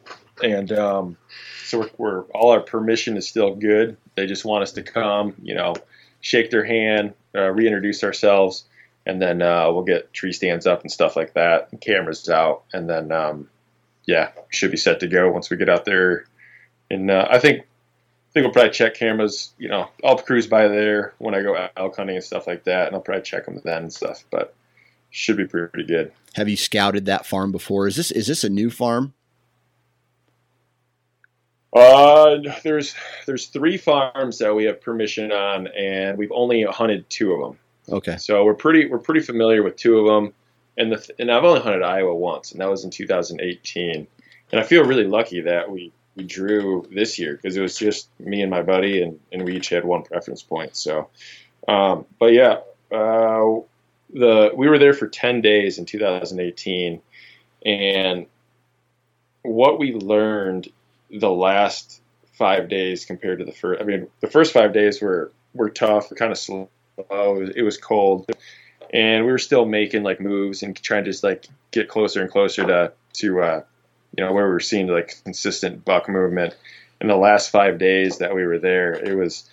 and 0.43 0.69
um, 0.73 1.17
so 1.63 1.79
we're, 1.79 1.89
we're 1.97 2.21
all 2.33 2.51
our 2.51 2.59
permission 2.59 3.15
is 3.15 3.25
still 3.25 3.55
good. 3.55 3.95
They 4.15 4.27
just 4.27 4.43
want 4.43 4.63
us 4.63 4.73
to 4.73 4.83
come, 4.83 5.33
you 5.41 5.55
know, 5.55 5.75
shake 6.19 6.51
their 6.51 6.65
hand, 6.65 7.13
uh, 7.33 7.51
reintroduce 7.51 8.03
ourselves, 8.03 8.65
and 9.05 9.21
then 9.21 9.41
uh, 9.41 9.71
we'll 9.71 9.85
get 9.85 10.11
tree 10.11 10.33
stands 10.33 10.67
up 10.67 10.81
and 10.81 10.91
stuff 10.91 11.15
like 11.15 11.35
that, 11.35 11.69
and 11.71 11.79
cameras 11.79 12.27
out, 12.27 12.63
and 12.73 12.89
then. 12.89 13.13
Um, 13.13 13.47
yeah, 14.07 14.31
should 14.49 14.71
be 14.71 14.77
set 14.77 14.99
to 15.01 15.07
go 15.07 15.31
once 15.31 15.51
we 15.51 15.57
get 15.57 15.69
out 15.69 15.85
there. 15.85 16.25
And 16.89 17.11
uh, 17.11 17.27
I 17.29 17.37
think 17.37 17.61
I 17.61 18.31
think 18.33 18.45
we'll 18.45 18.53
probably 18.53 18.71
check 18.71 18.95
cameras. 18.95 19.53
You 19.59 19.69
know, 19.69 19.89
I'll 20.03 20.17
cruise 20.17 20.47
by 20.47 20.67
there 20.67 21.13
when 21.19 21.35
I 21.35 21.43
go 21.43 21.69
elk 21.77 21.97
hunting 21.97 22.15
and 22.15 22.25
stuff 22.25 22.47
like 22.47 22.63
that, 22.63 22.87
and 22.87 22.95
I'll 22.95 23.01
probably 23.01 23.21
check 23.21 23.45
them 23.45 23.61
then 23.63 23.83
and 23.83 23.93
stuff. 23.93 24.23
But 24.31 24.55
should 25.11 25.37
be 25.37 25.45
pretty 25.45 25.83
good. 25.83 26.11
Have 26.35 26.49
you 26.49 26.57
scouted 26.57 27.05
that 27.05 27.25
farm 27.25 27.51
before? 27.51 27.87
Is 27.87 27.95
this 27.95 28.11
is 28.11 28.27
this 28.27 28.43
a 28.43 28.49
new 28.49 28.69
farm? 28.69 29.13
Uh, 31.73 32.37
there's 32.63 32.95
there's 33.25 33.47
three 33.47 33.77
farms 33.77 34.39
that 34.39 34.55
we 34.55 34.63
have 34.63 34.81
permission 34.81 35.31
on, 35.31 35.67
and 35.67 36.17
we've 36.17 36.31
only 36.31 36.63
hunted 36.63 37.09
two 37.09 37.33
of 37.33 37.41
them. 37.41 37.59
Okay. 37.89 38.17
So 38.17 38.43
we're 38.45 38.53
pretty 38.53 38.87
we're 38.87 38.99
pretty 38.99 39.21
familiar 39.21 39.63
with 39.63 39.75
two 39.75 39.99
of 39.99 40.05
them, 40.05 40.33
and 40.77 40.91
the 40.91 41.09
and 41.19 41.31
I've 41.31 41.43
only 41.43 41.61
hunted 41.61 41.83
Iowa 41.83 42.15
once, 42.15 42.51
and 42.51 42.61
that 42.61 42.69
was 42.69 42.83
in 42.83 42.91
2018. 42.91 44.07
And 44.51 44.61
I 44.61 44.63
feel 44.63 44.83
really 44.83 45.07
lucky 45.07 45.41
that 45.41 45.69
we 45.69 45.91
we 46.15 46.23
drew 46.23 46.85
this 46.91 47.19
year 47.19 47.35
because 47.35 47.55
it 47.55 47.61
was 47.61 47.77
just 47.77 48.09
me 48.19 48.41
and 48.41 48.51
my 48.51 48.61
buddy, 48.61 49.01
and 49.01 49.19
and 49.31 49.43
we 49.43 49.55
each 49.55 49.69
had 49.69 49.85
one 49.85 50.03
preference 50.03 50.43
point. 50.43 50.75
So, 50.75 51.09
um, 51.67 52.05
but 52.19 52.33
yeah, 52.33 52.59
uh, 52.91 53.61
the 54.13 54.51
we 54.55 54.67
were 54.67 54.79
there 54.79 54.93
for 54.93 55.07
10 55.07 55.41
days 55.41 55.77
in 55.77 55.85
2018, 55.85 57.01
and 57.65 58.25
what 59.41 59.79
we 59.79 59.93
learned 59.93 60.69
the 61.09 61.29
last 61.29 62.01
five 62.33 62.69
days 62.69 63.05
compared 63.05 63.39
to 63.39 63.45
the 63.45 63.51
first. 63.51 63.81
I 63.81 63.85
mean, 63.85 64.07
the 64.21 64.27
first 64.27 64.53
five 64.53 64.73
days 64.73 65.01
were 65.01 65.31
were 65.53 65.69
tough, 65.69 66.09
kind 66.15 66.31
of 66.31 66.37
slow. 66.37 66.69
It 66.97 67.63
was 67.63 67.77
cold, 67.77 68.25
and 68.93 69.25
we 69.25 69.31
were 69.31 69.37
still 69.37 69.65
making 69.65 70.03
like 70.03 70.19
moves 70.19 70.63
and 70.63 70.75
trying 70.75 71.03
to 71.03 71.11
just 71.11 71.23
like 71.23 71.45
get 71.71 71.89
closer 71.89 72.21
and 72.21 72.31
closer 72.31 72.65
to 72.65 72.91
to 73.13 73.41
uh, 73.41 73.61
you 74.17 74.23
know 74.23 74.33
where 74.33 74.45
we 74.45 74.51
were 74.51 74.59
seeing 74.59 74.87
like 74.87 75.23
consistent 75.23 75.85
buck 75.85 76.09
movement. 76.09 76.55
In 76.99 77.07
the 77.07 77.15
last 77.15 77.51
five 77.51 77.77
days 77.77 78.17
that 78.17 78.33
we 78.33 78.45
were 78.45 78.57
there, 78.57 78.93
it 78.93 79.15
was 79.15 79.49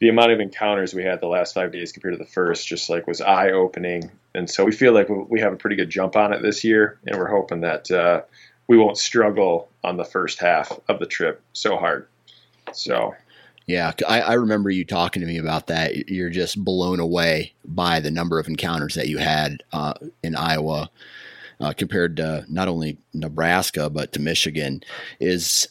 the 0.00 0.08
amount 0.08 0.32
of 0.32 0.40
encounters 0.40 0.92
we 0.92 1.04
had 1.04 1.20
the 1.20 1.26
last 1.26 1.54
five 1.54 1.70
days 1.70 1.92
compared 1.92 2.14
to 2.14 2.18
the 2.18 2.28
first 2.28 2.66
just 2.66 2.90
like 2.90 3.06
was 3.06 3.20
eye 3.20 3.50
opening. 3.50 4.10
And 4.34 4.50
so 4.50 4.64
we 4.64 4.72
feel 4.72 4.92
like 4.92 5.08
we 5.08 5.40
have 5.40 5.52
a 5.52 5.56
pretty 5.56 5.76
good 5.76 5.90
jump 5.90 6.16
on 6.16 6.32
it 6.32 6.42
this 6.42 6.64
year, 6.64 6.98
and 7.06 7.16
we're 7.16 7.28
hoping 7.28 7.60
that 7.60 7.90
uh, 7.90 8.22
we 8.66 8.78
won't 8.78 8.98
struggle 8.98 9.68
on 9.84 9.96
the 9.96 10.04
first 10.04 10.40
half 10.40 10.78
of 10.88 10.98
the 10.98 11.06
trip 11.06 11.42
so 11.52 11.76
hard. 11.76 12.06
So 12.72 13.14
yeah, 13.66 13.92
I, 14.08 14.20
I, 14.20 14.32
remember 14.34 14.70
you 14.70 14.84
talking 14.84 15.20
to 15.20 15.26
me 15.26 15.38
about 15.38 15.68
that. 15.68 16.08
You're 16.08 16.30
just 16.30 16.62
blown 16.62 16.98
away 16.98 17.52
by 17.64 18.00
the 18.00 18.10
number 18.10 18.38
of 18.38 18.48
encounters 18.48 18.94
that 18.94 19.08
you 19.08 19.18
had 19.18 19.62
uh, 19.72 19.94
in 20.22 20.34
Iowa 20.34 20.90
uh, 21.60 21.72
compared 21.74 22.16
to 22.16 22.44
not 22.48 22.68
only 22.68 22.98
Nebraska 23.12 23.90
but 23.90 24.12
to 24.12 24.20
Michigan. 24.20 24.82
Is 25.20 25.68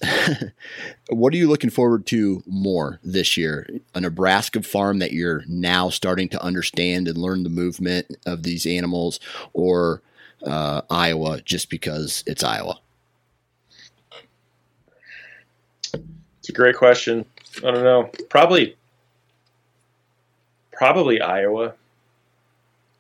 what 1.10 1.34
are 1.34 1.38
you 1.38 1.50
looking 1.50 1.70
forward 1.70 2.06
to 2.08 2.44
more 2.46 3.00
this 3.04 3.36
year? 3.36 3.68
A 3.96 4.02
Nebraska 4.02 4.62
farm 4.62 5.00
that 5.00 5.12
you're 5.12 5.44
now 5.48 5.90
starting 5.90 6.30
to 6.30 6.44
understand 6.44 7.08
and 7.08 7.18
learn 7.18 7.44
the 7.44 7.50
movement 7.50 8.16
of 8.26 8.44
these 8.44 8.66
animals, 8.66 9.20
or 9.54 10.02
uh, 10.46 10.82
Iowa 10.90 11.42
just 11.42 11.70
because 11.70 12.24
it's 12.28 12.44
Iowa? 12.44 12.80
It's 16.40 16.50
a 16.50 16.54
great 16.54 16.76
question. 16.76 17.26
I 17.58 17.72
don't 17.72 17.84
know. 17.84 18.10
Probably, 18.30 18.76
probably 20.72 21.22
Iowa. 21.22 21.74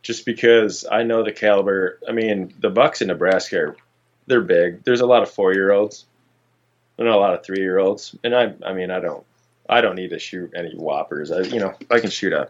Just 0.02 0.26
because 0.26 0.86
I 0.90 1.04
know 1.04 1.24
the 1.24 1.32
caliber. 1.32 2.00
I 2.08 2.14
mean, 2.14 2.54
the 2.60 2.70
Bucks 2.70 3.02
in 3.02 3.10
Nebraska 3.10 3.58
are 3.58 3.76
they're 4.28 4.42
big. 4.42 4.84
There's 4.84 5.02
a 5.02 5.06
lot 5.06 5.24
of 5.24 5.30
four 5.30 5.54
year 5.54 5.72
olds. 5.72 6.06
and 6.98 7.08
a 7.08 7.16
lot 7.18 7.34
of 7.34 7.44
three 7.44 7.60
year 7.60 7.80
olds. 7.80 8.16
And 8.24 8.36
I, 8.36 8.54
I 8.66 8.74
mean, 8.74 8.92
I 8.92 9.00
don't, 9.00 9.26
I 9.68 9.82
don't 9.82 9.96
need 9.96 10.12
to 10.12 10.20
shoot 10.20 10.54
any 10.56 10.74
whoppers. 10.76 11.32
I, 11.32 11.42
you 11.42 11.60
know, 11.60 11.74
I 11.90 12.00
can 12.00 12.10
shoot 12.10 12.34
a 12.34 12.50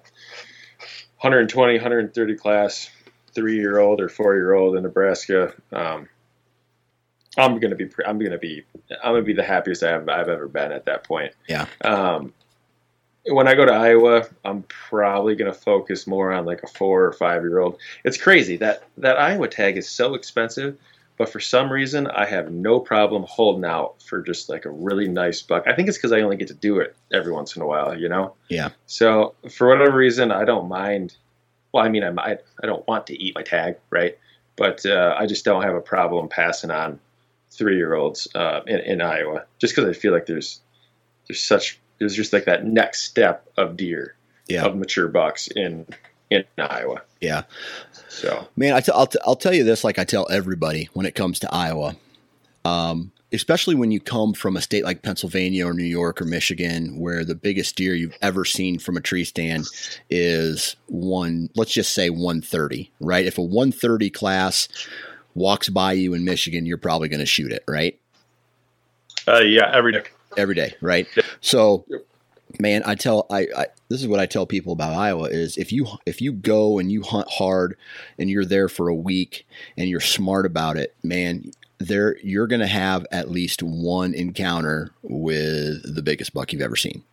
120, 1.22 1.74
130 1.74 2.36
class 2.36 2.90
three 3.34 3.56
year 3.58 3.80
old 3.80 4.02
or 4.02 4.10
four 4.10 4.36
year 4.36 4.54
old 4.54 4.76
in 4.76 4.84
Nebraska. 4.84 5.54
Um, 5.72 6.10
I'm 7.40 7.60
gonna 7.60 7.76
be 7.76 7.90
I'm 8.06 8.20
gonna 8.20 8.38
be 8.38 8.64
I'm 9.04 9.14
gonna 9.14 9.22
be 9.22 9.34
the 9.34 9.44
happiest 9.44 9.84
I've 9.84 10.08
I've 10.10 10.30
ever 10.30 10.48
been 10.48 10.72
at 10.72 10.86
that 10.86 11.04
point. 11.04 11.34
Yeah. 11.48 11.66
Um, 11.82 12.34
when 13.26 13.48
I 13.48 13.56
go 13.56 13.66
to 13.66 13.74
Iowa, 13.74 14.28
I'm 14.44 14.64
probably 14.64 15.36
gonna 15.36 15.54
focus 15.54 16.08
more 16.08 16.32
on 16.32 16.46
like 16.46 16.64
a 16.64 16.68
four 16.68 17.06
or 17.06 17.14
five 17.14 17.44
year 17.44 17.60
old. 17.60 17.78
It's 18.04 18.18
crazy 18.18 18.58
that 18.58 18.84
that 18.98 19.20
Iowa 19.20 19.48
tag 19.48 19.78
is 19.78 19.88
so 19.88 20.16
expensive, 20.16 20.78
but 21.18 21.30
for 21.30 21.40
some 21.40 21.72
reason 21.72 22.08
I 22.08 22.26
have 22.26 22.52
no 22.52 22.80
problem 22.80 23.24
holding 23.28 23.66
out 23.66 24.02
for 24.02 24.22
just 24.22 24.50
like 24.50 24.66
a 24.66 24.72
really 24.72 25.08
nice 25.08 25.42
buck. 25.42 25.68
I 25.68 25.74
think 25.74 25.88
it's 25.88 25.98
because 25.98 26.12
I 26.12 26.22
only 26.22 26.38
get 26.38 26.48
to 26.48 26.54
do 26.54 26.80
it 26.80 26.96
every 27.14 27.32
once 27.32 27.56
in 27.56 27.62
a 27.62 27.68
while, 27.68 27.98
you 27.98 28.10
know. 28.10 28.34
Yeah. 28.50 28.70
So 28.88 29.36
for 29.52 29.68
whatever 29.68 29.98
reason, 29.98 30.32
I 30.32 30.46
don't 30.46 30.68
mind. 30.68 31.16
Well, 31.72 31.86
I 31.86 31.90
mean, 31.90 32.04
I 32.04 32.10
might. 32.10 32.40
I 32.64 32.66
don't 32.66 32.88
want 32.88 33.08
to 33.08 33.22
eat 33.22 33.36
my 33.36 33.44
tag, 33.44 33.76
right? 33.92 34.18
But 34.56 34.86
uh, 34.86 35.16
I 35.18 35.26
just 35.26 35.46
don't 35.46 35.62
have 35.62 35.76
a 35.76 35.82
problem 35.82 36.28
passing 36.28 36.72
on 36.72 37.00
three 37.52 37.78
year 37.78 37.94
olds 37.94 38.28
uh, 38.36 38.62
in, 38.68 38.80
in 38.80 39.02
Iowa, 39.02 39.46
just 39.60 39.76
because 39.76 39.90
I 39.90 40.00
feel 40.00 40.14
like 40.14 40.26
there's 40.26 40.62
there's 41.28 41.44
such 41.44 41.80
there's 42.00 42.16
just 42.16 42.34
like 42.34 42.46
that 42.46 42.66
next 42.66 43.04
step 43.04 43.48
of 43.58 43.78
deer 43.78 44.16
yeah. 44.48 44.66
of 44.66 44.76
mature 44.76 45.08
bucks 45.08 45.48
in 45.48 45.86
in 46.30 46.44
Iowa. 46.58 47.02
Yeah. 47.22 47.44
So 48.08 48.48
man, 48.56 48.74
I 48.74 48.82
t- 48.82 48.92
I'll 48.94 49.08
t- 49.08 49.20
I'll 49.26 49.36
tell 49.36 49.54
you 49.54 49.64
this, 49.64 49.84
like 49.84 50.00
I 50.00 50.04
tell 50.04 50.28
everybody 50.30 50.90
when 50.94 51.06
it 51.06 51.16
comes 51.16 51.40
to 51.40 51.54
Iowa, 51.54 51.96
um, 52.66 53.12
especially 53.32 53.76
when 53.76 53.92
you 53.92 54.00
come 54.00 54.34
from 54.34 54.58
a 54.58 54.62
state 54.62 54.84
like 54.84 55.02
Pennsylvania 55.02 55.68
or 55.68 55.74
New 55.74 55.84
York 55.84 56.22
or 56.22 56.26
Michigan, 56.26 57.00
where 57.00 57.24
the 57.24 57.36
biggest 57.36 57.76
deer 57.76 57.94
you've 57.94 58.18
ever 58.22 58.46
seen 58.46 58.80
from 58.80 58.98
a 58.98 59.02
tree 59.02 59.24
stand 59.24 59.66
is 60.10 60.76
one. 60.88 61.50
Let's 61.56 61.74
just 61.74 61.94
say 61.94 62.10
130, 62.10 62.92
right? 63.00 63.26
If 63.26 63.38
a 63.38 63.44
130 63.44 64.10
class 64.10 64.68
walks 65.36 65.70
by 65.70 65.94
you 65.94 66.14
in 66.14 66.24
Michigan, 66.24 66.66
you're 66.66 66.78
probably 66.78 67.10
going 67.10 67.20
to 67.20 67.26
shoot 67.26 67.52
it, 67.52 67.64
right? 67.68 68.00
Uh, 69.28 69.40
yeah, 69.40 69.72
every 69.74 69.92
day. 69.92 70.04
Every 70.38 70.56
day, 70.56 70.76
right? 70.82 71.08
So, 71.42 71.86
man, 72.60 72.84
I 72.86 72.96
tell 72.96 73.26
I, 73.30 73.48
I 73.56 73.66
this 73.90 74.02
is 74.02 74.08
what 74.08 74.20
I 74.20 74.26
tell 74.26 74.46
people 74.46 74.74
about 74.74 74.94
Iowa 74.94 75.26
is 75.30 75.58
if 75.58 75.72
you 75.72 75.88
if 76.06 76.22
you 76.22 76.32
go 76.32 76.80
and 76.80 76.92
you 76.92 77.02
hunt 77.02 77.28
hard 77.30 77.78
and 78.18 78.30
you're 78.30 78.46
there 78.46 78.70
for 78.70 78.88
a 78.88 78.96
week 78.96 79.48
and 79.78 79.90
you're 79.90 80.00
smart 80.00 80.46
about 80.46 80.78
it, 80.78 80.96
man, 81.04 81.52
there 81.80 82.18
you're 82.20 82.48
going 82.48 82.60
to 82.60 82.68
have 82.68 83.06
at 83.12 83.30
least 83.30 83.64
one 83.64 84.14
encounter 84.14 84.92
with 85.02 85.96
the 85.96 86.02
biggest 86.02 86.34
buck 86.34 86.54
you've 86.54 86.62
ever 86.62 86.76
seen. 86.76 87.04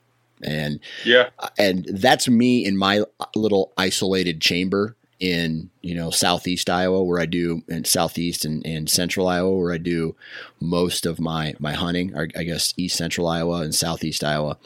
And 0.42 0.80
yeah, 1.04 1.30
and 1.58 1.86
that's 1.90 2.28
me 2.28 2.64
in 2.64 2.76
my 2.76 3.04
little 3.34 3.72
isolated 3.78 4.40
chamber 4.40 4.94
in 5.18 5.70
you 5.80 5.94
know 5.94 6.10
southeast 6.10 6.68
Iowa 6.68 7.02
where 7.02 7.20
I 7.20 7.26
do 7.26 7.62
in 7.68 7.84
southeast 7.84 8.44
and, 8.44 8.64
and 8.66 8.88
central 8.88 9.28
Iowa 9.28 9.56
where 9.56 9.72
I 9.72 9.78
do 9.78 10.14
most 10.60 11.06
of 11.06 11.20
my 11.20 11.54
my 11.58 11.72
hunting 11.72 12.14
or 12.14 12.28
I 12.36 12.42
guess 12.42 12.74
east 12.76 12.96
central 12.96 13.26
Iowa 13.26 13.62
and 13.62 13.74
southeast 13.74 14.22
Iowa. 14.22 14.58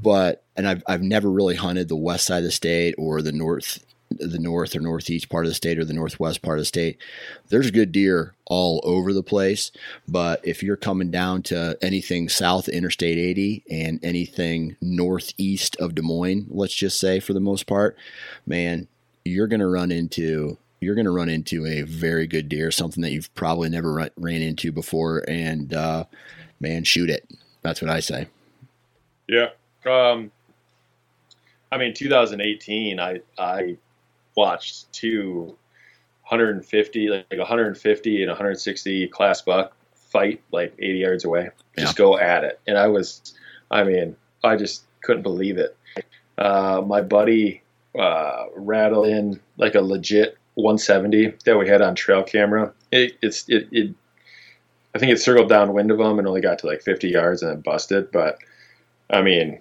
But 0.00 0.44
and 0.56 0.66
I've 0.66 0.82
I've 0.86 1.02
never 1.02 1.30
really 1.30 1.56
hunted 1.56 1.88
the 1.88 1.96
west 1.96 2.26
side 2.26 2.38
of 2.38 2.44
the 2.44 2.50
state 2.50 2.94
or 2.98 3.20
the 3.22 3.32
north 3.32 3.84
the 4.10 4.38
north 4.38 4.74
or 4.74 4.80
northeast 4.80 5.28
part 5.28 5.44
of 5.44 5.50
the 5.50 5.54
state 5.54 5.78
or 5.78 5.84
the 5.84 5.92
northwest 5.92 6.40
part 6.40 6.56
of 6.56 6.62
the 6.62 6.66
state. 6.66 6.96
There's 7.50 7.70
good 7.70 7.92
deer 7.92 8.34
all 8.46 8.80
over 8.84 9.12
the 9.12 9.22
place 9.22 9.70
but 10.06 10.40
if 10.46 10.62
you're 10.62 10.76
coming 10.76 11.10
down 11.10 11.42
to 11.42 11.76
anything 11.82 12.30
south 12.30 12.66
interstate 12.70 13.18
80 13.18 13.64
and 13.70 14.00
anything 14.02 14.76
northeast 14.80 15.76
of 15.76 15.94
Des 15.94 16.00
Moines 16.00 16.46
let's 16.48 16.74
just 16.74 16.98
say 16.98 17.20
for 17.20 17.34
the 17.34 17.40
most 17.40 17.66
part 17.66 17.94
man 18.46 18.88
you're 19.28 19.46
going 19.46 19.60
to 19.60 19.68
run 19.68 19.90
into 19.90 20.58
you're 20.80 20.94
going 20.94 21.06
to 21.06 21.10
run 21.10 21.28
into 21.28 21.66
a 21.66 21.82
very 21.82 22.26
good 22.26 22.48
deer, 22.48 22.70
something 22.70 23.02
that 23.02 23.10
you've 23.10 23.34
probably 23.34 23.68
never 23.68 23.92
run, 23.92 24.10
ran 24.16 24.42
into 24.42 24.70
before, 24.70 25.24
and 25.28 25.72
uh, 25.74 26.04
man, 26.60 26.84
shoot 26.84 27.10
it. 27.10 27.28
That's 27.62 27.82
what 27.82 27.90
I 27.90 28.00
say. 28.00 28.28
Yeah. 29.28 29.50
Um, 29.84 30.30
I 31.70 31.78
mean, 31.78 31.94
2018, 31.94 33.00
I 33.00 33.20
I 33.38 33.76
watched 34.36 34.92
two 34.92 35.56
150, 36.28 37.08
like 37.08 37.26
150 37.30 38.22
and 38.22 38.28
160 38.28 39.08
class 39.08 39.42
buck 39.42 39.74
fight 39.94 40.42
like 40.52 40.74
80 40.78 40.98
yards 40.98 41.24
away. 41.24 41.50
Just 41.76 41.94
yeah. 41.94 42.04
go 42.04 42.18
at 42.18 42.44
it, 42.44 42.60
and 42.66 42.78
I 42.78 42.86
was, 42.86 43.34
I 43.70 43.84
mean, 43.84 44.16
I 44.44 44.56
just 44.56 44.84
couldn't 45.02 45.22
believe 45.22 45.58
it. 45.58 45.76
Uh, 46.36 46.82
my 46.86 47.02
buddy 47.02 47.62
uh, 47.98 48.46
rattle 48.56 49.04
in 49.04 49.40
like 49.56 49.74
a 49.74 49.80
legit 49.80 50.38
170 50.54 51.34
that 51.44 51.58
we 51.58 51.68
had 51.68 51.82
on 51.82 51.94
trail 51.94 52.22
camera. 52.22 52.72
It, 52.90 53.18
it's 53.22 53.48
it, 53.48 53.68
it 53.72 53.94
I 54.94 54.98
think 54.98 55.12
it 55.12 55.20
circled 55.20 55.48
downwind 55.48 55.90
of 55.90 56.00
him 56.00 56.18
and 56.18 56.26
only 56.26 56.40
got 56.40 56.60
to 56.60 56.66
like 56.66 56.82
50 56.82 57.08
yards 57.08 57.42
and 57.42 57.50
then 57.50 57.60
busted. 57.60 58.10
But 58.10 58.38
I 59.10 59.22
mean, 59.22 59.60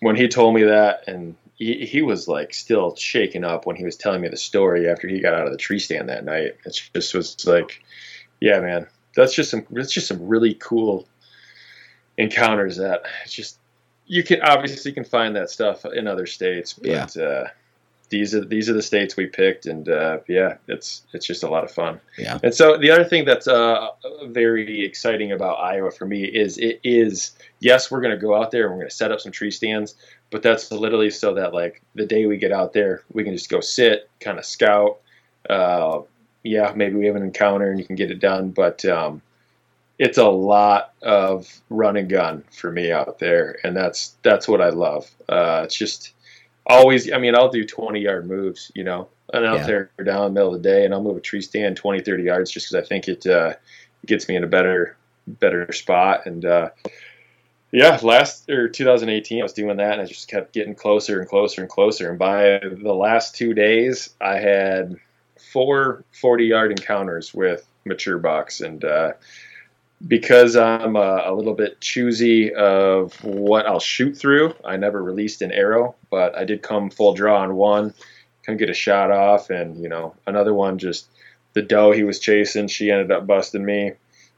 when 0.00 0.16
he 0.16 0.28
told 0.28 0.54
me 0.54 0.64
that, 0.64 1.04
and 1.06 1.36
he, 1.56 1.86
he 1.86 2.02
was 2.02 2.28
like 2.28 2.54
still 2.54 2.96
shaken 2.96 3.44
up 3.44 3.66
when 3.66 3.76
he 3.76 3.84
was 3.84 3.96
telling 3.96 4.20
me 4.20 4.28
the 4.28 4.36
story 4.36 4.88
after 4.88 5.08
he 5.08 5.20
got 5.20 5.34
out 5.34 5.46
of 5.46 5.52
the 5.52 5.58
tree 5.58 5.78
stand 5.78 6.08
that 6.08 6.24
night. 6.24 6.56
It 6.64 6.80
just 6.92 7.14
was 7.14 7.46
like, 7.46 7.82
yeah, 8.40 8.60
man, 8.60 8.86
that's 9.14 9.34
just 9.34 9.50
some 9.50 9.66
that's 9.70 9.92
just 9.92 10.08
some 10.08 10.26
really 10.26 10.54
cool 10.54 11.06
encounters 12.18 12.76
that 12.76 13.02
just 13.26 13.58
you 14.06 14.22
can 14.22 14.42
obviously 14.42 14.90
you 14.90 14.94
can 14.94 15.04
find 15.04 15.36
that 15.36 15.50
stuff 15.50 15.84
in 15.84 16.06
other 16.06 16.26
states, 16.26 16.72
but 16.72 17.16
yeah. 17.16 17.22
uh, 17.22 17.48
these 18.12 18.34
are 18.34 18.44
these 18.44 18.68
are 18.68 18.74
the 18.74 18.82
states 18.82 19.16
we 19.16 19.26
picked, 19.26 19.64
and 19.64 19.88
uh, 19.88 20.18
yeah, 20.28 20.58
it's 20.68 21.02
it's 21.14 21.26
just 21.26 21.42
a 21.42 21.48
lot 21.48 21.64
of 21.64 21.70
fun. 21.70 21.98
Yeah. 22.18 22.38
And 22.42 22.54
so 22.54 22.76
the 22.76 22.90
other 22.90 23.04
thing 23.04 23.24
that's 23.24 23.48
uh, 23.48 23.88
very 24.26 24.84
exciting 24.84 25.32
about 25.32 25.54
Iowa 25.54 25.90
for 25.90 26.04
me 26.04 26.24
is 26.24 26.58
it 26.58 26.78
is 26.84 27.32
yes, 27.60 27.90
we're 27.90 28.02
going 28.02 28.14
to 28.14 28.20
go 28.20 28.36
out 28.36 28.50
there 28.50 28.64
and 28.64 28.72
we're 28.72 28.80
going 28.80 28.90
to 28.90 28.94
set 28.94 29.10
up 29.10 29.20
some 29.20 29.32
tree 29.32 29.50
stands, 29.50 29.94
but 30.30 30.42
that's 30.42 30.70
literally 30.70 31.08
so 31.08 31.32
that 31.34 31.54
like 31.54 31.82
the 31.94 32.04
day 32.04 32.26
we 32.26 32.36
get 32.36 32.52
out 32.52 32.74
there, 32.74 33.02
we 33.12 33.24
can 33.24 33.32
just 33.32 33.48
go 33.48 33.60
sit, 33.60 34.10
kind 34.20 34.38
of 34.38 34.44
scout. 34.44 35.00
Uh, 35.48 36.02
yeah, 36.42 36.72
maybe 36.76 36.96
we 36.96 37.06
have 37.06 37.16
an 37.16 37.22
encounter 37.22 37.70
and 37.70 37.80
you 37.80 37.86
can 37.86 37.96
get 37.96 38.10
it 38.10 38.20
done, 38.20 38.50
but 38.50 38.84
um, 38.84 39.22
it's 39.98 40.18
a 40.18 40.28
lot 40.28 40.92
of 41.00 41.48
run 41.70 41.96
and 41.96 42.10
gun 42.10 42.44
for 42.52 42.70
me 42.70 42.92
out 42.92 43.18
there, 43.18 43.56
and 43.64 43.74
that's 43.74 44.16
that's 44.22 44.46
what 44.46 44.60
I 44.60 44.68
love. 44.68 45.10
Uh, 45.30 45.62
it's 45.64 45.76
just 45.76 46.12
always. 46.66 47.12
I 47.12 47.18
mean, 47.18 47.34
I'll 47.34 47.50
do 47.50 47.64
twenty 47.64 48.00
yard 48.00 48.26
moves, 48.26 48.70
you 48.74 48.84
know, 48.84 49.08
and 49.32 49.44
out 49.44 49.60
yeah. 49.60 49.66
there 49.66 49.90
down 50.04 50.26
in 50.26 50.34
the 50.34 50.40
middle 50.40 50.54
of 50.54 50.62
the 50.62 50.68
day, 50.68 50.84
and 50.84 50.94
I'll 50.94 51.02
move 51.02 51.16
a 51.16 51.20
tree 51.20 51.40
stand 51.40 51.76
20, 51.76 52.00
30 52.00 52.22
yards 52.22 52.50
just 52.50 52.68
because 52.70 52.84
I 52.84 52.86
think 52.86 53.08
it 53.08 53.26
uh, 53.26 53.54
gets 54.06 54.28
me 54.28 54.36
in 54.36 54.44
a 54.44 54.48
better 54.48 54.96
better 55.26 55.70
spot, 55.72 56.26
and 56.26 56.44
uh, 56.44 56.70
Yeah, 57.72 57.98
last 58.02 58.50
or 58.50 58.68
2018, 58.68 59.40
I 59.40 59.42
was 59.42 59.54
doing 59.54 59.78
that, 59.78 59.92
and 59.92 60.02
I 60.02 60.04
just 60.04 60.28
kept 60.28 60.52
getting 60.52 60.74
closer 60.74 61.20
and 61.20 61.28
closer 61.28 61.62
and 61.62 61.70
closer. 61.70 62.10
And 62.10 62.18
by 62.18 62.60
the 62.60 62.94
last 62.94 63.34
two 63.34 63.54
days, 63.54 64.10
I 64.20 64.38
had 64.38 64.96
four 65.52 66.04
40 66.20 66.44
yard 66.44 66.70
encounters 66.70 67.32
with 67.32 67.66
mature 67.84 68.18
bucks, 68.18 68.60
and 68.60 68.84
uh, 68.84 69.12
because 70.06 70.56
I'm 70.56 70.96
a, 70.96 71.22
a, 71.26 71.34
little 71.34 71.54
bit 71.54 71.80
choosy 71.80 72.52
of 72.54 73.12
what 73.24 73.66
I'll 73.66 73.80
shoot 73.80 74.16
through, 74.16 74.54
I 74.64 74.76
never 74.76 75.02
released 75.02 75.42
an 75.42 75.52
arrow, 75.52 75.94
but 76.10 76.36
I 76.36 76.44
did 76.44 76.62
come 76.62 76.90
full 76.90 77.14
draw 77.14 77.40
on 77.40 77.54
one, 77.54 77.94
come 78.44 78.56
get 78.56 78.70
a 78.70 78.74
shot 78.74 79.10
off, 79.10 79.50
and 79.50 79.80
you 79.82 79.88
know 79.88 80.14
another 80.26 80.54
one 80.54 80.78
just 80.78 81.06
the 81.54 81.62
doe 81.62 81.92
he 81.92 82.04
was 82.04 82.18
chasing, 82.18 82.68
she 82.68 82.90
ended 82.90 83.12
up 83.12 83.26
busting 83.26 83.64
me. 83.64 83.92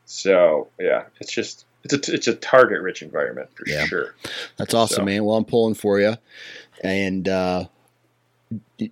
So 0.05 0.69
yeah, 0.79 1.05
it's 1.21 1.33
just 1.33 1.65
it's 1.83 2.09
a 2.09 2.15
it's 2.15 2.29
a 2.29 2.35
target 2.35 2.83
rich 2.83 3.03
environment 3.03 3.49
for 3.55 3.65
yeah. 3.67 3.87
sure. 3.87 4.15
That's 4.57 4.75
awesome, 4.75 5.03
so. 5.03 5.05
man. 5.05 5.25
Well, 5.25 5.37
I'm 5.37 5.45
pulling 5.45 5.75
for 5.75 5.99
you, 5.99 6.17
and 6.83 7.27
uh, 7.29 7.65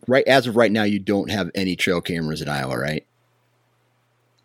right 0.06 0.26
as 0.26 0.46
of 0.46 0.56
right 0.56 0.72
now, 0.72 0.84
you 0.84 0.98
don't 0.98 1.30
have 1.30 1.50
any 1.54 1.76
trail 1.76 2.00
cameras 2.00 2.40
in 2.40 2.48
Iowa, 2.48 2.78
right? 2.78 3.06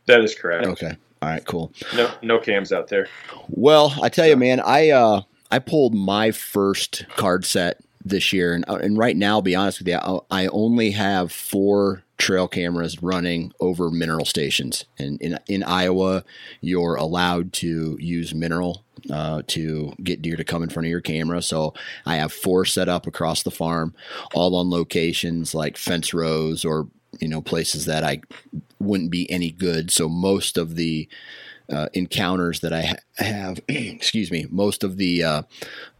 That 0.07 0.21
is 0.21 0.35
correct. 0.35 0.65
Okay. 0.65 0.97
All 1.21 1.29
right. 1.29 1.45
Cool. 1.45 1.71
No 1.95 2.11
no 2.21 2.39
cams 2.39 2.71
out 2.71 2.87
there. 2.87 3.07
Well, 3.49 3.93
I 4.01 4.09
tell 4.09 4.27
you, 4.27 4.37
man, 4.37 4.59
I 4.59 4.89
uh, 4.89 5.21
I 5.51 5.59
pulled 5.59 5.93
my 5.95 6.31
first 6.31 7.05
card 7.15 7.45
set 7.45 7.79
this 8.05 8.31
year, 8.31 8.53
and 8.53 8.65
uh, 8.67 8.75
and 8.75 8.97
right 8.97 9.15
now, 9.15 9.41
be 9.41 9.55
honest 9.55 9.79
with 9.79 9.87
you, 9.87 10.21
I 10.29 10.47
only 10.47 10.91
have 10.91 11.31
four 11.31 12.03
trail 12.17 12.47
cameras 12.47 13.01
running 13.01 13.51
over 13.59 13.89
mineral 13.91 14.25
stations. 14.25 14.85
And 14.97 15.21
in, 15.21 15.37
in 15.47 15.63
Iowa, 15.63 16.23
you're 16.61 16.95
allowed 16.95 17.53
to 17.53 17.95
use 17.99 18.33
mineral 18.33 18.83
uh, 19.11 19.43
to 19.47 19.93
get 20.03 20.21
deer 20.21 20.35
to 20.35 20.43
come 20.43 20.63
in 20.63 20.69
front 20.69 20.87
of 20.87 20.89
your 20.89 21.01
camera. 21.01 21.41
So 21.41 21.73
I 22.05 22.15
have 22.15 22.33
four 22.33 22.65
set 22.65 22.89
up 22.89 23.05
across 23.05 23.43
the 23.43 23.51
farm, 23.51 23.93
all 24.33 24.55
on 24.55 24.69
locations 24.69 25.53
like 25.53 25.77
fence 25.77 26.13
rows 26.13 26.65
or 26.65 26.87
you 27.19 27.27
know 27.27 27.41
places 27.41 27.85
that 27.85 28.03
I 28.03 28.21
wouldn't 28.79 29.11
be 29.11 29.29
any 29.31 29.51
good. 29.51 29.91
So 29.91 30.09
most 30.09 30.57
of 30.57 30.75
the 30.75 31.07
uh, 31.71 31.87
encounters 31.93 32.61
that 32.61 32.73
I 32.73 32.81
ha- 32.81 33.23
have, 33.23 33.59
excuse 33.67 34.31
me, 34.31 34.47
most 34.49 34.83
of 34.83 34.97
the 34.97 35.23
uh, 35.23 35.41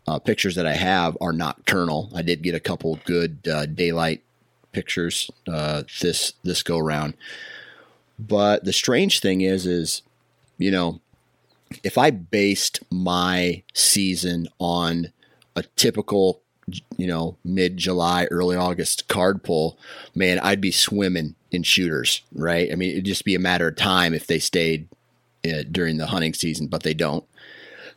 uh, 0.08 0.20
pictures 0.20 0.56
that 0.56 0.66
I 0.66 0.74
have 0.74 1.18
are 1.20 1.34
nocturnal. 1.34 2.12
I 2.16 2.22
did 2.22 2.42
get 2.42 2.56
a 2.56 2.60
couple 2.60 3.00
good 3.06 3.48
uh, 3.48 3.66
daylight 3.66 4.24
pictures 4.72 5.30
uh, 5.48 5.84
this 6.02 6.34
this 6.44 6.64
go 6.64 6.78
around. 6.78 7.16
But 8.20 8.64
the 8.64 8.74
strange 8.74 9.20
thing 9.20 9.42
is, 9.42 9.66
is 9.66 10.02
you 10.58 10.72
know, 10.72 11.02
if 11.84 11.98
I 11.98 12.12
based 12.12 12.80
my 12.92 13.64
season 13.74 14.48
on 14.60 15.12
a 15.56 15.64
typical, 15.76 16.42
you 16.98 17.08
know, 17.08 17.38
mid 17.44 17.78
July, 17.78 18.26
early 18.26 18.56
August 18.56 19.08
card 19.08 19.44
pull, 19.44 19.78
man, 20.16 20.40
I'd 20.40 20.62
be 20.62 20.72
swimming 20.72 21.36
in 21.52 21.64
shooters, 21.64 22.22
right? 22.34 22.72
I 22.72 22.76
mean, 22.76 22.92
it'd 22.92 23.06
just 23.06 23.26
be 23.26 23.36
a 23.36 23.40
matter 23.40 23.68
of 23.68 23.76
time 23.76 24.14
if 24.14 24.28
they 24.28 24.40
stayed 24.40 24.88
uh, 25.46 25.64
during 25.72 25.98
the 25.98 26.08
hunting 26.08 26.34
season, 26.34 26.68
but 26.68 26.84
they 26.84 26.94
don't. 26.94 27.26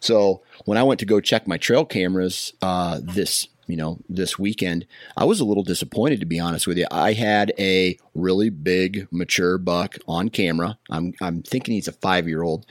So 0.01 0.43
when 0.64 0.79
I 0.79 0.83
went 0.83 1.01
to 1.01 1.07
go 1.07 1.21
check 1.21 1.47
my 1.47 1.59
trail 1.59 1.85
cameras 1.85 2.53
uh, 2.62 3.01
this 3.03 3.49
you 3.71 3.77
know, 3.77 3.99
this 4.09 4.37
weekend, 4.37 4.85
I 5.16 5.25
was 5.25 5.39
a 5.39 5.45
little 5.45 5.62
disappointed 5.62 6.18
to 6.21 6.27
be 6.27 6.41
honest 6.41 6.66
with 6.66 6.77
you. 6.77 6.87
I 6.91 7.12
had 7.12 7.53
a 7.57 7.97
really 8.16 8.51
big 8.51 9.07
mature 9.12 9.59
buck 9.59 9.97
on 10.09 10.29
camera. 10.29 10.77
I'm 10.91 11.14
I'm 11.21 11.43
thinking 11.43 11.75
he's 11.75 11.87
a 11.87 11.93
five 11.93 12.27
year 12.27 12.43
old, 12.43 12.66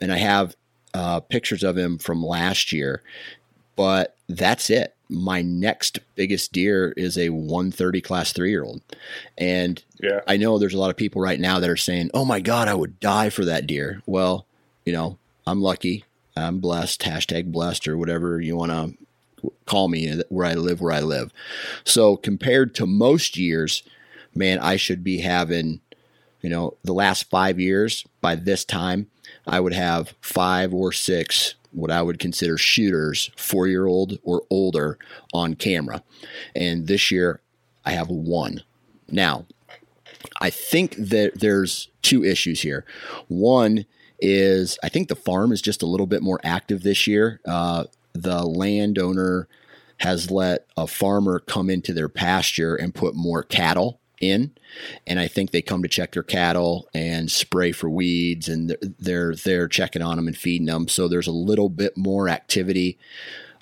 and 0.00 0.12
I 0.12 0.18
have 0.18 0.54
uh, 0.94 1.20
pictures 1.20 1.64
of 1.64 1.76
him 1.76 1.98
from 1.98 2.24
last 2.24 2.72
year, 2.72 3.02
but 3.74 4.16
that's 4.28 4.70
it. 4.70 4.94
My 5.08 5.42
next 5.42 6.00
biggest 6.14 6.52
deer 6.52 6.92
is 6.96 7.16
a 7.16 7.30
130 7.30 8.00
class 8.00 8.32
three 8.32 8.50
year 8.50 8.64
old. 8.64 8.82
And 9.38 9.82
yeah. 10.02 10.20
I 10.26 10.36
know 10.36 10.58
there's 10.58 10.74
a 10.74 10.78
lot 10.78 10.90
of 10.90 10.96
people 10.96 11.22
right 11.22 11.38
now 11.38 11.60
that 11.60 11.70
are 11.70 11.76
saying, 11.76 12.10
oh 12.12 12.24
my 12.24 12.40
God, 12.40 12.68
I 12.68 12.74
would 12.74 12.98
die 13.00 13.30
for 13.30 13.44
that 13.44 13.66
deer. 13.66 14.02
Well, 14.06 14.46
you 14.84 14.92
know, 14.92 15.18
I'm 15.46 15.60
lucky. 15.60 16.04
I'm 16.36 16.58
blessed, 16.58 17.02
hashtag 17.02 17.50
blessed, 17.50 17.88
or 17.88 17.96
whatever 17.96 18.40
you 18.40 18.56
want 18.56 18.72
to 18.72 19.50
call 19.66 19.88
me 19.88 20.10
uh, 20.10 20.22
where 20.28 20.46
I 20.46 20.54
live, 20.54 20.80
where 20.80 20.92
I 20.92 21.00
live. 21.00 21.32
So 21.84 22.16
compared 22.16 22.74
to 22.76 22.86
most 22.86 23.36
years, 23.36 23.82
man, 24.34 24.58
I 24.58 24.76
should 24.76 25.02
be 25.02 25.18
having, 25.18 25.80
you 26.42 26.50
know, 26.50 26.76
the 26.84 26.94
last 26.94 27.30
five 27.30 27.58
years 27.58 28.04
by 28.20 28.34
this 28.34 28.64
time, 28.64 29.08
I 29.46 29.60
would 29.60 29.72
have 29.72 30.14
five 30.20 30.74
or 30.74 30.92
six 30.92 31.54
what 31.76 31.90
I 31.90 32.02
would 32.02 32.18
consider 32.18 32.56
shooters, 32.56 33.30
four 33.36 33.68
year 33.68 33.86
old 33.86 34.18
or 34.22 34.42
older, 34.50 34.98
on 35.32 35.54
camera. 35.54 36.02
And 36.54 36.86
this 36.86 37.10
year, 37.10 37.40
I 37.84 37.92
have 37.92 38.08
one. 38.08 38.62
Now, 39.10 39.46
I 40.40 40.50
think 40.50 40.96
that 40.96 41.40
there's 41.40 41.88
two 42.02 42.24
issues 42.24 42.62
here. 42.62 42.84
One 43.28 43.84
is 44.18 44.78
I 44.82 44.88
think 44.88 45.08
the 45.08 45.14
farm 45.16 45.52
is 45.52 45.60
just 45.60 45.82
a 45.82 45.86
little 45.86 46.06
bit 46.06 46.22
more 46.22 46.40
active 46.42 46.82
this 46.82 47.06
year. 47.06 47.40
Uh, 47.46 47.84
the 48.14 48.44
landowner 48.44 49.46
has 49.98 50.30
let 50.30 50.66
a 50.76 50.86
farmer 50.86 51.38
come 51.38 51.68
into 51.68 51.92
their 51.92 52.08
pasture 52.08 52.74
and 52.74 52.94
put 52.94 53.14
more 53.14 53.42
cattle 53.42 54.00
in 54.20 54.50
and 55.06 55.20
i 55.20 55.28
think 55.28 55.50
they 55.50 55.60
come 55.60 55.82
to 55.82 55.88
check 55.88 56.12
their 56.12 56.22
cattle 56.22 56.88
and 56.94 57.30
spray 57.30 57.70
for 57.70 57.90
weeds 57.90 58.48
and 58.48 58.76
they're 58.98 59.34
they're 59.34 59.68
checking 59.68 60.00
on 60.00 60.16
them 60.16 60.26
and 60.26 60.36
feeding 60.36 60.66
them 60.66 60.88
so 60.88 61.06
there's 61.06 61.26
a 61.26 61.32
little 61.32 61.68
bit 61.68 61.96
more 61.96 62.28
activity 62.28 62.98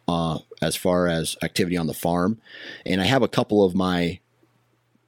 uh, 0.07 0.39
as 0.61 0.77
far 0.77 1.07
as 1.07 1.37
activity 1.43 1.77
on 1.77 1.87
the 1.87 1.95
farm. 1.95 2.41
And 2.85 3.01
i 3.01 3.05
have 3.05 3.23
a 3.23 3.29
couple 3.29 3.65
of 3.65 3.75
my 3.75 4.21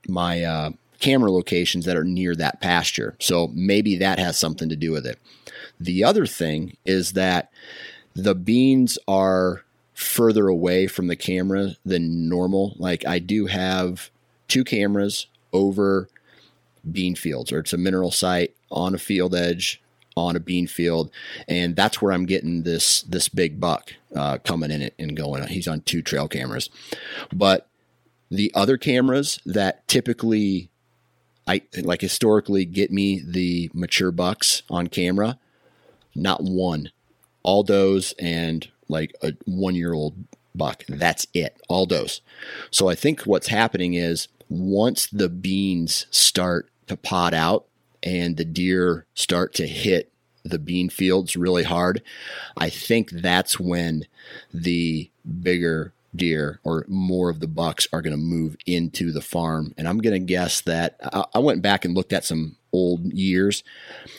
my 0.09 0.43
uh, 0.43 0.71
camera 1.01 1.31
locations 1.31 1.85
that 1.85 1.97
are 1.97 2.05
near 2.05 2.35
that 2.37 2.61
pasture. 2.61 3.17
So 3.19 3.49
maybe 3.53 3.97
that 3.97 4.19
has 4.19 4.39
something 4.39 4.69
to 4.69 4.77
do 4.77 4.93
with 4.93 5.05
it. 5.05 5.19
The 5.81 6.05
other 6.05 6.27
thing 6.27 6.77
is 6.85 7.13
that 7.13 7.51
the 8.15 8.35
beans 8.35 8.99
are 9.09 9.65
further 9.95 10.47
away 10.47 10.87
from 10.87 11.09
the 11.09 11.17
camera 11.17 11.73
than 11.85 12.29
normal. 12.29 12.77
Like 12.79 13.05
I 13.05 13.19
do 13.19 13.47
have 13.47 14.11
two 14.47 14.63
cameras 14.63 15.27
over 15.57 16.09
bean 16.91 17.15
fields, 17.15 17.53
or 17.53 17.59
it's 17.59 17.73
a 17.73 17.79
mineral 17.79 18.11
site 18.11 18.55
on 18.71 18.95
a 18.95 18.99
field 18.99 19.35
edge 19.35 19.83
on 20.17 20.35
a 20.35 20.41
bean 20.41 20.67
field, 20.67 21.11
and 21.47 21.77
that's 21.77 22.01
where 22.01 22.13
I'm 22.13 22.27
getting 22.27 22.63
this 22.63 23.03
this 23.03 23.29
big 23.29 23.61
buck 23.61 23.93
uh, 24.15 24.39
coming 24.39 24.71
in 24.71 24.91
and 24.99 25.17
going. 25.17 25.47
He's 25.49 25.69
on 25.69 25.83
two 25.83 26.03
trail 26.03 26.29
cameras, 26.29 26.71
but 27.33 27.69
the 28.31 28.51
other 28.55 28.77
cameras 28.77 29.41
that 29.45 29.87
typically 29.89 30.71
I 31.47 31.63
like 31.83 32.01
historically 32.01 32.65
get 32.65 32.91
me 32.91 33.23
the 33.25 33.71
mature 33.75 34.11
bucks 34.11 34.63
on 34.71 34.89
camera, 34.89 35.39
not 36.15 36.43
one 36.43 36.91
all 37.43 37.63
does 37.63 38.13
and 38.19 38.69
like 38.89 39.15
a 39.23 39.33
one 39.45 39.75
year 39.75 39.93
old 39.93 40.15
buck. 40.55 40.83
That's 40.89 41.27
it, 41.33 41.61
all 41.69 41.87
does. 41.87 42.21
So 42.71 42.89
I 42.89 42.95
think 42.95 43.23
what's 43.23 43.49
happening 43.49 43.95
is 43.95 44.29
once 44.49 45.07
the 45.07 45.29
beans 45.29 46.07
start 46.11 46.69
to 46.87 46.97
pot 46.97 47.35
out 47.35 47.67
and 48.03 48.37
the 48.37 48.45
deer 48.45 49.07
start 49.15 49.55
to 49.55 49.67
hit 49.67 50.13
the 50.45 50.59
bean 50.59 50.89
fields 50.89 51.37
really 51.37 51.65
hard, 51.65 52.03
I 52.57 52.71
think 52.71 53.11
that's 53.11 53.59
when 53.59 54.07
the 54.55 55.11
bigger 55.43 55.93
deer 56.15 56.61
or 56.65 56.85
more 56.89 57.29
of 57.29 57.41
the 57.41 57.49
bucks 57.49 57.89
are 57.93 58.01
going 58.01 58.13
to 58.15 58.17
move 58.17 58.57
into 58.65 59.13
the 59.13 59.21
farm. 59.21 59.75
And 59.77 59.89
I'm 59.89 59.99
going 59.99 60.21
to 60.21 60.25
guess 60.25 60.61
that 60.63 60.99
I 61.35 61.39
went 61.41 61.63
back 61.63 61.85
and 61.85 61.95
looked 61.95 62.13
at 62.13 62.25
some 62.25 62.57
old 62.73 63.13
years, 63.13 63.65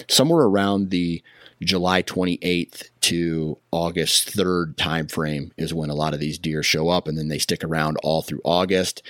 somewhere 0.10 0.44
around 0.44 0.90
the 0.90 1.24
July 1.62 2.04
28th 2.04 2.90
to 3.02 3.58
August 3.72 4.36
3rd 4.36 4.76
timeframe 4.76 5.52
is 5.58 5.74
when 5.74 5.90
a 5.90 5.96
lot 5.96 6.14
of 6.14 6.20
these 6.20 6.38
deer 6.38 6.62
show 6.62 6.90
up, 6.90 7.08
and 7.08 7.18
then 7.18 7.30
they 7.30 7.40
stick 7.40 7.64
around 7.64 7.98
all 8.04 8.22
through 8.22 8.42
August, 8.44 9.02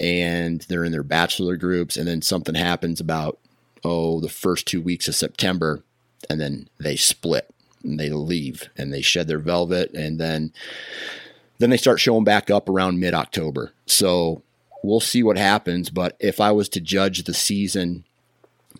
and 0.00 0.60
they're 0.62 0.84
in 0.84 0.92
their 0.92 1.02
bachelor 1.02 1.56
groups, 1.56 1.96
and 1.96 2.06
then 2.06 2.22
something 2.22 2.54
happens 2.54 3.00
about 3.00 3.38
oh 3.84 4.20
the 4.20 4.28
first 4.28 4.66
two 4.66 4.80
weeks 4.80 5.08
of 5.08 5.14
September, 5.14 5.82
and 6.28 6.40
then 6.40 6.68
they 6.78 6.96
split 6.96 7.48
and 7.82 7.98
they 7.98 8.10
leave 8.10 8.68
and 8.76 8.92
they 8.92 9.00
shed 9.00 9.28
their 9.28 9.38
velvet, 9.38 9.92
and 9.92 10.20
then 10.20 10.52
then 11.58 11.70
they 11.70 11.76
start 11.76 12.00
showing 12.00 12.24
back 12.24 12.50
up 12.50 12.68
around 12.68 13.00
mid 13.00 13.14
October. 13.14 13.72
So 13.86 14.42
we'll 14.82 15.00
see 15.00 15.22
what 15.22 15.36
happens. 15.38 15.90
But 15.90 16.16
if 16.18 16.40
I 16.40 16.52
was 16.52 16.68
to 16.70 16.80
judge 16.80 17.24
the 17.24 17.34
season, 17.34 18.04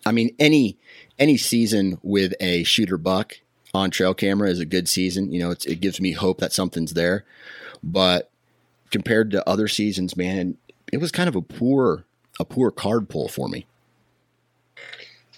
I 0.05 0.11
mean 0.11 0.35
any 0.39 0.77
any 1.19 1.37
season 1.37 1.99
with 2.01 2.33
a 2.39 2.63
shooter 2.63 2.97
buck 2.97 3.39
on 3.73 3.91
trail 3.91 4.13
camera 4.13 4.49
is 4.49 4.59
a 4.59 4.65
good 4.65 4.89
season. 4.89 5.31
You 5.31 5.41
know, 5.41 5.51
it 5.51 5.81
gives 5.81 6.01
me 6.01 6.11
hope 6.11 6.39
that 6.39 6.53
something's 6.53 6.93
there. 6.93 7.25
But 7.83 8.29
compared 8.91 9.31
to 9.31 9.47
other 9.47 9.67
seasons, 9.67 10.17
man, 10.17 10.57
it 10.91 10.97
was 10.97 11.11
kind 11.11 11.27
of 11.29 11.35
a 11.35 11.41
poor 11.41 12.03
a 12.39 12.45
poor 12.45 12.71
card 12.71 13.09
pull 13.09 13.27
for 13.27 13.47
me. 13.47 13.65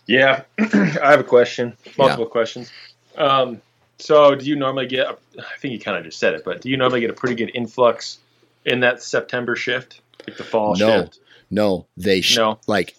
Yeah, 0.05 0.43
I 0.59 1.11
have 1.11 1.19
a 1.19 1.23
question, 1.23 1.77
multiple 1.97 2.25
yeah. 2.25 2.31
questions. 2.31 2.71
Um, 3.17 3.61
So, 3.99 4.35
do 4.35 4.45
you 4.45 4.55
normally 4.55 4.87
get? 4.87 5.07
A, 5.07 5.17
I 5.39 5.57
think 5.59 5.71
you 5.73 5.79
kind 5.79 5.97
of 5.97 6.03
just 6.03 6.19
said 6.19 6.33
it, 6.33 6.43
but 6.43 6.61
do 6.61 6.69
you 6.69 6.75
normally 6.77 6.99
get 6.99 7.09
a 7.09 7.13
pretty 7.13 7.35
good 7.35 7.51
influx 7.53 8.19
in 8.65 8.81
that 8.81 9.01
September 9.01 9.55
shift, 9.55 10.01
like 10.27 10.37
the 10.37 10.43
fall 10.43 10.75
no, 10.75 11.01
shift? 11.03 11.19
no, 11.51 11.85
they 11.95 12.19
sh- 12.21 12.37
No. 12.37 12.59
like 12.67 12.95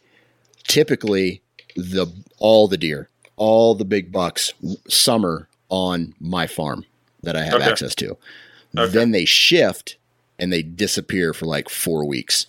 typically 0.67 1.43
the 1.77 2.07
all 2.39 2.69
the 2.69 2.79
deer, 2.79 3.09
all 3.37 3.75
the 3.75 3.85
big 3.85 4.11
bucks, 4.13 4.55
summer 4.89 5.49
on 5.69 6.15
my 6.21 6.47
farm 6.47 6.85
that 7.23 7.37
I 7.37 7.43
have 7.45 7.55
Okay. 7.55 7.71
access 7.71 7.95
to. 7.97 8.17
Okay. 8.77 8.91
Then 8.93 9.11
they 9.11 9.25
shift 9.25 9.97
and 10.39 10.53
they 10.53 10.62
disappear 10.62 11.32
for 11.32 11.47
like 11.47 11.68
four 11.68 12.07
weeks, 12.07 12.47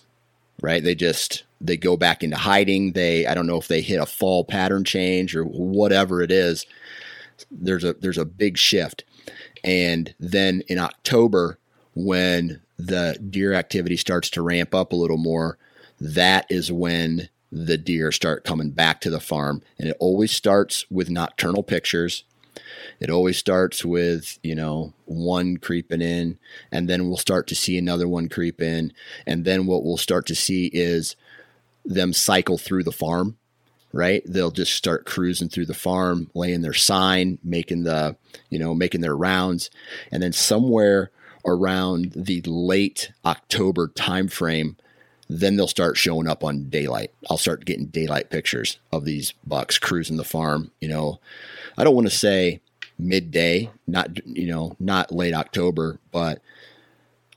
right? 0.62 0.82
They 0.82 0.94
just 0.94 1.44
they 1.60 1.76
go 1.76 1.96
back 1.96 2.22
into 2.22 2.36
hiding. 2.36 2.92
They 2.92 3.26
I 3.26 3.34
don't 3.34 3.46
know 3.46 3.58
if 3.58 3.68
they 3.68 3.80
hit 3.80 4.00
a 4.00 4.06
fall 4.06 4.44
pattern 4.44 4.84
change 4.84 5.34
or 5.34 5.44
whatever 5.44 6.22
it 6.22 6.30
is. 6.30 6.66
There's 7.50 7.84
a 7.84 7.94
there's 7.94 8.18
a 8.18 8.24
big 8.24 8.58
shift, 8.58 9.04
and 9.62 10.14
then 10.18 10.62
in 10.68 10.78
October 10.78 11.58
when 11.94 12.60
the 12.78 13.18
deer 13.30 13.54
activity 13.54 13.96
starts 13.96 14.28
to 14.30 14.42
ramp 14.42 14.74
up 14.74 14.92
a 14.92 14.96
little 14.96 15.16
more, 15.16 15.56
that 15.98 16.46
is 16.50 16.70
when 16.70 17.28
the 17.50 17.78
deer 17.78 18.12
start 18.12 18.44
coming 18.44 18.70
back 18.70 19.00
to 19.00 19.10
the 19.10 19.20
farm, 19.20 19.62
and 19.78 19.88
it 19.88 19.96
always 19.98 20.32
starts 20.32 20.84
with 20.90 21.08
nocturnal 21.08 21.62
pictures. 21.62 22.24
It 23.00 23.10
always 23.10 23.36
starts 23.36 23.84
with, 23.84 24.38
you 24.42 24.54
know, 24.54 24.92
one 25.04 25.56
creeping 25.56 26.02
in, 26.02 26.38
and 26.72 26.88
then 26.88 27.06
we'll 27.06 27.16
start 27.16 27.46
to 27.48 27.54
see 27.54 27.76
another 27.76 28.08
one 28.08 28.28
creep 28.28 28.60
in. 28.60 28.92
And 29.26 29.44
then 29.44 29.66
what 29.66 29.84
we'll 29.84 29.96
start 29.96 30.26
to 30.26 30.34
see 30.34 30.66
is 30.66 31.16
them 31.84 32.12
cycle 32.12 32.58
through 32.58 32.84
the 32.84 32.92
farm, 32.92 33.36
right? 33.92 34.22
They'll 34.26 34.50
just 34.50 34.72
start 34.72 35.06
cruising 35.06 35.48
through 35.48 35.66
the 35.66 35.74
farm, 35.74 36.30
laying 36.34 36.62
their 36.62 36.74
sign, 36.74 37.38
making 37.44 37.84
the, 37.84 38.16
you 38.50 38.58
know, 38.58 38.74
making 38.74 39.00
their 39.00 39.16
rounds. 39.16 39.70
And 40.10 40.22
then 40.22 40.32
somewhere 40.32 41.10
around 41.44 42.12
the 42.16 42.42
late 42.42 43.12
October 43.24 43.88
timeframe, 43.88 44.76
then 45.28 45.56
they'll 45.56 45.66
start 45.66 45.96
showing 45.96 46.28
up 46.28 46.44
on 46.44 46.64
daylight. 46.70 47.12
I'll 47.28 47.38
start 47.38 47.64
getting 47.64 47.86
daylight 47.86 48.30
pictures 48.30 48.78
of 48.92 49.04
these 49.04 49.32
bucks 49.46 49.78
cruising 49.78 50.16
the 50.16 50.24
farm. 50.24 50.70
You 50.80 50.88
know, 50.88 51.20
I 51.76 51.84
don't 51.84 51.94
want 51.94 52.06
to 52.08 52.16
say 52.16 52.60
midday, 52.98 53.70
not 53.86 54.24
you 54.26 54.46
know, 54.46 54.76
not 54.78 55.12
late 55.12 55.34
October, 55.34 55.98
but 56.12 56.40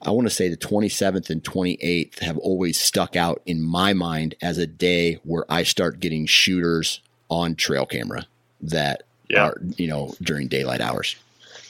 I 0.01 0.11
want 0.11 0.27
to 0.27 0.33
say 0.33 0.47
the 0.47 0.55
27th 0.55 1.29
and 1.29 1.43
28th 1.43 2.19
have 2.19 2.37
always 2.37 2.79
stuck 2.79 3.15
out 3.15 3.41
in 3.45 3.61
my 3.61 3.93
mind 3.93 4.35
as 4.41 4.57
a 4.57 4.67
day 4.67 5.15
where 5.23 5.45
I 5.49 5.63
start 5.63 5.99
getting 5.99 6.25
shooters 6.25 7.01
on 7.29 7.55
trail 7.55 7.85
camera 7.85 8.25
that 8.61 9.03
Yeah. 9.29 9.47
are, 9.47 9.57
you 9.77 9.87
know, 9.87 10.13
during 10.21 10.47
daylight 10.47 10.79
hours. 10.81 11.15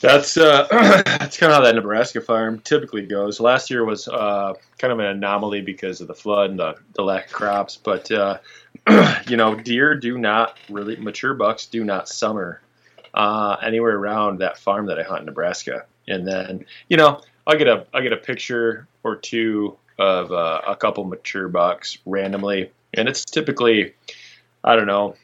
That's 0.02 0.38
uh, 0.38 0.68
that's 0.72 1.38
kind 1.38 1.52
of 1.52 1.58
how 1.58 1.64
that 1.64 1.76
Nebraska 1.76 2.22
farm 2.22 2.60
typically 2.60 3.06
goes. 3.06 3.39
Last 3.39 3.70
year 3.70 3.84
was 3.84 4.08
uh, 4.08 4.54
kind 4.78 4.93
of 4.93 5.00
an 5.00 5.06
anomaly 5.06 5.62
because 5.62 6.00
of 6.00 6.08
the 6.08 6.16
flood 6.16 6.52
and 6.52 6.60
the, 6.60 6.76
the 6.93 7.04
lack 7.04 7.28
of 7.28 7.34
crops. 7.34 7.78
But 7.78 8.10
uh, 8.12 8.38
you 9.28 9.36
know, 9.36 9.56
deer 9.56 9.95
do 9.95 10.18
not 10.18 10.58
really 10.70 10.95
mature 10.95 11.34
bucks 11.34 11.66
do 11.66 11.84
not 11.84 12.08
summer 12.08 12.62
uh, 13.14 13.58
anywhere 13.62 13.95
around 13.95 14.39
that 14.39 14.58
farm 14.58 14.86
that 14.86 15.00
I 15.00 15.04
hunt 15.04 15.22
in 15.22 15.26
Nebraska. 15.26 15.86
And 16.08 16.26
then 16.26 16.66
you 16.88 16.95
know, 16.95 17.22
I 17.45 17.56
get 17.56 17.68
a 17.68 17.86
I 17.93 18.02
get 18.02 18.14
a 18.14 18.18
picture 18.18 18.88
or 19.04 19.18
two 19.18 19.78
of 19.97 20.32
uh, 20.32 20.62
a 20.66 20.76
couple 20.78 21.04
mature 21.04 21.50
bucks 21.50 21.97
randomly, 22.06 22.72
and 22.93 23.10
it's 23.10 23.26
typically 23.26 23.95
I 24.64 24.78
don't 24.78 24.88
know 24.88 25.16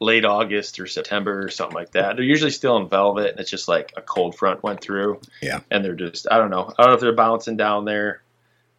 late 0.00 0.24
August 0.24 0.80
or 0.80 0.86
September 0.86 1.44
or 1.44 1.50
something 1.50 1.74
like 1.74 1.92
that. 1.92 2.16
They're 2.16 2.24
usually 2.24 2.50
still 2.50 2.76
in 2.78 2.88
velvet, 2.88 3.32
and 3.32 3.40
it's 3.40 3.50
just 3.50 3.68
like 3.68 3.92
a 3.96 4.02
cold 4.02 4.34
front 4.34 4.62
went 4.62 4.80
through. 4.80 5.20
Yeah. 5.42 5.60
and 5.70 5.84
they're 5.84 5.94
just 5.94 6.26
I 6.30 6.38
don't 6.38 6.50
know. 6.50 6.72
I 6.78 6.82
don't 6.82 6.90
know 6.90 6.94
if 6.94 7.00
they're 7.00 7.14
bouncing 7.14 7.56
down 7.56 7.84
there. 7.84 8.22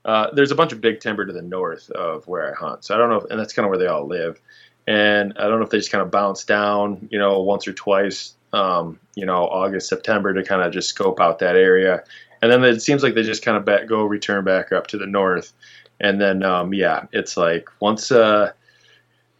Uh, 0.03 0.31
there's 0.33 0.49
a 0.49 0.55
bunch 0.55 0.73
of 0.73 0.81
big 0.81 0.99
timber 0.99 1.25
to 1.25 1.31
the 1.31 1.43
north 1.43 1.91
of 1.91 2.27
where 2.27 2.51
I 2.51 2.55
hunt, 2.59 2.83
so 2.83 2.95
I 2.95 2.97
don't 2.97 3.09
know, 3.09 3.17
if, 3.17 3.25
and 3.25 3.39
that's 3.39 3.53
kind 3.53 3.65
of 3.65 3.69
where 3.69 3.77
they 3.77 3.85
all 3.85 4.07
live. 4.07 4.41
And 4.87 5.33
I 5.37 5.47
don't 5.47 5.59
know 5.59 5.65
if 5.65 5.69
they 5.69 5.77
just 5.77 5.91
kind 5.91 6.01
of 6.01 6.09
bounce 6.09 6.43
down, 6.43 7.07
you 7.11 7.19
know, 7.19 7.43
once 7.43 7.67
or 7.67 7.73
twice, 7.73 8.33
um, 8.51 8.99
you 9.15 9.27
know, 9.27 9.45
August, 9.45 9.87
September 9.89 10.33
to 10.33 10.43
kind 10.43 10.63
of 10.63 10.73
just 10.73 10.89
scope 10.89 11.19
out 11.19 11.39
that 11.39 11.55
area. 11.55 12.03
And 12.41 12.51
then 12.51 12.63
it 12.63 12.81
seems 12.81 13.03
like 13.03 13.13
they 13.13 13.21
just 13.21 13.43
kind 13.43 13.57
of 13.57 13.63
back, 13.63 13.87
go 13.87 14.03
return 14.03 14.43
back 14.43 14.71
up 14.71 14.87
to 14.87 14.97
the 14.97 15.05
north. 15.05 15.53
And 15.99 16.19
then, 16.19 16.41
um, 16.41 16.73
yeah, 16.73 17.05
it's 17.11 17.37
like 17.37 17.69
once, 17.79 18.11
uh, 18.11 18.53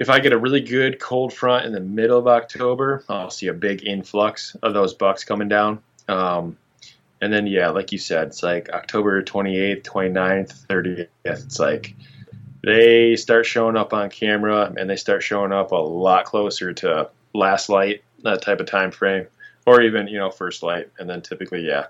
if 0.01 0.09
I 0.09 0.19
get 0.19 0.33
a 0.33 0.37
really 0.39 0.61
good 0.61 0.99
cold 0.99 1.31
front 1.31 1.67
in 1.67 1.73
the 1.73 1.79
middle 1.79 2.17
of 2.17 2.27
October, 2.27 3.03
I'll 3.07 3.29
see 3.29 3.45
a 3.47 3.53
big 3.53 3.85
influx 3.85 4.55
of 4.63 4.73
those 4.73 4.95
bucks 4.95 5.23
coming 5.23 5.47
down. 5.47 5.83
Um, 6.07 6.57
and 7.21 7.31
then, 7.31 7.45
yeah, 7.45 7.69
like 7.69 7.91
you 7.91 7.99
said, 7.99 8.29
it's 8.29 8.41
like 8.41 8.69
October 8.69 9.21
28th, 9.21 9.83
29th, 9.83 10.65
30th. 10.65 11.07
It's 11.23 11.59
like 11.59 11.93
they 12.63 13.15
start 13.15 13.45
showing 13.45 13.77
up 13.77 13.93
on 13.93 14.09
camera 14.09 14.73
and 14.75 14.89
they 14.89 14.95
start 14.95 15.21
showing 15.21 15.51
up 15.51 15.71
a 15.71 15.75
lot 15.75 16.25
closer 16.25 16.73
to 16.73 17.11
last 17.35 17.69
light, 17.69 18.03
that 18.23 18.41
type 18.41 18.59
of 18.59 18.65
time 18.65 18.89
frame, 18.89 19.27
or 19.67 19.83
even, 19.83 20.07
you 20.07 20.17
know, 20.17 20.31
first 20.31 20.63
light. 20.63 20.89
And 20.97 21.07
then 21.07 21.21
typically, 21.21 21.67
yeah, 21.67 21.85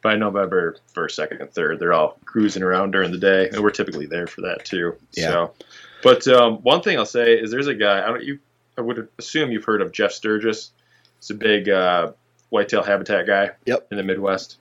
by 0.00 0.14
November 0.14 0.76
1st, 0.94 1.28
2nd, 1.28 1.40
and 1.40 1.50
3rd, 1.50 1.80
they're 1.80 1.92
all 1.92 2.18
cruising 2.24 2.62
around 2.62 2.92
during 2.92 3.10
the 3.10 3.18
day. 3.18 3.48
And 3.48 3.64
we're 3.64 3.70
typically 3.70 4.06
there 4.06 4.28
for 4.28 4.42
that 4.42 4.64
too. 4.64 4.94
Yeah. 5.14 5.26
So, 5.26 5.54
but 6.02 6.26
um, 6.28 6.54
one 6.58 6.82
thing 6.82 6.98
I'll 6.98 7.06
say 7.06 7.34
is 7.34 7.50
there's 7.50 7.66
a 7.66 7.74
guy, 7.74 8.02
I 8.04 8.08
don't 8.08 8.24
you 8.24 8.38
I 8.76 8.80
would 8.80 9.08
assume 9.18 9.50
you've 9.50 9.64
heard 9.64 9.82
of 9.82 9.90
Jeff 9.90 10.12
Sturgis. 10.12 10.70
He's 11.18 11.30
a 11.30 11.34
big 11.34 11.68
uh, 11.68 12.12
whitetail 12.50 12.84
habitat 12.84 13.26
guy 13.26 13.50
Yep. 13.66 13.88
in 13.90 13.96
the 13.96 14.04
Midwest. 14.04 14.58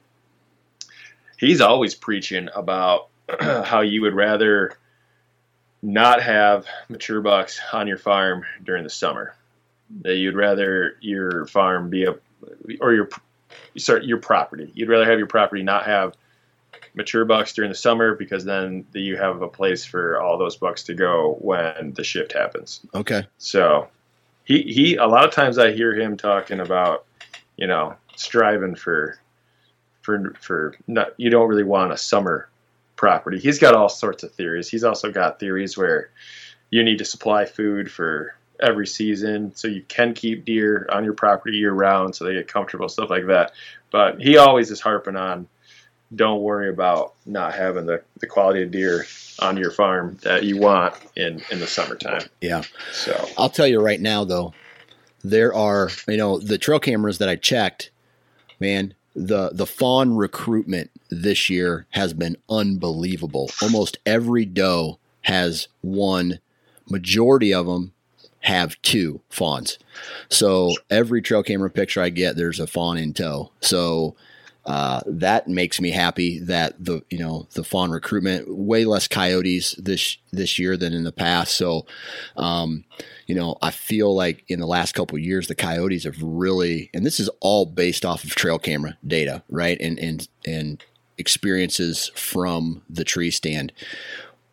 He's 1.37 1.61
always 1.61 1.93
preaching 1.93 2.49
about 2.55 3.09
how 3.39 3.81
you 3.81 4.01
would 4.01 4.15
rather 4.15 4.75
not 5.83 6.23
have 6.23 6.65
mature 6.89 7.21
bucks 7.21 7.61
on 7.71 7.87
your 7.87 7.99
farm 7.99 8.43
during 8.63 8.83
the 8.83 8.89
summer. 8.89 9.35
That 10.01 10.15
you'd 10.15 10.35
rather 10.35 10.97
your 10.99 11.45
farm 11.45 11.89
be 11.91 12.05
a 12.05 12.15
or 12.81 12.93
your 12.93 13.09
sorry, 13.77 14.05
your 14.05 14.17
property. 14.17 14.71
You'd 14.73 14.89
rather 14.89 15.05
have 15.05 15.19
your 15.19 15.27
property 15.27 15.61
not 15.61 15.85
have 15.85 16.15
mature 16.93 17.25
bucks 17.25 17.53
during 17.53 17.69
the 17.69 17.77
summer 17.77 18.15
because 18.15 18.43
then 18.43 18.85
you 18.93 19.17
have 19.17 19.41
a 19.41 19.47
place 19.47 19.85
for 19.85 20.21
all 20.21 20.37
those 20.37 20.55
bucks 20.55 20.83
to 20.83 20.93
go 20.93 21.37
when 21.39 21.93
the 21.93 22.03
shift 22.03 22.33
happens. 22.33 22.81
Okay. 22.93 23.27
So 23.37 23.87
he 24.43 24.61
he 24.63 24.95
a 24.95 25.05
lot 25.05 25.25
of 25.25 25.31
times 25.31 25.57
I 25.57 25.71
hear 25.71 25.93
him 25.93 26.17
talking 26.17 26.59
about, 26.59 27.05
you 27.57 27.67
know, 27.67 27.95
striving 28.15 28.75
for 28.75 29.19
for 30.01 30.33
for 30.39 30.75
not 30.87 31.13
you 31.17 31.29
don't 31.29 31.49
really 31.49 31.63
want 31.63 31.91
a 31.91 31.97
summer 31.97 32.49
property. 32.95 33.39
He's 33.39 33.59
got 33.59 33.75
all 33.75 33.89
sorts 33.89 34.23
of 34.23 34.33
theories. 34.33 34.69
He's 34.69 34.83
also 34.83 35.11
got 35.11 35.39
theories 35.39 35.77
where 35.77 36.09
you 36.69 36.83
need 36.83 36.97
to 36.97 37.05
supply 37.05 37.45
food 37.45 37.91
for 37.91 38.35
every 38.59 38.87
season 38.87 39.53
so 39.55 39.67
you 39.67 39.83
can 39.87 40.13
keep 40.13 40.45
deer 40.45 40.87
on 40.91 41.03
your 41.03 41.13
property 41.13 41.57
year 41.57 41.71
round 41.71 42.15
so 42.15 42.25
they 42.25 42.33
get 42.33 42.47
comfortable 42.47 42.89
stuff 42.89 43.09
like 43.09 43.27
that. 43.27 43.51
But 43.91 44.19
he 44.19 44.37
always 44.37 44.71
is 44.71 44.81
harping 44.81 45.15
on 45.15 45.47
don't 46.15 46.41
worry 46.41 46.69
about 46.69 47.15
not 47.25 47.53
having 47.53 47.85
the, 47.85 48.01
the 48.19 48.27
quality 48.27 48.63
of 48.63 48.71
deer 48.71 49.05
on 49.39 49.57
your 49.57 49.71
farm 49.71 50.17
that 50.23 50.43
you 50.43 50.57
want 50.59 50.95
in 51.15 51.41
in 51.51 51.59
the 51.59 51.67
summertime. 51.67 52.21
Yeah. 52.41 52.63
So 52.91 53.27
I'll 53.37 53.49
tell 53.49 53.67
you 53.67 53.79
right 53.79 53.99
now, 53.99 54.23
though, 54.23 54.53
there 55.23 55.53
are 55.53 55.89
you 56.07 56.17
know 56.17 56.39
the 56.39 56.57
trail 56.57 56.79
cameras 56.79 57.17
that 57.17 57.29
I 57.29 57.35
checked, 57.35 57.91
man. 58.59 58.93
The 59.15 59.49
the 59.51 59.65
fawn 59.65 60.15
recruitment 60.15 60.91
this 61.09 61.49
year 61.49 61.87
has 61.91 62.13
been 62.13 62.37
unbelievable. 62.49 63.49
Almost 63.61 63.97
every 64.05 64.45
doe 64.45 64.99
has 65.21 65.67
one. 65.81 66.39
Majority 66.89 67.53
of 67.53 67.65
them 67.65 67.93
have 68.41 68.81
two 68.81 69.19
fawns. 69.29 69.77
So 70.29 70.71
every 70.89 71.21
trail 71.21 71.43
camera 71.43 71.69
picture 71.69 72.01
I 72.01 72.09
get, 72.09 72.37
there's 72.37 72.61
a 72.61 72.67
fawn 72.67 72.97
in 72.97 73.13
tow. 73.13 73.51
So 73.59 74.15
uh, 74.67 75.01
that 75.05 75.47
makes 75.47 75.79
me 75.79 75.91
happy 75.91 76.39
that 76.39 76.75
the 76.83 77.01
you 77.09 77.17
know 77.17 77.47
the 77.53 77.63
fawn 77.63 77.89
recruitment 77.89 78.53
way 78.53 78.83
less 78.83 79.07
coyotes 79.07 79.71
this 79.75 80.17
this 80.31 80.59
year 80.59 80.75
than 80.75 80.93
in 80.93 81.05
the 81.05 81.11
past. 81.13 81.55
So 81.55 81.85
um, 82.35 82.83
you 83.27 83.33
know 83.33 83.55
I 83.61 83.71
feel 83.71 84.13
like 84.13 84.43
in 84.49 84.59
the 84.59 84.67
last 84.67 84.93
couple 84.93 85.17
years 85.17 85.47
the 85.47 85.55
coyotes 85.55 86.03
have 86.03 86.21
really 86.21 86.89
and 86.93 87.05
this 87.05 87.17
is 87.19 87.29
all 87.39 87.65
based 87.65 88.03
off 88.03 88.25
of 88.25 88.35
trail 88.35 88.59
camera 88.59 88.97
data, 89.07 89.41
right? 89.49 89.79
And 89.79 89.97
and 89.99 90.27
and 90.45 90.83
experiences 91.17 92.11
from 92.13 92.83
the 92.89 93.05
tree 93.05 93.31
stand 93.31 93.71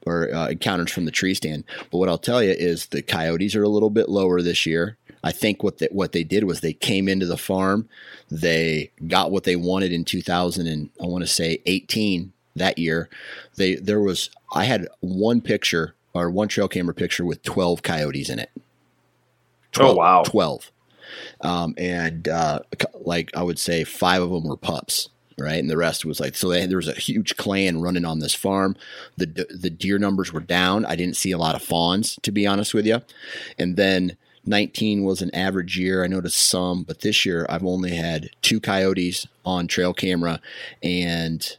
or 0.06 0.32
uh, 0.34 0.48
encounters 0.48 0.92
from 0.92 1.04
the 1.04 1.10
tree 1.10 1.34
stand. 1.34 1.64
But 1.90 1.98
what 1.98 2.08
I'll 2.08 2.18
tell 2.18 2.42
you 2.42 2.52
is 2.52 2.86
the 2.86 3.02
coyotes 3.02 3.54
are 3.54 3.62
a 3.62 3.68
little 3.68 3.90
bit 3.90 4.08
lower 4.08 4.42
this 4.42 4.66
year. 4.66 4.96
I 5.22 5.32
think 5.32 5.62
what 5.62 5.78
they, 5.78 5.88
what 5.90 6.12
they 6.12 6.24
did 6.24 6.44
was 6.44 6.60
they 6.60 6.74
came 6.74 7.08
into 7.08 7.24
the 7.24 7.38
farm, 7.38 7.88
they 8.30 8.90
got 9.06 9.30
what 9.30 9.44
they 9.44 9.56
wanted 9.56 9.92
in 9.92 10.04
2000 10.04 10.66
and 10.66 10.90
I 11.02 11.06
want 11.06 11.24
to 11.24 11.28
say 11.28 11.62
18 11.64 12.32
that 12.56 12.78
year. 12.78 13.08
They 13.56 13.76
there 13.76 14.00
was 14.00 14.30
I 14.54 14.64
had 14.64 14.88
one 15.00 15.40
picture 15.40 15.94
or 16.12 16.30
one 16.30 16.48
trail 16.48 16.68
camera 16.68 16.94
picture 16.94 17.24
with 17.24 17.42
12 17.42 17.82
coyotes 17.82 18.28
in 18.28 18.38
it. 18.38 18.50
Oh, 19.80 19.94
wow. 19.94 20.22
12. 20.24 20.70
um, 21.40 21.74
and 21.76 22.28
uh, 22.28 22.60
like 23.00 23.34
I 23.36 23.42
would 23.42 23.58
say 23.58 23.82
five 23.82 24.22
of 24.22 24.30
them 24.30 24.44
were 24.44 24.56
pups 24.56 25.08
right? 25.38 25.58
And 25.58 25.70
the 25.70 25.76
rest 25.76 26.04
was 26.04 26.20
like 26.20 26.34
so. 26.34 26.48
They, 26.48 26.66
there 26.66 26.76
was 26.76 26.88
a 26.88 26.94
huge 26.94 27.36
clan 27.36 27.80
running 27.80 28.04
on 28.04 28.18
this 28.18 28.34
farm. 28.34 28.76
the 29.16 29.26
The 29.50 29.70
deer 29.70 29.98
numbers 29.98 30.32
were 30.32 30.40
down. 30.40 30.84
I 30.84 30.96
didn't 30.96 31.16
see 31.16 31.32
a 31.32 31.38
lot 31.38 31.54
of 31.54 31.62
fawns, 31.62 32.18
to 32.22 32.32
be 32.32 32.46
honest 32.46 32.74
with 32.74 32.86
you. 32.86 33.02
And 33.58 33.76
then 33.76 34.16
19 34.46 35.04
was 35.04 35.22
an 35.22 35.34
average 35.34 35.78
year. 35.78 36.04
I 36.04 36.06
noticed 36.06 36.38
some, 36.38 36.82
but 36.82 37.00
this 37.00 37.24
year 37.24 37.46
I've 37.48 37.64
only 37.64 37.94
had 37.96 38.30
two 38.42 38.60
coyotes 38.60 39.26
on 39.44 39.66
trail 39.66 39.94
camera 39.94 40.40
and 40.82 41.56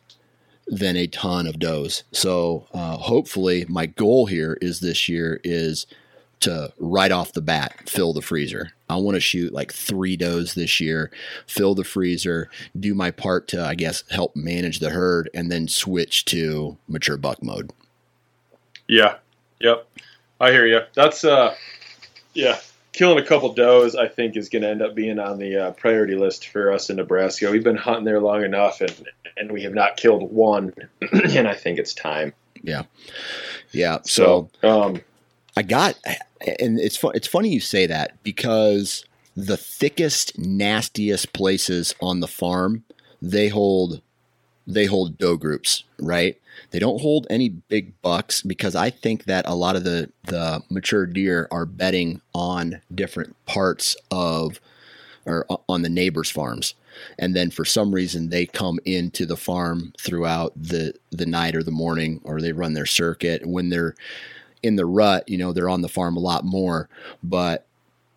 then 0.68 0.96
a 0.96 1.08
ton 1.08 1.48
of 1.48 1.60
does. 1.60 2.04
So 2.12 2.68
uh, 2.74 2.98
hopefully, 2.98 3.66
my 3.70 3.86
goal 3.86 4.26
here 4.26 4.58
is 4.62 4.80
this 4.80 5.08
year 5.08 5.40
is 5.44 5.86
to 6.42 6.74
right 6.80 7.12
off 7.12 7.34
the 7.34 7.42
bat 7.42 7.90
fill 7.90 8.14
the 8.14 8.22
freezer. 8.22 8.72
I 8.90 8.98
want 8.98 9.16
to 9.16 9.22
shoot 9.22 9.54
like 9.54 9.74
three 9.74 10.16
does 10.16 10.54
this 10.54 10.80
year, 10.80 11.12
fill 11.48 11.76
the 11.76 11.84
freezer, 11.84 12.50
do 12.80 12.94
my 12.94 13.12
part 13.12 13.48
to 13.50 13.64
I 13.66 13.76
guess 13.76 14.04
help 14.10 14.36
manage 14.36 14.80
the 14.80 14.92
herd, 14.92 15.30
and 15.34 15.52
then 15.52 15.68
switch 15.68 16.26
to 16.26 16.78
mature 16.88 17.18
buck 17.18 17.42
mode. 17.42 17.72
Yeah. 18.88 19.16
Yep. 19.60 19.88
I 20.40 20.52
hear 20.52 20.68
you. 20.68 20.82
That's 20.94 21.24
uh, 21.24 21.56
yeah 22.34 22.60
killing 22.96 23.22
a 23.22 23.28
couple 23.28 23.54
does, 23.54 23.96
I 23.96 24.08
think, 24.08 24.38
is 24.38 24.50
going 24.50 24.62
to 24.62 24.70
end 24.70 24.82
up 24.82 24.96
being 24.96 25.20
on 25.20 25.38
the 25.38 25.58
uh, 25.58 25.72
priority 25.72 26.16
list 26.16 26.48
for 26.48 26.72
us 26.72 26.90
in 26.90 26.96
Nebraska. 26.96 27.52
We've 27.52 27.64
been 27.64 27.76
hunting 27.76 28.06
there 28.06 28.22
long 28.22 28.44
enough, 28.44 28.82
and 28.82 29.08
and 29.38 29.52
we 29.52 29.64
have 29.64 29.74
not 29.74 29.98
killed 29.98 30.32
one, 30.32 30.74
and 31.12 31.48
I 31.48 31.54
think 31.54 31.78
it's 31.78 31.94
time. 31.94 32.34
Yeah, 32.64 32.84
yeah. 33.72 34.00
So, 34.04 34.50
so 34.62 34.70
um, 34.70 35.02
I 35.58 35.62
got, 35.62 36.00
and 36.60 36.80
it's. 36.80 37.04
It's 37.14 37.28
funny 37.28 37.50
you 37.50 37.60
say 37.60 37.86
that 37.88 38.22
because 38.24 39.06
the 39.36 39.58
thickest, 39.58 40.38
nastiest 40.38 41.34
places 41.34 41.94
on 42.02 42.22
the 42.22 42.28
farm 42.28 42.84
they 43.22 43.50
hold 43.50 44.02
they 44.68 44.86
hold 44.86 45.18
doe 45.18 45.38
groups, 45.38 45.84
right? 46.00 46.40
They 46.72 46.80
don't 46.80 47.02
hold 47.02 47.28
any 47.30 47.50
big 47.50 48.02
bucks 48.02 48.42
because 48.42 48.76
I 48.76 48.90
think 48.90 49.26
that 49.26 49.48
a 49.48 49.56
lot 49.56 49.76
of 49.76 49.84
the 49.84 50.12
the 50.24 50.64
mature 50.70 51.06
deer 51.06 51.48
are 51.52 51.66
betting 51.66 52.22
on 52.34 52.82
different 52.94 53.36
parts 53.46 53.96
of 54.12 54.60
or 55.26 55.46
on 55.68 55.82
the 55.82 55.90
neighbors' 55.90 56.30
farms. 56.30 56.76
And 57.20 57.36
then 57.36 57.52
for 57.52 57.66
some 57.66 57.94
reason 57.94 58.30
they 58.30 58.46
come 58.46 58.80
into 58.86 59.26
the 59.26 59.38
farm 59.38 59.94
throughout 60.00 60.54
the 60.56 60.94
the 61.12 61.26
night 61.26 61.56
or 61.56 61.64
the 61.64 61.72
morning 61.72 62.22
or 62.24 62.42
they 62.42 62.52
run 62.52 62.74
their 62.74 62.86
circuit. 62.86 63.46
When 63.46 63.70
they're 63.70 63.96
in 64.66 64.76
the 64.76 64.86
rut, 64.86 65.28
you 65.30 65.38
know, 65.38 65.54
they're 65.54 65.70
on 65.70 65.82
the 65.82 65.90
farm 65.90 66.18
a 66.18 66.22
lot 66.22 66.44
more, 66.44 66.90
but 67.24 67.68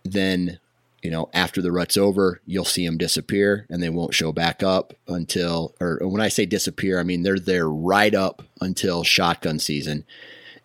then 0.05 0.59
you 1.03 1.11
know, 1.11 1.29
after 1.33 1.63
the 1.63 1.71
rut's 1.71 1.97
over, 1.97 2.41
you'll 2.45 2.65
see 2.65 2.85
them 2.85 2.99
disappear 2.99 3.67
and 3.71 3.83
they 3.83 3.89
won't 3.89 4.15
show 4.15 4.33
back 4.33 4.63
up 4.63 4.95
until, 5.07 5.75
or 5.81 5.99
when 6.03 6.21
I 6.21 6.29
say 6.29 6.45
disappear, 6.45 6.99
I 6.99 7.05
mean 7.05 7.23
they're 7.23 7.39
there 7.39 7.69
right 7.69 8.15
up 8.15 8.43
until 8.61 9.05
shotgun 9.05 9.59
season. 9.59 10.05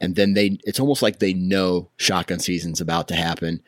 And 0.02 0.16
then 0.16 0.34
they, 0.34 0.58
it's 0.64 0.80
almost 0.80 1.02
like 1.02 1.20
they 1.20 1.34
know 1.34 1.90
shotgun 1.98 2.40
season's 2.40 2.82
about 2.82 3.08
to 3.10 3.16
happen. 3.16 3.62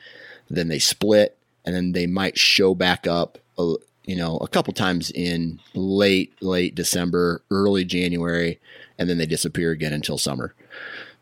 Then 0.49 0.67
they 0.67 0.79
split 0.79 1.37
and 1.65 1.75
then 1.75 1.91
they 1.91 2.07
might 2.07 2.37
show 2.37 2.73
back 2.73 3.05
up, 3.05 3.37
uh, 3.57 3.75
you 4.03 4.15
know, 4.15 4.37
a 4.37 4.47
couple 4.47 4.73
times 4.73 5.11
in 5.11 5.59
late, 5.75 6.33
late 6.41 6.75
December, 6.75 7.43
early 7.51 7.85
January, 7.85 8.59
and 8.97 9.09
then 9.09 9.17
they 9.17 9.25
disappear 9.25 9.71
again 9.71 9.93
until 9.93 10.17
summer. 10.17 10.55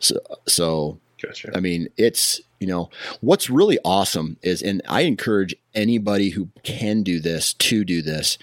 So, 0.03 0.19
so 0.47 0.99
Gotcha. 1.23 1.51
I 1.55 1.61
mean, 1.61 1.87
it's, 1.97 2.41
you 2.59 2.67
know, 2.67 2.89
what's 3.21 3.49
really 3.49 3.79
awesome 3.85 4.37
is, 4.41 4.61
and 4.61 4.81
I 4.87 5.01
encourage 5.01 5.55
anybody 5.73 6.29
who 6.31 6.49
can 6.63 7.01
do 7.01 7.19
this 7.19 7.53
to 7.53 7.85
do 7.85 8.01
this. 8.01 8.37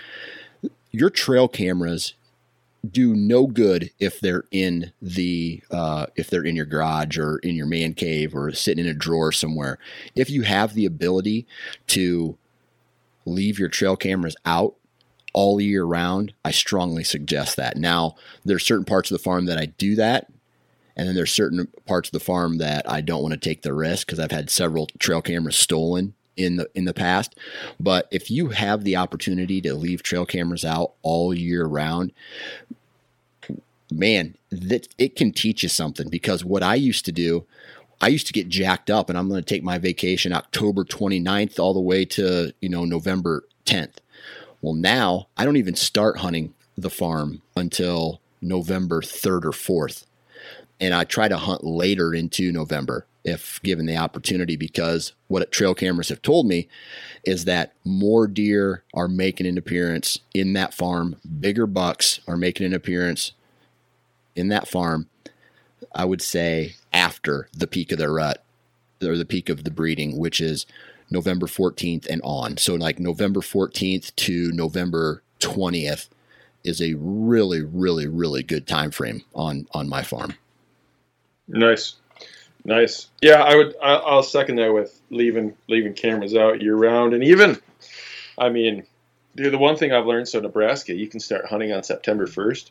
Your 0.90 1.10
trail 1.10 1.46
cameras 1.46 2.14
do 2.90 3.14
no 3.14 3.46
good 3.46 3.90
if 3.98 4.20
they're 4.20 4.44
in 4.50 4.92
the 5.02 5.62
uh, 5.70 6.06
if 6.16 6.30
they're 6.30 6.44
in 6.44 6.56
your 6.56 6.64
garage 6.64 7.18
or 7.18 7.36
in 7.38 7.54
your 7.54 7.66
man 7.66 7.92
cave 7.92 8.34
or 8.34 8.50
sitting 8.52 8.86
in 8.86 8.90
a 8.90 8.94
drawer 8.94 9.30
somewhere. 9.30 9.78
If 10.16 10.30
you 10.30 10.42
have 10.42 10.72
the 10.72 10.86
ability 10.86 11.46
to 11.88 12.38
leave 13.26 13.58
your 13.58 13.68
trail 13.68 13.96
cameras 13.96 14.36
out 14.46 14.76
all 15.34 15.60
year 15.60 15.84
round, 15.84 16.32
I 16.42 16.50
strongly 16.50 17.04
suggest 17.04 17.56
that. 17.56 17.76
Now, 17.76 18.16
there's 18.44 18.64
certain 18.66 18.86
parts 18.86 19.10
of 19.10 19.18
the 19.18 19.22
farm 19.22 19.44
that 19.44 19.58
I 19.58 19.66
do 19.66 19.96
that 19.96 20.32
and 20.96 21.08
then 21.08 21.14
there's 21.14 21.32
certain 21.32 21.68
parts 21.86 22.08
of 22.08 22.12
the 22.12 22.20
farm 22.20 22.58
that 22.58 22.90
I 22.90 23.00
don't 23.00 23.22
want 23.22 23.32
to 23.32 23.40
take 23.40 23.62
the 23.62 23.74
risk 23.74 24.06
because 24.06 24.18
I've 24.18 24.30
had 24.30 24.50
several 24.50 24.88
trail 24.98 25.22
cameras 25.22 25.56
stolen 25.56 26.14
in 26.36 26.56
the 26.56 26.68
in 26.74 26.84
the 26.84 26.94
past. 26.94 27.36
But 27.78 28.08
if 28.10 28.30
you 28.30 28.48
have 28.48 28.84
the 28.84 28.96
opportunity 28.96 29.60
to 29.62 29.74
leave 29.74 30.02
trail 30.02 30.26
cameras 30.26 30.64
out 30.64 30.92
all 31.02 31.34
year 31.34 31.66
round, 31.66 32.12
man, 33.90 34.36
that 34.50 34.88
it 34.98 35.16
can 35.16 35.32
teach 35.32 35.62
you 35.62 35.68
something 35.68 36.08
because 36.08 36.44
what 36.44 36.62
I 36.62 36.74
used 36.74 37.04
to 37.06 37.12
do 37.12 37.46
I 38.00 38.08
used 38.08 38.26
to 38.28 38.32
get 38.32 38.48
jacked 38.48 38.90
up 38.90 39.10
and 39.10 39.18
I'm 39.18 39.28
going 39.28 39.42
to 39.42 39.54
take 39.54 39.62
my 39.62 39.76
vacation 39.78 40.32
October 40.32 40.84
29th 40.84 41.58
all 41.58 41.74
the 41.74 41.80
way 41.80 42.06
to, 42.06 42.52
you 42.60 42.68
know, 42.68 42.84
November 42.84 43.44
10th. 43.66 43.96
Well, 44.62 44.74
now 44.74 45.28
I 45.36 45.44
don't 45.44 45.58
even 45.58 45.74
start 45.74 46.18
hunting 46.18 46.54
the 46.78 46.90
farm 46.90 47.42
until 47.56 48.20
November 48.40 49.02
3rd 49.02 49.44
or 49.44 49.50
4th 49.50 50.06
and 50.80 50.94
I 50.94 51.04
try 51.04 51.28
to 51.28 51.36
hunt 51.36 51.62
later 51.62 52.14
into 52.14 52.50
November 52.52 53.06
if 53.24 53.60
given 53.62 53.86
the 53.86 53.96
opportunity 53.96 54.56
because 54.56 55.12
what 55.28 55.52
trail 55.52 55.74
cameras 55.74 56.08
have 56.08 56.22
told 56.22 56.46
me 56.46 56.68
is 57.24 57.44
that 57.44 57.74
more 57.84 58.26
deer 58.26 58.82
are 58.94 59.08
making 59.08 59.46
an 59.46 59.58
appearance 59.58 60.20
in 60.32 60.54
that 60.54 60.72
farm, 60.72 61.16
bigger 61.38 61.66
bucks 61.66 62.20
are 62.26 62.36
making 62.36 62.66
an 62.66 62.74
appearance 62.74 63.32
in 64.34 64.48
that 64.48 64.68
farm. 64.68 65.08
I 65.94 66.04
would 66.04 66.22
say 66.22 66.76
after 66.92 67.48
the 67.54 67.66
peak 67.66 67.92
of 67.92 67.98
their 67.98 68.12
rut 68.12 68.42
or 69.02 69.16
the 69.16 69.24
peak 69.24 69.48
of 69.48 69.64
the 69.64 69.70
breeding, 69.70 70.18
which 70.18 70.40
is 70.40 70.66
November 71.10 71.46
14th 71.46 72.06
and 72.06 72.22
on. 72.22 72.56
So 72.56 72.74
like 72.74 72.98
November 72.98 73.40
14th 73.40 74.14
to 74.16 74.52
November 74.52 75.22
20th 75.40 76.08
is 76.62 76.80
a 76.80 76.94
really 76.98 77.62
really 77.62 78.06
really 78.06 78.42
good 78.42 78.66
time 78.66 78.90
frame 78.90 79.22
on 79.34 79.66
on 79.72 79.88
my 79.88 80.02
farm. 80.02 80.34
Nice, 81.52 81.96
nice. 82.64 83.08
Yeah, 83.20 83.42
I 83.42 83.56
would. 83.56 83.74
I'll 83.82 84.22
second 84.22 84.56
that 84.56 84.72
with 84.72 85.00
leaving 85.10 85.56
leaving 85.68 85.94
cameras 85.94 86.36
out 86.36 86.62
year 86.62 86.76
round, 86.76 87.12
and 87.12 87.24
even, 87.24 87.58
I 88.38 88.50
mean, 88.50 88.84
dude, 89.34 89.52
the 89.52 89.58
one 89.58 89.76
thing 89.76 89.92
I've 89.92 90.06
learned 90.06 90.28
so 90.28 90.38
Nebraska, 90.38 90.94
you 90.94 91.08
can 91.08 91.18
start 91.18 91.46
hunting 91.46 91.72
on 91.72 91.82
September 91.82 92.26
first. 92.26 92.70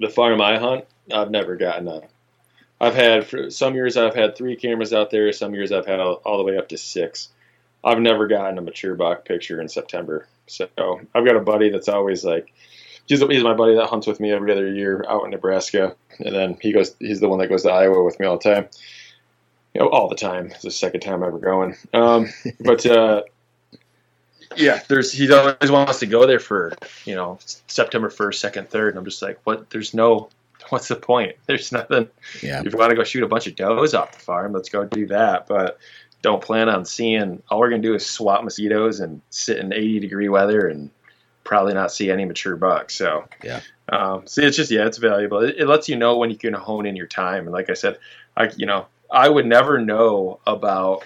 The 0.00 0.08
farm 0.08 0.40
I 0.40 0.58
hunt, 0.58 0.84
I've 1.12 1.30
never 1.30 1.56
gotten 1.56 1.86
a. 1.86 2.02
I've 2.80 2.94
had 2.94 3.26
for 3.26 3.50
some 3.50 3.74
years 3.74 3.96
I've 3.96 4.14
had 4.14 4.36
three 4.36 4.56
cameras 4.56 4.92
out 4.92 5.10
there. 5.10 5.32
Some 5.32 5.54
years 5.54 5.70
I've 5.70 5.86
had 5.86 6.00
all, 6.00 6.14
all 6.24 6.38
the 6.38 6.44
way 6.44 6.56
up 6.56 6.68
to 6.70 6.78
six. 6.78 7.28
I've 7.84 8.00
never 8.00 8.26
gotten 8.26 8.58
a 8.58 8.62
mature 8.62 8.94
buck 8.94 9.24
picture 9.24 9.60
in 9.60 9.68
September. 9.68 10.26
So 10.46 10.66
I've 11.14 11.26
got 11.26 11.36
a 11.36 11.40
buddy 11.40 11.68
that's 11.70 11.88
always 11.88 12.24
like, 12.24 12.52
he's, 13.10 13.20
he's 13.20 13.42
my 13.42 13.54
buddy 13.54 13.74
that 13.74 13.86
hunts 13.86 14.06
with 14.06 14.20
me 14.20 14.30
every 14.30 14.52
other 14.52 14.72
year 14.72 15.04
out 15.08 15.24
in 15.24 15.30
Nebraska, 15.30 15.96
and 16.20 16.34
then 16.34 16.56
he 16.60 16.72
goes. 16.72 16.94
He's 17.00 17.20
the 17.20 17.28
one 17.28 17.40
that 17.40 17.48
goes 17.48 17.64
to 17.64 17.70
Iowa 17.70 18.04
with 18.04 18.18
me 18.20 18.26
all 18.26 18.38
the 18.38 18.54
time. 18.54 18.68
You 19.74 19.82
know, 19.82 19.88
all 19.88 20.08
the 20.08 20.14
time. 20.14 20.46
It's 20.46 20.62
the 20.62 20.70
second 20.70 21.00
time 21.00 21.22
ever 21.22 21.38
going. 21.38 21.76
Um, 21.92 22.32
but 22.60 22.86
uh, 22.86 23.24
yeah, 24.56 24.80
there's 24.88 25.12
he 25.12 25.30
always 25.32 25.70
wants 25.70 25.98
to 25.98 26.06
go 26.06 26.26
there 26.26 26.38
for 26.38 26.72
you 27.04 27.16
know 27.16 27.38
September 27.66 28.10
first, 28.10 28.40
second, 28.40 28.70
third, 28.70 28.90
and 28.90 28.98
I'm 28.98 29.04
just 29.04 29.20
like, 29.20 29.40
what? 29.44 29.68
There's 29.70 29.92
no. 29.92 30.30
What's 30.68 30.88
the 30.88 30.96
point? 30.96 31.36
There's 31.46 31.72
nothing. 31.72 32.06
Yeah. 32.42 32.62
If 32.64 32.72
you 32.72 32.78
want 32.78 32.90
to 32.90 32.96
go 32.96 33.02
shoot 33.02 33.24
a 33.24 33.26
bunch 33.26 33.46
of 33.46 33.56
does 33.56 33.94
off 33.94 34.12
the 34.12 34.20
farm, 34.20 34.52
let's 34.52 34.68
go 34.68 34.84
do 34.84 35.06
that. 35.06 35.48
But 35.48 35.78
don't 36.22 36.42
plan 36.42 36.68
on 36.68 36.84
seeing. 36.84 37.42
All 37.48 37.58
we're 37.58 37.70
gonna 37.70 37.82
do 37.82 37.94
is 37.94 38.06
swat 38.06 38.44
mosquitoes 38.44 39.00
and 39.00 39.20
sit 39.30 39.56
in 39.56 39.72
80 39.72 40.00
degree 40.00 40.28
weather 40.28 40.68
and 40.68 40.90
probably 41.44 41.74
not 41.74 41.92
see 41.92 42.10
any 42.10 42.24
mature 42.24 42.56
bucks. 42.56 42.94
So 42.94 43.28
yeah. 43.42 43.60
Um, 43.88 44.26
so 44.26 44.42
it's 44.42 44.56
just 44.56 44.70
yeah, 44.70 44.86
it's 44.86 44.98
valuable. 44.98 45.40
It, 45.40 45.56
it, 45.58 45.66
lets 45.66 45.88
you 45.88 45.96
know 45.96 46.16
when 46.16 46.30
you 46.30 46.36
can 46.36 46.54
hone 46.54 46.86
in 46.86 46.96
your 46.96 47.06
time. 47.06 47.44
And 47.44 47.52
like 47.52 47.70
I 47.70 47.74
said, 47.74 47.98
I 48.36 48.50
you 48.56 48.66
know 48.66 48.86
I 49.10 49.28
would 49.28 49.46
never 49.46 49.80
know 49.80 50.40
about 50.46 51.04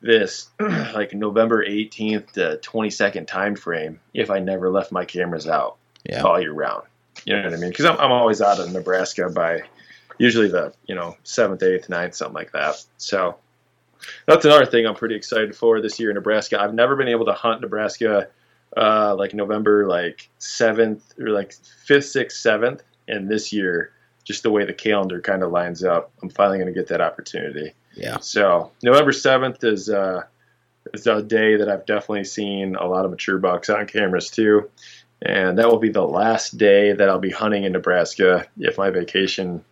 this 0.00 0.48
like 0.60 1.12
November 1.12 1.64
18th 1.64 2.32
to 2.32 2.60
22nd 2.62 3.26
time 3.26 3.56
frame 3.56 4.00
if 4.14 4.30
I 4.30 4.38
never 4.38 4.70
left 4.70 4.92
my 4.92 5.04
cameras 5.04 5.46
out 5.46 5.76
yeah. 6.04 6.22
all 6.22 6.40
year 6.40 6.52
round. 6.52 6.84
You 7.24 7.36
know 7.36 7.44
what 7.44 7.54
I 7.54 7.56
mean? 7.56 7.70
Because 7.70 7.86
I'm, 7.86 7.98
I'm 7.98 8.12
always 8.12 8.40
out 8.40 8.60
of 8.60 8.72
Nebraska 8.72 9.28
by 9.30 9.62
usually 10.18 10.48
the 10.48 10.72
you 10.86 10.94
know 10.94 11.16
seventh, 11.24 11.62
eighth, 11.62 11.88
ninth, 11.88 12.14
something 12.14 12.34
like 12.34 12.52
that. 12.52 12.82
So 12.96 13.36
that's 14.26 14.44
another 14.44 14.66
thing 14.66 14.86
I'm 14.86 14.94
pretty 14.94 15.16
excited 15.16 15.54
for 15.56 15.80
this 15.80 15.98
year 15.98 16.10
in 16.10 16.14
Nebraska. 16.14 16.60
I've 16.60 16.74
never 16.74 16.96
been 16.96 17.08
able 17.08 17.26
to 17.26 17.32
hunt 17.32 17.60
Nebraska 17.60 18.28
uh, 18.76 19.14
like 19.16 19.34
November 19.34 19.86
like 19.86 20.28
seventh 20.38 21.14
or 21.18 21.28
like 21.28 21.54
fifth, 21.86 22.06
sixth, 22.06 22.38
seventh, 22.38 22.82
and 23.08 23.28
this 23.28 23.52
year 23.52 23.92
just 24.26 24.42
the 24.42 24.50
way 24.50 24.64
the 24.64 24.74
calendar 24.74 25.20
kind 25.20 25.42
of 25.42 25.52
lines 25.52 25.84
up, 25.84 26.10
I'm 26.20 26.28
finally 26.28 26.58
going 26.58 26.72
to 26.72 26.78
get 26.78 26.88
that 26.88 27.00
opportunity. 27.00 27.72
Yeah. 27.94 28.18
So 28.18 28.72
November 28.82 29.12
seventh 29.12 29.62
is 29.62 29.88
uh, 29.88 30.24
it's 30.92 31.06
a 31.06 31.22
day 31.22 31.56
that 31.56 31.68
I've 31.68 31.86
definitely 31.86 32.24
seen 32.24 32.74
a 32.74 32.86
lot 32.86 33.04
of 33.04 33.12
mature 33.12 33.38
bucks 33.38 33.70
on 33.70 33.86
cameras 33.86 34.28
too. 34.30 34.68
And 35.22 35.58
that 35.58 35.68
will 35.68 35.78
be 35.78 35.90
the 35.90 36.06
last 36.06 36.58
day 36.58 36.92
that 36.92 37.08
I'll 37.08 37.20
be 37.20 37.30
hunting 37.30 37.64
in 37.64 37.72
Nebraska 37.72 38.46
if 38.58 38.76
my 38.76 38.90
vacation, 38.90 39.64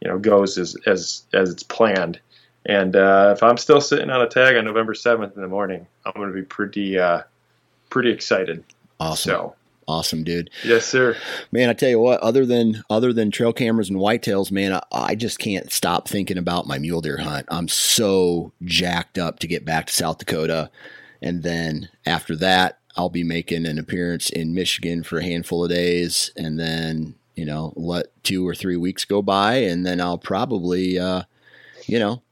you 0.00 0.08
know, 0.08 0.18
goes 0.18 0.58
as 0.58 0.76
as 0.86 1.24
as 1.32 1.50
it's 1.50 1.64
planned. 1.64 2.20
And 2.64 2.94
uh, 2.94 3.34
if 3.36 3.42
I'm 3.42 3.56
still 3.56 3.80
sitting 3.80 4.10
on 4.10 4.22
a 4.22 4.28
tag 4.28 4.56
on 4.56 4.64
November 4.64 4.94
7th 4.94 5.34
in 5.34 5.42
the 5.42 5.48
morning, 5.48 5.88
I'm 6.06 6.12
going 6.14 6.28
to 6.28 6.34
be 6.34 6.42
pretty 6.44 6.96
uh, 6.96 7.22
pretty 7.92 8.10
excited. 8.10 8.64
Awesome. 8.98 9.30
So, 9.30 9.54
awesome, 9.86 10.24
dude. 10.24 10.48
Yes, 10.64 10.86
sir. 10.86 11.14
Man, 11.52 11.68
I 11.68 11.74
tell 11.74 11.90
you 11.90 11.98
what, 11.98 12.20
other 12.20 12.46
than 12.46 12.82
other 12.88 13.12
than 13.12 13.30
trail 13.30 13.52
cameras 13.52 13.90
and 13.90 13.98
whitetails, 13.98 14.50
man, 14.50 14.72
I, 14.72 14.82
I, 14.90 15.14
just 15.14 15.38
can't 15.38 15.70
stop 15.70 16.08
thinking 16.08 16.38
about 16.38 16.66
my 16.66 16.78
mule 16.78 17.02
deer 17.02 17.18
hunt. 17.18 17.46
I'm 17.50 17.68
so 17.68 18.52
jacked 18.64 19.18
up 19.18 19.40
to 19.40 19.46
get 19.46 19.66
back 19.66 19.88
to 19.88 19.92
South 19.92 20.16
Dakota, 20.16 20.70
and 21.20 21.42
then 21.42 21.90
after 22.06 22.34
that, 22.36 22.78
I'll 22.96 23.10
be 23.10 23.24
making 23.24 23.66
an 23.66 23.78
appearance 23.78 24.30
in 24.30 24.54
Michigan 24.54 25.02
for 25.02 25.18
a 25.18 25.24
handful 25.24 25.62
of 25.62 25.70
days, 25.70 26.30
and 26.34 26.58
then 26.58 27.14
you 27.36 27.44
know 27.44 27.74
let 27.76 28.06
two 28.24 28.48
or 28.48 28.54
three 28.54 28.78
weeks 28.78 29.04
go 29.04 29.20
by, 29.20 29.56
and 29.56 29.84
then 29.84 30.00
I'll 30.00 30.16
probably, 30.16 30.98
uh, 30.98 31.24
you 31.86 31.98
know, 31.98 32.22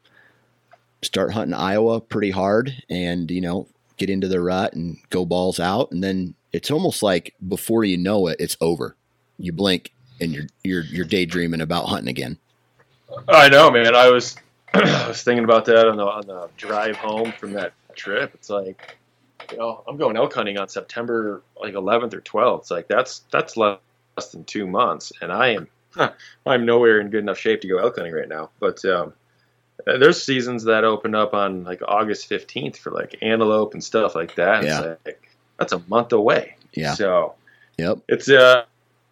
start 1.02 1.34
hunting 1.34 1.52
Iowa 1.52 2.00
pretty 2.00 2.30
hard, 2.30 2.82
and 2.88 3.30
you 3.30 3.42
know 3.42 3.68
get 4.00 4.10
into 4.10 4.26
the 4.26 4.40
rut 4.40 4.72
and 4.72 4.98
go 5.10 5.24
balls 5.24 5.60
out, 5.60 5.92
and 5.92 6.02
then 6.02 6.34
it's 6.52 6.70
almost 6.70 7.02
like 7.02 7.34
before 7.46 7.84
you 7.84 7.98
know 7.98 8.26
it, 8.26 8.36
it's 8.40 8.56
over. 8.60 8.96
You 9.38 9.52
blink 9.52 9.92
and 10.20 10.32
you're 10.32 10.46
you're 10.64 10.82
you're 10.82 11.04
daydreaming 11.04 11.60
about 11.60 11.86
hunting 11.86 12.08
again. 12.08 12.38
I 13.28 13.48
know, 13.48 13.70
man. 13.70 13.94
I 13.94 14.08
was 14.08 14.36
I 14.74 15.06
was 15.06 15.22
thinking 15.22 15.44
about 15.44 15.66
that 15.66 15.86
on 15.86 15.96
the 15.96 16.04
on 16.04 16.26
the 16.26 16.48
drive 16.56 16.96
home 16.96 17.32
from 17.32 17.52
that 17.52 17.72
trip. 17.94 18.32
It's 18.34 18.48
like, 18.48 18.96
you 19.52 19.58
know, 19.58 19.84
I'm 19.86 19.98
going 19.98 20.16
elk 20.16 20.34
hunting 20.34 20.58
on 20.58 20.68
September 20.68 21.42
like 21.60 21.74
11th 21.74 22.14
or 22.14 22.22
12th. 22.22 22.60
It's 22.60 22.70
like 22.70 22.88
that's 22.88 23.20
that's 23.30 23.56
less 23.56 23.78
than 24.32 24.44
two 24.44 24.66
months, 24.66 25.12
and 25.20 25.30
I 25.30 25.48
am 25.48 25.68
huh, 25.90 26.12
I'm 26.46 26.64
nowhere 26.64 27.00
in 27.00 27.10
good 27.10 27.20
enough 27.20 27.38
shape 27.38 27.60
to 27.60 27.68
go 27.68 27.78
elk 27.78 27.96
hunting 27.96 28.14
right 28.14 28.28
now. 28.28 28.50
But 28.60 28.82
um, 28.86 29.12
there's 29.86 30.22
seasons 30.22 30.64
that 30.64 30.84
open 30.84 31.14
up 31.14 31.34
on 31.34 31.64
like 31.64 31.80
August 31.86 32.28
15th 32.28 32.76
for 32.76 32.90
like 32.90 33.16
antelope 33.22 33.74
and 33.74 33.82
stuff 33.82 34.14
like 34.14 34.34
that. 34.36 34.64
Yeah. 34.64 34.94
Like, 35.04 35.30
that's 35.58 35.72
a 35.72 35.82
month 35.88 36.12
away. 36.12 36.56
Yeah. 36.72 36.94
So, 36.94 37.34
yep. 37.76 37.98
It's 38.08 38.28
uh, 38.30 38.64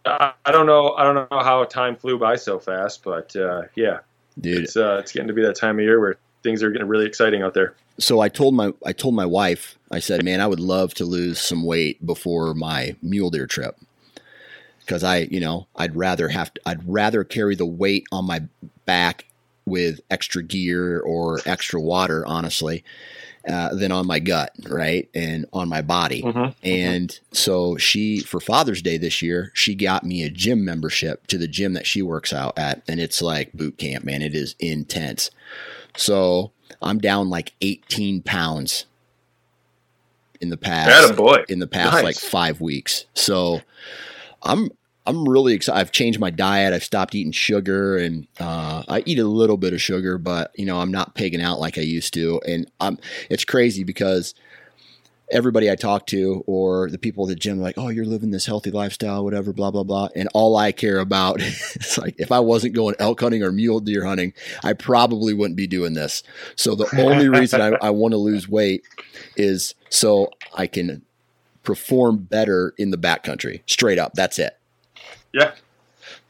I 0.06 0.52
don't 0.52 0.66
know, 0.66 0.94
I 0.94 1.04
don't 1.04 1.30
know 1.30 1.38
how 1.38 1.64
time 1.64 1.96
flew 1.96 2.18
by 2.18 2.36
so 2.36 2.58
fast, 2.58 3.02
but 3.02 3.34
uh, 3.36 3.62
yeah, 3.74 3.98
dude, 4.40 4.64
it's 4.64 4.76
uh, 4.76 4.98
it's 5.00 5.12
getting 5.12 5.28
to 5.28 5.34
be 5.34 5.42
that 5.42 5.56
time 5.56 5.78
of 5.78 5.84
year 5.84 6.00
where 6.00 6.16
things 6.42 6.62
are 6.62 6.70
getting 6.70 6.88
really 6.88 7.06
exciting 7.06 7.42
out 7.42 7.54
there. 7.54 7.74
So 7.98 8.20
I 8.20 8.28
told 8.28 8.54
my 8.54 8.72
I 8.86 8.92
told 8.92 9.14
my 9.14 9.26
wife, 9.26 9.76
I 9.90 9.98
said, 9.98 10.24
man, 10.24 10.40
I 10.40 10.46
would 10.46 10.60
love 10.60 10.94
to 10.94 11.04
lose 11.04 11.40
some 11.40 11.64
weight 11.64 12.04
before 12.04 12.54
my 12.54 12.96
mule 13.02 13.30
deer 13.30 13.46
trip 13.46 13.76
because 14.80 15.04
I, 15.04 15.18
you 15.30 15.40
know, 15.40 15.66
I'd 15.76 15.94
rather 15.94 16.28
have 16.28 16.54
to, 16.54 16.60
I'd 16.64 16.88
rather 16.88 17.22
carry 17.22 17.54
the 17.54 17.66
weight 17.66 18.06
on 18.10 18.24
my 18.24 18.42
back 18.86 19.26
with 19.68 20.00
extra 20.10 20.42
gear 20.42 21.00
or 21.00 21.40
extra 21.46 21.80
water, 21.80 22.24
honestly, 22.26 22.84
uh, 23.48 23.74
than 23.74 23.92
on 23.92 24.06
my 24.06 24.18
gut, 24.18 24.52
right? 24.68 25.08
And 25.14 25.46
on 25.52 25.68
my 25.68 25.82
body. 25.82 26.22
Mm-hmm. 26.22 26.50
And 26.62 27.18
so 27.32 27.76
she, 27.76 28.20
for 28.20 28.40
Father's 28.40 28.82
Day 28.82 28.98
this 28.98 29.22
year, 29.22 29.50
she 29.54 29.74
got 29.74 30.04
me 30.04 30.22
a 30.22 30.30
gym 30.30 30.64
membership 30.64 31.26
to 31.28 31.38
the 31.38 31.48
gym 31.48 31.72
that 31.74 31.86
she 31.86 32.02
works 32.02 32.32
out 32.32 32.58
at. 32.58 32.82
And 32.88 33.00
it's 33.00 33.22
like 33.22 33.52
boot 33.52 33.78
camp, 33.78 34.04
man. 34.04 34.22
It 34.22 34.34
is 34.34 34.54
intense. 34.58 35.30
So 35.96 36.52
I'm 36.82 36.98
down 36.98 37.30
like 37.30 37.54
18 37.60 38.22
pounds 38.22 38.86
in 40.40 40.50
the 40.50 40.56
past. 40.56 41.16
boy. 41.16 41.44
In 41.48 41.58
the 41.58 41.66
past 41.66 41.94
nice. 41.94 42.04
like 42.04 42.16
five 42.16 42.60
weeks. 42.60 43.06
So 43.14 43.60
I'm 44.42 44.70
I'm 45.08 45.26
really 45.26 45.54
excited. 45.54 45.80
I've 45.80 45.90
changed 45.90 46.20
my 46.20 46.28
diet. 46.28 46.74
I've 46.74 46.84
stopped 46.84 47.14
eating 47.14 47.32
sugar, 47.32 47.96
and 47.96 48.28
uh, 48.38 48.82
I 48.88 49.02
eat 49.06 49.18
a 49.18 49.24
little 49.24 49.56
bit 49.56 49.72
of 49.72 49.80
sugar, 49.80 50.18
but 50.18 50.52
you 50.54 50.66
know 50.66 50.80
I'm 50.80 50.90
not 50.90 51.14
pigging 51.14 51.40
out 51.40 51.58
like 51.58 51.78
I 51.78 51.80
used 51.80 52.12
to. 52.14 52.42
And 52.46 52.70
I'm, 52.78 52.98
it's 53.30 53.46
crazy 53.46 53.84
because 53.84 54.34
everybody 55.30 55.70
I 55.70 55.76
talk 55.76 56.06
to 56.08 56.44
or 56.46 56.90
the 56.90 56.98
people 56.98 57.24
at 57.24 57.28
the 57.30 57.36
gym 57.36 57.58
are 57.58 57.62
like, 57.62 57.78
"Oh, 57.78 57.88
you're 57.88 58.04
living 58.04 58.32
this 58.32 58.44
healthy 58.44 58.70
lifestyle, 58.70 59.24
whatever, 59.24 59.54
blah 59.54 59.70
blah 59.70 59.82
blah." 59.82 60.08
And 60.14 60.28
all 60.34 60.58
I 60.58 60.72
care 60.72 60.98
about 60.98 61.40
is 61.40 61.96
like 61.96 62.14
if 62.18 62.30
I 62.30 62.40
wasn't 62.40 62.74
going 62.74 62.94
elk 62.98 63.22
hunting 63.22 63.42
or 63.42 63.50
mule 63.50 63.80
deer 63.80 64.04
hunting, 64.04 64.34
I 64.62 64.74
probably 64.74 65.32
wouldn't 65.32 65.56
be 65.56 65.66
doing 65.66 65.94
this. 65.94 66.22
So 66.54 66.74
the 66.74 66.88
only 67.00 67.30
reason 67.30 67.62
I, 67.62 67.68
I 67.80 67.90
want 67.90 68.12
to 68.12 68.18
lose 68.18 68.46
weight 68.46 68.82
is 69.38 69.74
so 69.88 70.32
I 70.52 70.66
can 70.66 71.00
perform 71.62 72.18
better 72.18 72.74
in 72.76 72.90
the 72.90 72.98
backcountry. 72.98 73.62
Straight 73.64 73.98
up, 73.98 74.12
that's 74.12 74.38
it. 74.38 74.57
Yeah. 75.32 75.52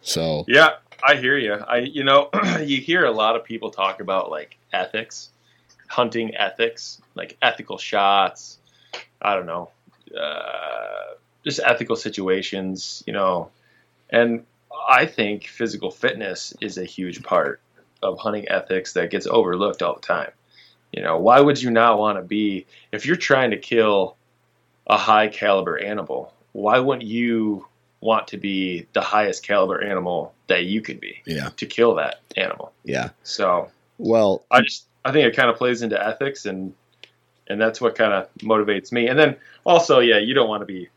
So 0.02 0.44
yeah, 0.48 0.76
I 1.06 1.16
hear 1.16 1.36
you. 1.36 1.54
I 1.54 1.78
you 1.78 2.04
know 2.04 2.30
you 2.60 2.78
hear 2.78 3.04
a 3.04 3.10
lot 3.10 3.36
of 3.36 3.44
people 3.44 3.70
talk 3.70 4.00
about 4.00 4.30
like 4.30 4.56
ethics, 4.72 5.30
hunting 5.88 6.34
ethics, 6.36 7.00
like 7.14 7.36
ethical 7.42 7.78
shots. 7.78 8.58
I 9.20 9.34
don't 9.34 9.46
know, 9.46 9.70
uh, 10.18 11.14
just 11.44 11.60
ethical 11.64 11.96
situations. 11.96 13.02
You 13.06 13.12
know, 13.12 13.50
and 14.10 14.44
I 14.88 15.06
think 15.06 15.46
physical 15.46 15.90
fitness 15.90 16.54
is 16.60 16.78
a 16.78 16.84
huge 16.84 17.22
part 17.22 17.60
of 18.02 18.18
hunting 18.18 18.48
ethics 18.48 18.92
that 18.94 19.10
gets 19.10 19.26
overlooked 19.26 19.82
all 19.82 19.94
the 19.94 20.00
time. 20.00 20.30
You 20.92 21.02
know, 21.02 21.18
why 21.18 21.40
would 21.40 21.60
you 21.60 21.70
not 21.70 21.98
want 21.98 22.18
to 22.18 22.22
be 22.22 22.66
if 22.92 23.04
you're 23.04 23.16
trying 23.16 23.50
to 23.50 23.58
kill 23.58 24.16
a 24.86 24.96
high 24.96 25.28
caliber 25.28 25.78
animal? 25.78 26.32
Why 26.52 26.78
wouldn't 26.78 27.06
you 27.06 27.66
want 28.00 28.28
to 28.28 28.36
be 28.36 28.86
the 28.92 29.00
highest 29.00 29.42
caliber 29.42 29.82
animal 29.82 30.32
that 30.46 30.64
you 30.64 30.80
could 30.80 31.00
be. 31.00 31.22
Yeah. 31.26 31.50
To 31.56 31.66
kill 31.66 31.94
that 31.96 32.20
animal. 32.36 32.72
Yeah. 32.84 33.10
So 33.22 33.70
well, 33.98 34.44
I 34.50 34.60
just 34.60 34.86
I 35.04 35.12
think 35.12 35.26
it 35.26 35.36
kind 35.36 35.50
of 35.50 35.56
plays 35.56 35.82
into 35.82 36.02
ethics 36.02 36.46
and 36.46 36.74
and 37.48 37.60
that's 37.60 37.80
what 37.80 37.94
kind 37.94 38.12
of 38.12 38.28
motivates 38.38 38.92
me. 38.92 39.08
And 39.08 39.18
then 39.18 39.36
also, 39.64 40.00
yeah, 40.00 40.18
you 40.18 40.34
don't 40.34 40.48
want 40.48 40.62
to 40.62 40.66
be 40.66 40.88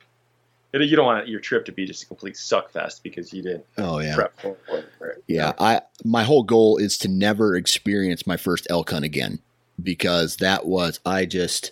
you 0.73 0.95
don't 0.95 1.05
want 1.05 1.27
your 1.27 1.41
trip 1.41 1.65
to 1.65 1.71
be 1.71 1.85
just 1.85 2.03
a 2.03 2.05
complete 2.05 2.37
suck 2.37 2.71
fest 2.71 3.03
because 3.03 3.33
you 3.33 3.41
didn't. 3.41 3.65
Oh 3.77 3.99
yeah. 3.99 4.15
Prep 4.15 4.39
for 4.39 4.57
it. 5.01 5.23
Yeah, 5.27 5.53
I 5.59 5.81
my 6.05 6.23
whole 6.23 6.43
goal 6.43 6.77
is 6.77 6.97
to 6.99 7.07
never 7.07 7.55
experience 7.55 8.25
my 8.25 8.37
first 8.37 8.67
elk 8.69 8.91
hunt 8.91 9.03
again 9.03 9.39
because 9.81 10.37
that 10.37 10.65
was 10.65 10.99
I 11.05 11.25
just 11.25 11.71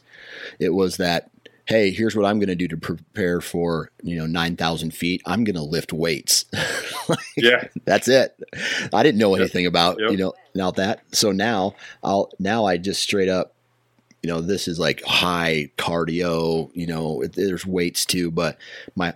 it 0.60 0.74
was 0.74 0.98
that 0.98 1.30
hey, 1.70 1.92
here's 1.92 2.16
what 2.16 2.26
I'm 2.26 2.40
going 2.40 2.50
to 2.50 2.56
do 2.56 2.68
to 2.68 2.78
prepare 2.78 3.42
for, 3.42 3.92
you 4.02 4.18
know, 4.18 4.26
9,000 4.26 4.92
feet. 4.92 5.22
I'm 5.28 5.44
going 5.44 5.56
to 5.56 5.62
lift 5.62 5.94
weights. 5.94 6.46
like, 7.08 7.20
yeah. 7.38 7.68
That's 7.86 8.08
it. 8.08 8.36
I 8.92 9.04
didn't 9.04 9.20
know 9.20 9.36
anything 9.36 9.68
about, 9.68 10.00
yep. 10.00 10.10
you 10.10 10.18
know, 10.18 10.34
about 10.56 10.78
that. 10.78 11.04
So 11.12 11.32
now 11.32 11.76
I'll, 12.04 12.32
now 12.40 12.66
I 12.66 12.78
just 12.78 13.04
straight 13.04 13.30
up, 13.30 13.54
you 14.24 14.30
know, 14.30 14.42
this 14.42 14.68
is 14.68 14.80
like 14.80 15.04
high 15.04 15.70
cardio, 15.78 16.72
you 16.74 16.88
know, 16.88 17.24
there's 17.36 17.68
weights 17.68 18.04
too, 18.04 18.32
but 18.32 18.58
my, 18.96 19.14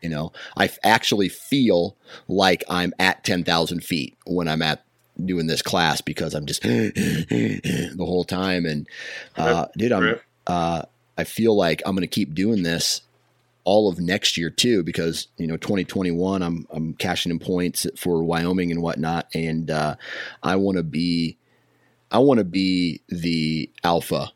you 0.00 0.08
know, 0.08 0.32
I 0.56 0.70
actually 0.82 1.28
feel 1.28 1.98
like 2.28 2.64
I'm 2.70 2.94
at 2.98 3.24
10,000 3.24 3.84
feet 3.84 4.16
when 4.24 4.48
I'm 4.48 4.62
at 4.62 4.82
doing 5.22 5.48
this 5.48 5.60
class 5.60 6.00
because 6.00 6.32
I'm 6.32 6.46
just 6.46 6.62
the 6.62 7.94
whole 7.98 8.24
time. 8.24 8.64
And, 8.64 8.88
uh, 9.36 9.66
dude, 9.76 9.92
I'm, 9.92 10.18
uh, 10.46 10.82
I 11.20 11.24
feel 11.24 11.54
like 11.54 11.82
I'm 11.84 11.94
going 11.94 12.00
to 12.00 12.06
keep 12.06 12.34
doing 12.34 12.62
this 12.62 13.02
all 13.64 13.90
of 13.90 14.00
next 14.00 14.38
year 14.38 14.48
too, 14.48 14.82
because 14.82 15.28
you 15.36 15.46
know 15.46 15.58
2021 15.58 16.42
I'm 16.42 16.66
I'm 16.70 16.94
cashing 16.94 17.30
in 17.30 17.38
points 17.38 17.86
for 17.96 18.22
Wyoming 18.24 18.70
and 18.70 18.82
whatnot, 18.82 19.28
and 19.34 19.70
uh, 19.70 19.96
I 20.42 20.56
want 20.56 20.78
to 20.78 20.82
be 20.82 21.36
I 22.10 22.18
want 22.18 22.38
to 22.38 22.44
be 22.44 23.02
the 23.08 23.70
alpha. 23.84 24.32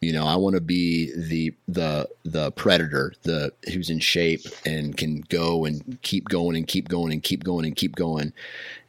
You 0.00 0.12
know, 0.12 0.26
I 0.26 0.36
want 0.36 0.54
to 0.56 0.60
be 0.60 1.12
the 1.14 1.54
the 1.68 2.08
the 2.24 2.50
predator, 2.52 3.12
the 3.22 3.52
who's 3.72 3.90
in 3.90 4.00
shape 4.00 4.40
and 4.64 4.96
can 4.96 5.20
go 5.28 5.64
and 5.64 6.00
keep 6.02 6.28
going 6.28 6.56
and 6.56 6.66
keep 6.66 6.88
going 6.88 7.12
and 7.12 7.22
keep 7.22 7.44
going 7.44 7.66
and 7.66 7.76
keep 7.76 7.94
going, 7.94 8.32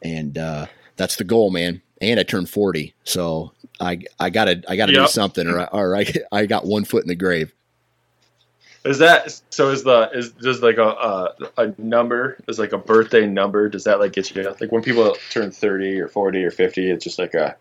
and 0.02 0.38
uh, 0.38 0.68
that's 0.96 1.18
the 1.18 1.24
goal, 1.24 1.52
man. 1.52 1.82
And 2.04 2.20
I 2.20 2.24
turned 2.24 2.50
40, 2.50 2.94
so 3.04 3.54
I 3.80 4.00
I 4.20 4.30
gotta 4.30 4.62
I 4.68 4.76
gotta 4.76 4.94
yep. 4.94 5.06
do 5.06 5.08
something, 5.08 5.48
or 5.48 5.66
or 5.74 5.96
I 5.96 6.06
I 6.32 6.46
got 6.46 6.66
one 6.66 6.86
foot 6.86 7.04
in 7.04 7.08
the 7.08 7.16
grave. 7.16 7.54
Is 8.86 8.98
that 8.98 9.42
so? 9.50 9.70
Is 9.70 9.84
the 9.84 10.10
is 10.14 10.32
does 10.32 10.62
like 10.62 10.78
a, 10.78 10.84
a 10.84 11.36
a 11.58 11.74
number 11.78 12.38
is 12.50 12.60
like 12.60 12.74
a 12.74 12.78
birthday 12.78 13.26
number? 13.26 13.70
Does 13.70 13.86
that 13.86 14.00
like 14.00 14.12
get 14.12 14.36
you 14.36 14.44
like 14.44 14.72
when 14.72 14.84
people 14.84 15.16
turn 15.30 15.52
thirty 15.52 16.00
or 16.00 16.10
forty 16.10 16.44
or 16.44 16.52
fifty? 16.52 16.92
It's 16.92 17.04
just 17.04 17.18
like 17.18 17.34
a 17.34 17.56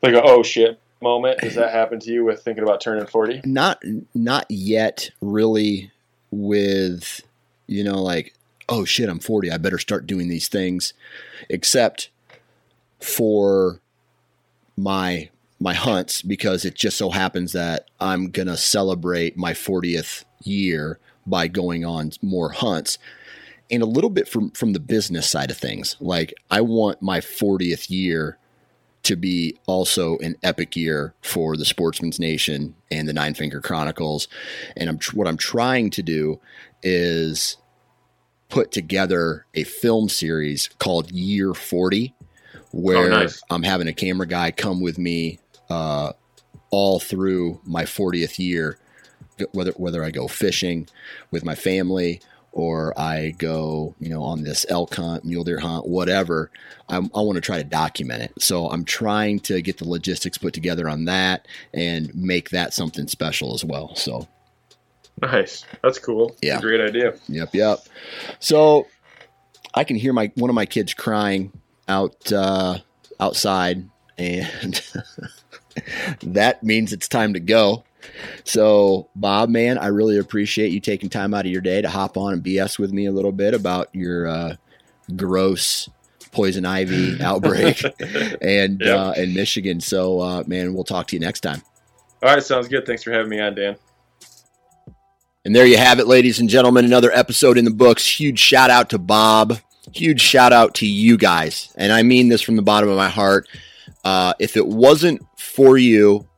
like 0.00 0.14
a 0.14 0.22
oh 0.22 0.44
shit 0.44 0.78
moment. 1.00 1.40
Does 1.40 1.56
that 1.56 1.72
happen 1.72 1.98
to 2.00 2.12
you 2.12 2.24
with 2.24 2.40
thinking 2.42 2.62
about 2.62 2.80
turning 2.80 3.06
forty? 3.06 3.40
Not 3.44 3.82
not 4.14 4.46
yet, 4.48 5.10
really. 5.20 5.90
With 6.30 7.20
you 7.66 7.82
know 7.82 8.00
like 8.00 8.32
oh 8.68 8.84
shit, 8.84 9.08
I'm 9.08 9.18
forty. 9.18 9.50
I 9.50 9.58
better 9.58 9.78
start 9.78 10.06
doing 10.06 10.28
these 10.28 10.46
things. 10.46 10.94
Except 11.48 12.10
for 13.02 13.80
my 14.76 15.28
my 15.60 15.74
hunts 15.74 16.22
because 16.22 16.64
it 16.64 16.74
just 16.74 16.96
so 16.96 17.10
happens 17.10 17.52
that 17.52 17.88
I'm 18.00 18.30
gonna 18.30 18.56
celebrate 18.56 19.36
my 19.36 19.52
40th 19.52 20.24
year 20.42 20.98
by 21.26 21.46
going 21.46 21.84
on 21.84 22.10
more 22.20 22.50
hunts. 22.50 22.98
And 23.70 23.82
a 23.82 23.86
little 23.86 24.10
bit 24.10 24.28
from 24.28 24.50
from 24.50 24.72
the 24.72 24.80
business 24.80 25.30
side 25.30 25.50
of 25.50 25.56
things. 25.56 25.96
Like 26.00 26.34
I 26.50 26.60
want 26.60 27.00
my 27.00 27.20
40th 27.20 27.88
year 27.88 28.38
to 29.04 29.16
be 29.16 29.58
also 29.66 30.18
an 30.18 30.36
epic 30.42 30.76
year 30.76 31.14
for 31.22 31.56
the 31.56 31.64
Sportsman's 31.64 32.20
Nation 32.20 32.74
and 32.90 33.08
the 33.08 33.12
Nine 33.12 33.34
Finger 33.34 33.60
Chronicles. 33.60 34.28
And 34.76 34.88
I'm 34.88 34.98
what 35.14 35.26
I'm 35.26 35.36
trying 35.36 35.90
to 35.90 36.02
do 36.02 36.40
is 36.82 37.56
put 38.48 38.70
together 38.70 39.46
a 39.54 39.64
film 39.64 40.08
series 40.08 40.68
called 40.78 41.10
Year 41.10 41.54
40 41.54 42.14
where 42.72 43.06
oh, 43.06 43.08
nice. 43.08 43.42
I'm 43.50 43.62
having 43.62 43.88
a 43.88 43.92
camera 43.92 44.26
guy 44.26 44.50
come 44.50 44.80
with 44.80 44.98
me 44.98 45.38
uh, 45.70 46.12
all 46.70 47.00
through 47.00 47.60
my 47.64 47.84
40th 47.84 48.38
year 48.38 48.78
whether 49.52 49.72
whether 49.72 50.04
I 50.04 50.10
go 50.10 50.28
fishing 50.28 50.88
with 51.30 51.44
my 51.44 51.54
family 51.54 52.20
or 52.52 52.98
I 52.98 53.30
go, 53.38 53.94
you 53.98 54.10
know, 54.10 54.22
on 54.22 54.42
this 54.42 54.66
elk 54.68 54.94
hunt, 54.94 55.24
mule 55.24 55.42
deer 55.42 55.58
hunt, 55.58 55.86
whatever, 55.86 56.50
I'm, 56.86 57.10
i 57.14 57.20
want 57.22 57.36
to 57.36 57.40
try 57.40 57.56
to 57.56 57.64
document 57.64 58.22
it. 58.22 58.32
So 58.38 58.68
I'm 58.68 58.84
trying 58.84 59.40
to 59.40 59.62
get 59.62 59.78
the 59.78 59.88
logistics 59.88 60.36
put 60.36 60.52
together 60.52 60.86
on 60.86 61.06
that 61.06 61.48
and 61.72 62.14
make 62.14 62.50
that 62.50 62.74
something 62.74 63.08
special 63.08 63.54
as 63.54 63.64
well. 63.64 63.94
So 63.96 64.28
nice, 65.20 65.64
that's 65.82 65.98
cool. 65.98 66.36
Yeah, 66.42 66.60
great 66.60 66.80
idea. 66.80 67.14
Yep, 67.28 67.54
yep. 67.54 67.78
So 68.38 68.86
I 69.74 69.84
can 69.84 69.96
hear 69.96 70.12
my 70.12 70.30
one 70.34 70.50
of 70.50 70.54
my 70.54 70.66
kids 70.66 70.92
crying 70.92 71.52
out 71.88 72.32
uh, 72.32 72.78
outside, 73.20 73.88
and 74.18 74.82
that 76.22 76.62
means 76.62 76.92
it's 76.92 77.08
time 77.08 77.34
to 77.34 77.40
go. 77.40 77.84
So, 78.44 79.08
Bob, 79.14 79.48
man, 79.48 79.78
I 79.78 79.86
really 79.86 80.18
appreciate 80.18 80.72
you 80.72 80.80
taking 80.80 81.08
time 81.08 81.34
out 81.34 81.46
of 81.46 81.52
your 81.52 81.60
day 81.60 81.80
to 81.82 81.88
hop 81.88 82.16
on 82.16 82.32
and 82.32 82.42
BS 82.42 82.78
with 82.78 82.92
me 82.92 83.06
a 83.06 83.12
little 83.12 83.32
bit 83.32 83.54
about 83.54 83.88
your 83.94 84.26
uh, 84.26 84.56
gross 85.16 85.88
poison 86.32 86.64
ivy 86.64 87.20
outbreak 87.22 87.82
and 88.40 88.80
yep. 88.80 88.98
uh, 88.98 89.12
in 89.16 89.34
Michigan. 89.34 89.80
So, 89.80 90.20
uh, 90.20 90.44
man, 90.46 90.74
we'll 90.74 90.84
talk 90.84 91.06
to 91.08 91.16
you 91.16 91.20
next 91.20 91.40
time. 91.40 91.62
All 92.22 92.34
right, 92.34 92.42
sounds 92.42 92.68
good. 92.68 92.86
Thanks 92.86 93.02
for 93.02 93.12
having 93.12 93.30
me 93.30 93.40
on, 93.40 93.54
Dan. 93.54 93.76
And 95.44 95.56
there 95.56 95.66
you 95.66 95.76
have 95.76 95.98
it, 95.98 96.06
ladies 96.06 96.38
and 96.38 96.48
gentlemen. 96.48 96.84
Another 96.84 97.10
episode 97.10 97.58
in 97.58 97.64
the 97.64 97.72
books. 97.72 98.06
Huge 98.06 98.38
shout 98.38 98.70
out 98.70 98.90
to 98.90 98.98
Bob. 98.98 99.58
Huge 99.92 100.20
shout 100.20 100.52
out 100.52 100.74
to 100.76 100.86
you 100.86 101.16
guys. 101.16 101.72
And 101.76 101.92
I 101.92 102.02
mean 102.02 102.28
this 102.28 102.42
from 102.42 102.56
the 102.56 102.62
bottom 102.62 102.88
of 102.88 102.96
my 102.96 103.08
heart. 103.08 103.48
Uh, 104.04 104.34
if 104.38 104.56
it 104.56 104.66
wasn't 104.66 105.22
for 105.36 105.76
you, 105.76 106.28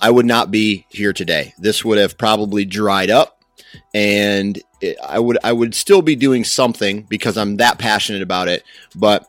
I 0.00 0.10
would 0.10 0.26
not 0.26 0.50
be 0.50 0.86
here 0.88 1.12
today. 1.12 1.54
This 1.58 1.84
would 1.84 1.98
have 1.98 2.18
probably 2.18 2.64
dried 2.64 3.10
up 3.10 3.42
and 3.94 4.60
it, 4.80 4.96
I 5.02 5.18
would 5.18 5.38
I 5.44 5.52
would 5.52 5.74
still 5.74 6.02
be 6.02 6.16
doing 6.16 6.44
something 6.44 7.02
because 7.02 7.36
I'm 7.36 7.56
that 7.56 7.78
passionate 7.78 8.22
about 8.22 8.48
it, 8.48 8.64
but 8.94 9.26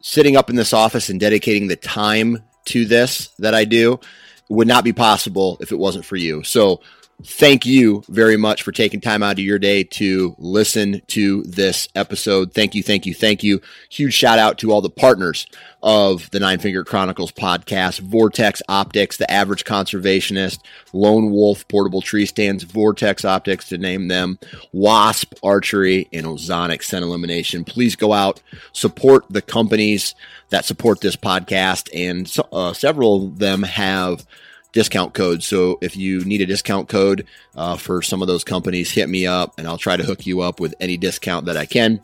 sitting 0.00 0.36
up 0.36 0.50
in 0.50 0.56
this 0.56 0.72
office 0.72 1.08
and 1.08 1.18
dedicating 1.18 1.66
the 1.66 1.76
time 1.76 2.42
to 2.66 2.84
this 2.84 3.28
that 3.38 3.54
I 3.54 3.64
do 3.64 4.00
would 4.48 4.68
not 4.68 4.84
be 4.84 4.92
possible 4.92 5.56
if 5.60 5.72
it 5.72 5.78
wasn't 5.78 6.04
for 6.04 6.16
you. 6.16 6.42
So 6.42 6.80
thank 7.22 7.64
you 7.64 8.02
very 8.08 8.36
much 8.36 8.62
for 8.62 8.72
taking 8.72 9.00
time 9.00 9.22
out 9.22 9.32
of 9.32 9.44
your 9.44 9.58
day 9.58 9.84
to 9.84 10.34
listen 10.38 11.00
to 11.08 11.42
this 11.44 11.88
episode. 11.94 12.52
Thank 12.52 12.74
you, 12.74 12.82
thank 12.82 13.06
you, 13.06 13.14
thank 13.14 13.42
you. 13.42 13.60
Huge 13.88 14.14
shout 14.14 14.38
out 14.38 14.58
to 14.58 14.72
all 14.72 14.80
the 14.80 14.90
partners 14.90 15.46
of 15.82 16.30
the 16.30 16.40
Nine 16.40 16.58
Finger 16.58 16.84
Chronicles 16.84 17.32
podcast 17.32 18.00
Vortex 18.00 18.62
Optics, 18.68 19.16
The 19.16 19.30
Average 19.30 19.64
Conservationist, 19.64 20.60
Lone 20.92 21.30
Wolf 21.30 21.66
Portable 21.68 22.02
Tree 22.02 22.26
Stands, 22.26 22.64
Vortex 22.64 23.24
Optics 23.24 23.68
to 23.68 23.78
name 23.78 24.08
them, 24.08 24.38
Wasp 24.72 25.34
Archery, 25.42 26.08
and 26.12 26.26
Ozonic 26.26 26.82
Scent 26.82 27.04
Elimination. 27.04 27.64
Please 27.64 27.96
go 27.96 28.12
out, 28.12 28.42
support 28.72 29.24
the 29.30 29.42
companies 29.42 30.14
that 30.50 30.64
support 30.64 31.00
this 31.00 31.16
podcast, 31.16 31.88
and 31.94 32.34
uh, 32.52 32.72
several 32.72 33.26
of 33.26 33.38
them 33.38 33.62
have 33.62 34.26
discount 34.74 35.14
code. 35.14 35.42
So 35.42 35.78
if 35.80 35.96
you 35.96 36.22
need 36.24 36.42
a 36.42 36.46
discount 36.46 36.88
code 36.88 37.26
uh, 37.56 37.76
for 37.76 38.02
some 38.02 38.20
of 38.20 38.28
those 38.28 38.44
companies, 38.44 38.90
hit 38.90 39.08
me 39.08 39.26
up 39.26 39.54
and 39.56 39.66
I'll 39.66 39.78
try 39.78 39.96
to 39.96 40.04
hook 40.04 40.26
you 40.26 40.42
up 40.42 40.60
with 40.60 40.74
any 40.80 40.98
discount 40.98 41.46
that 41.46 41.56
I 41.56 41.64
can. 41.64 42.02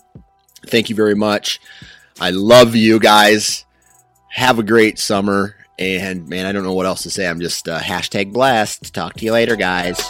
Thank 0.67 0.89
you 0.89 0.97
very 0.97 1.15
much. 1.15 1.61
I 2.19 2.31
love 2.31 2.75
you 2.75 2.99
guys. 2.99 3.67
Have 4.29 4.59
a 4.59 4.63
great 4.63 4.99
summer. 4.99 5.57
And 5.79 6.29
man, 6.29 6.47
I 6.47 6.53
don't 6.53 6.65
know 6.65 6.75
what 6.75 6.87
else 6.87 7.03
to 7.03 7.11
say. 7.11 7.27
I'm 7.27 7.41
just 7.41 7.69
uh, 7.69 7.81
hashtag 7.81 8.33
blessed. 8.33 8.95
Talk 8.95 9.15
to 9.15 9.25
you 9.25 9.33
later, 9.33 9.57
guys. 9.57 10.01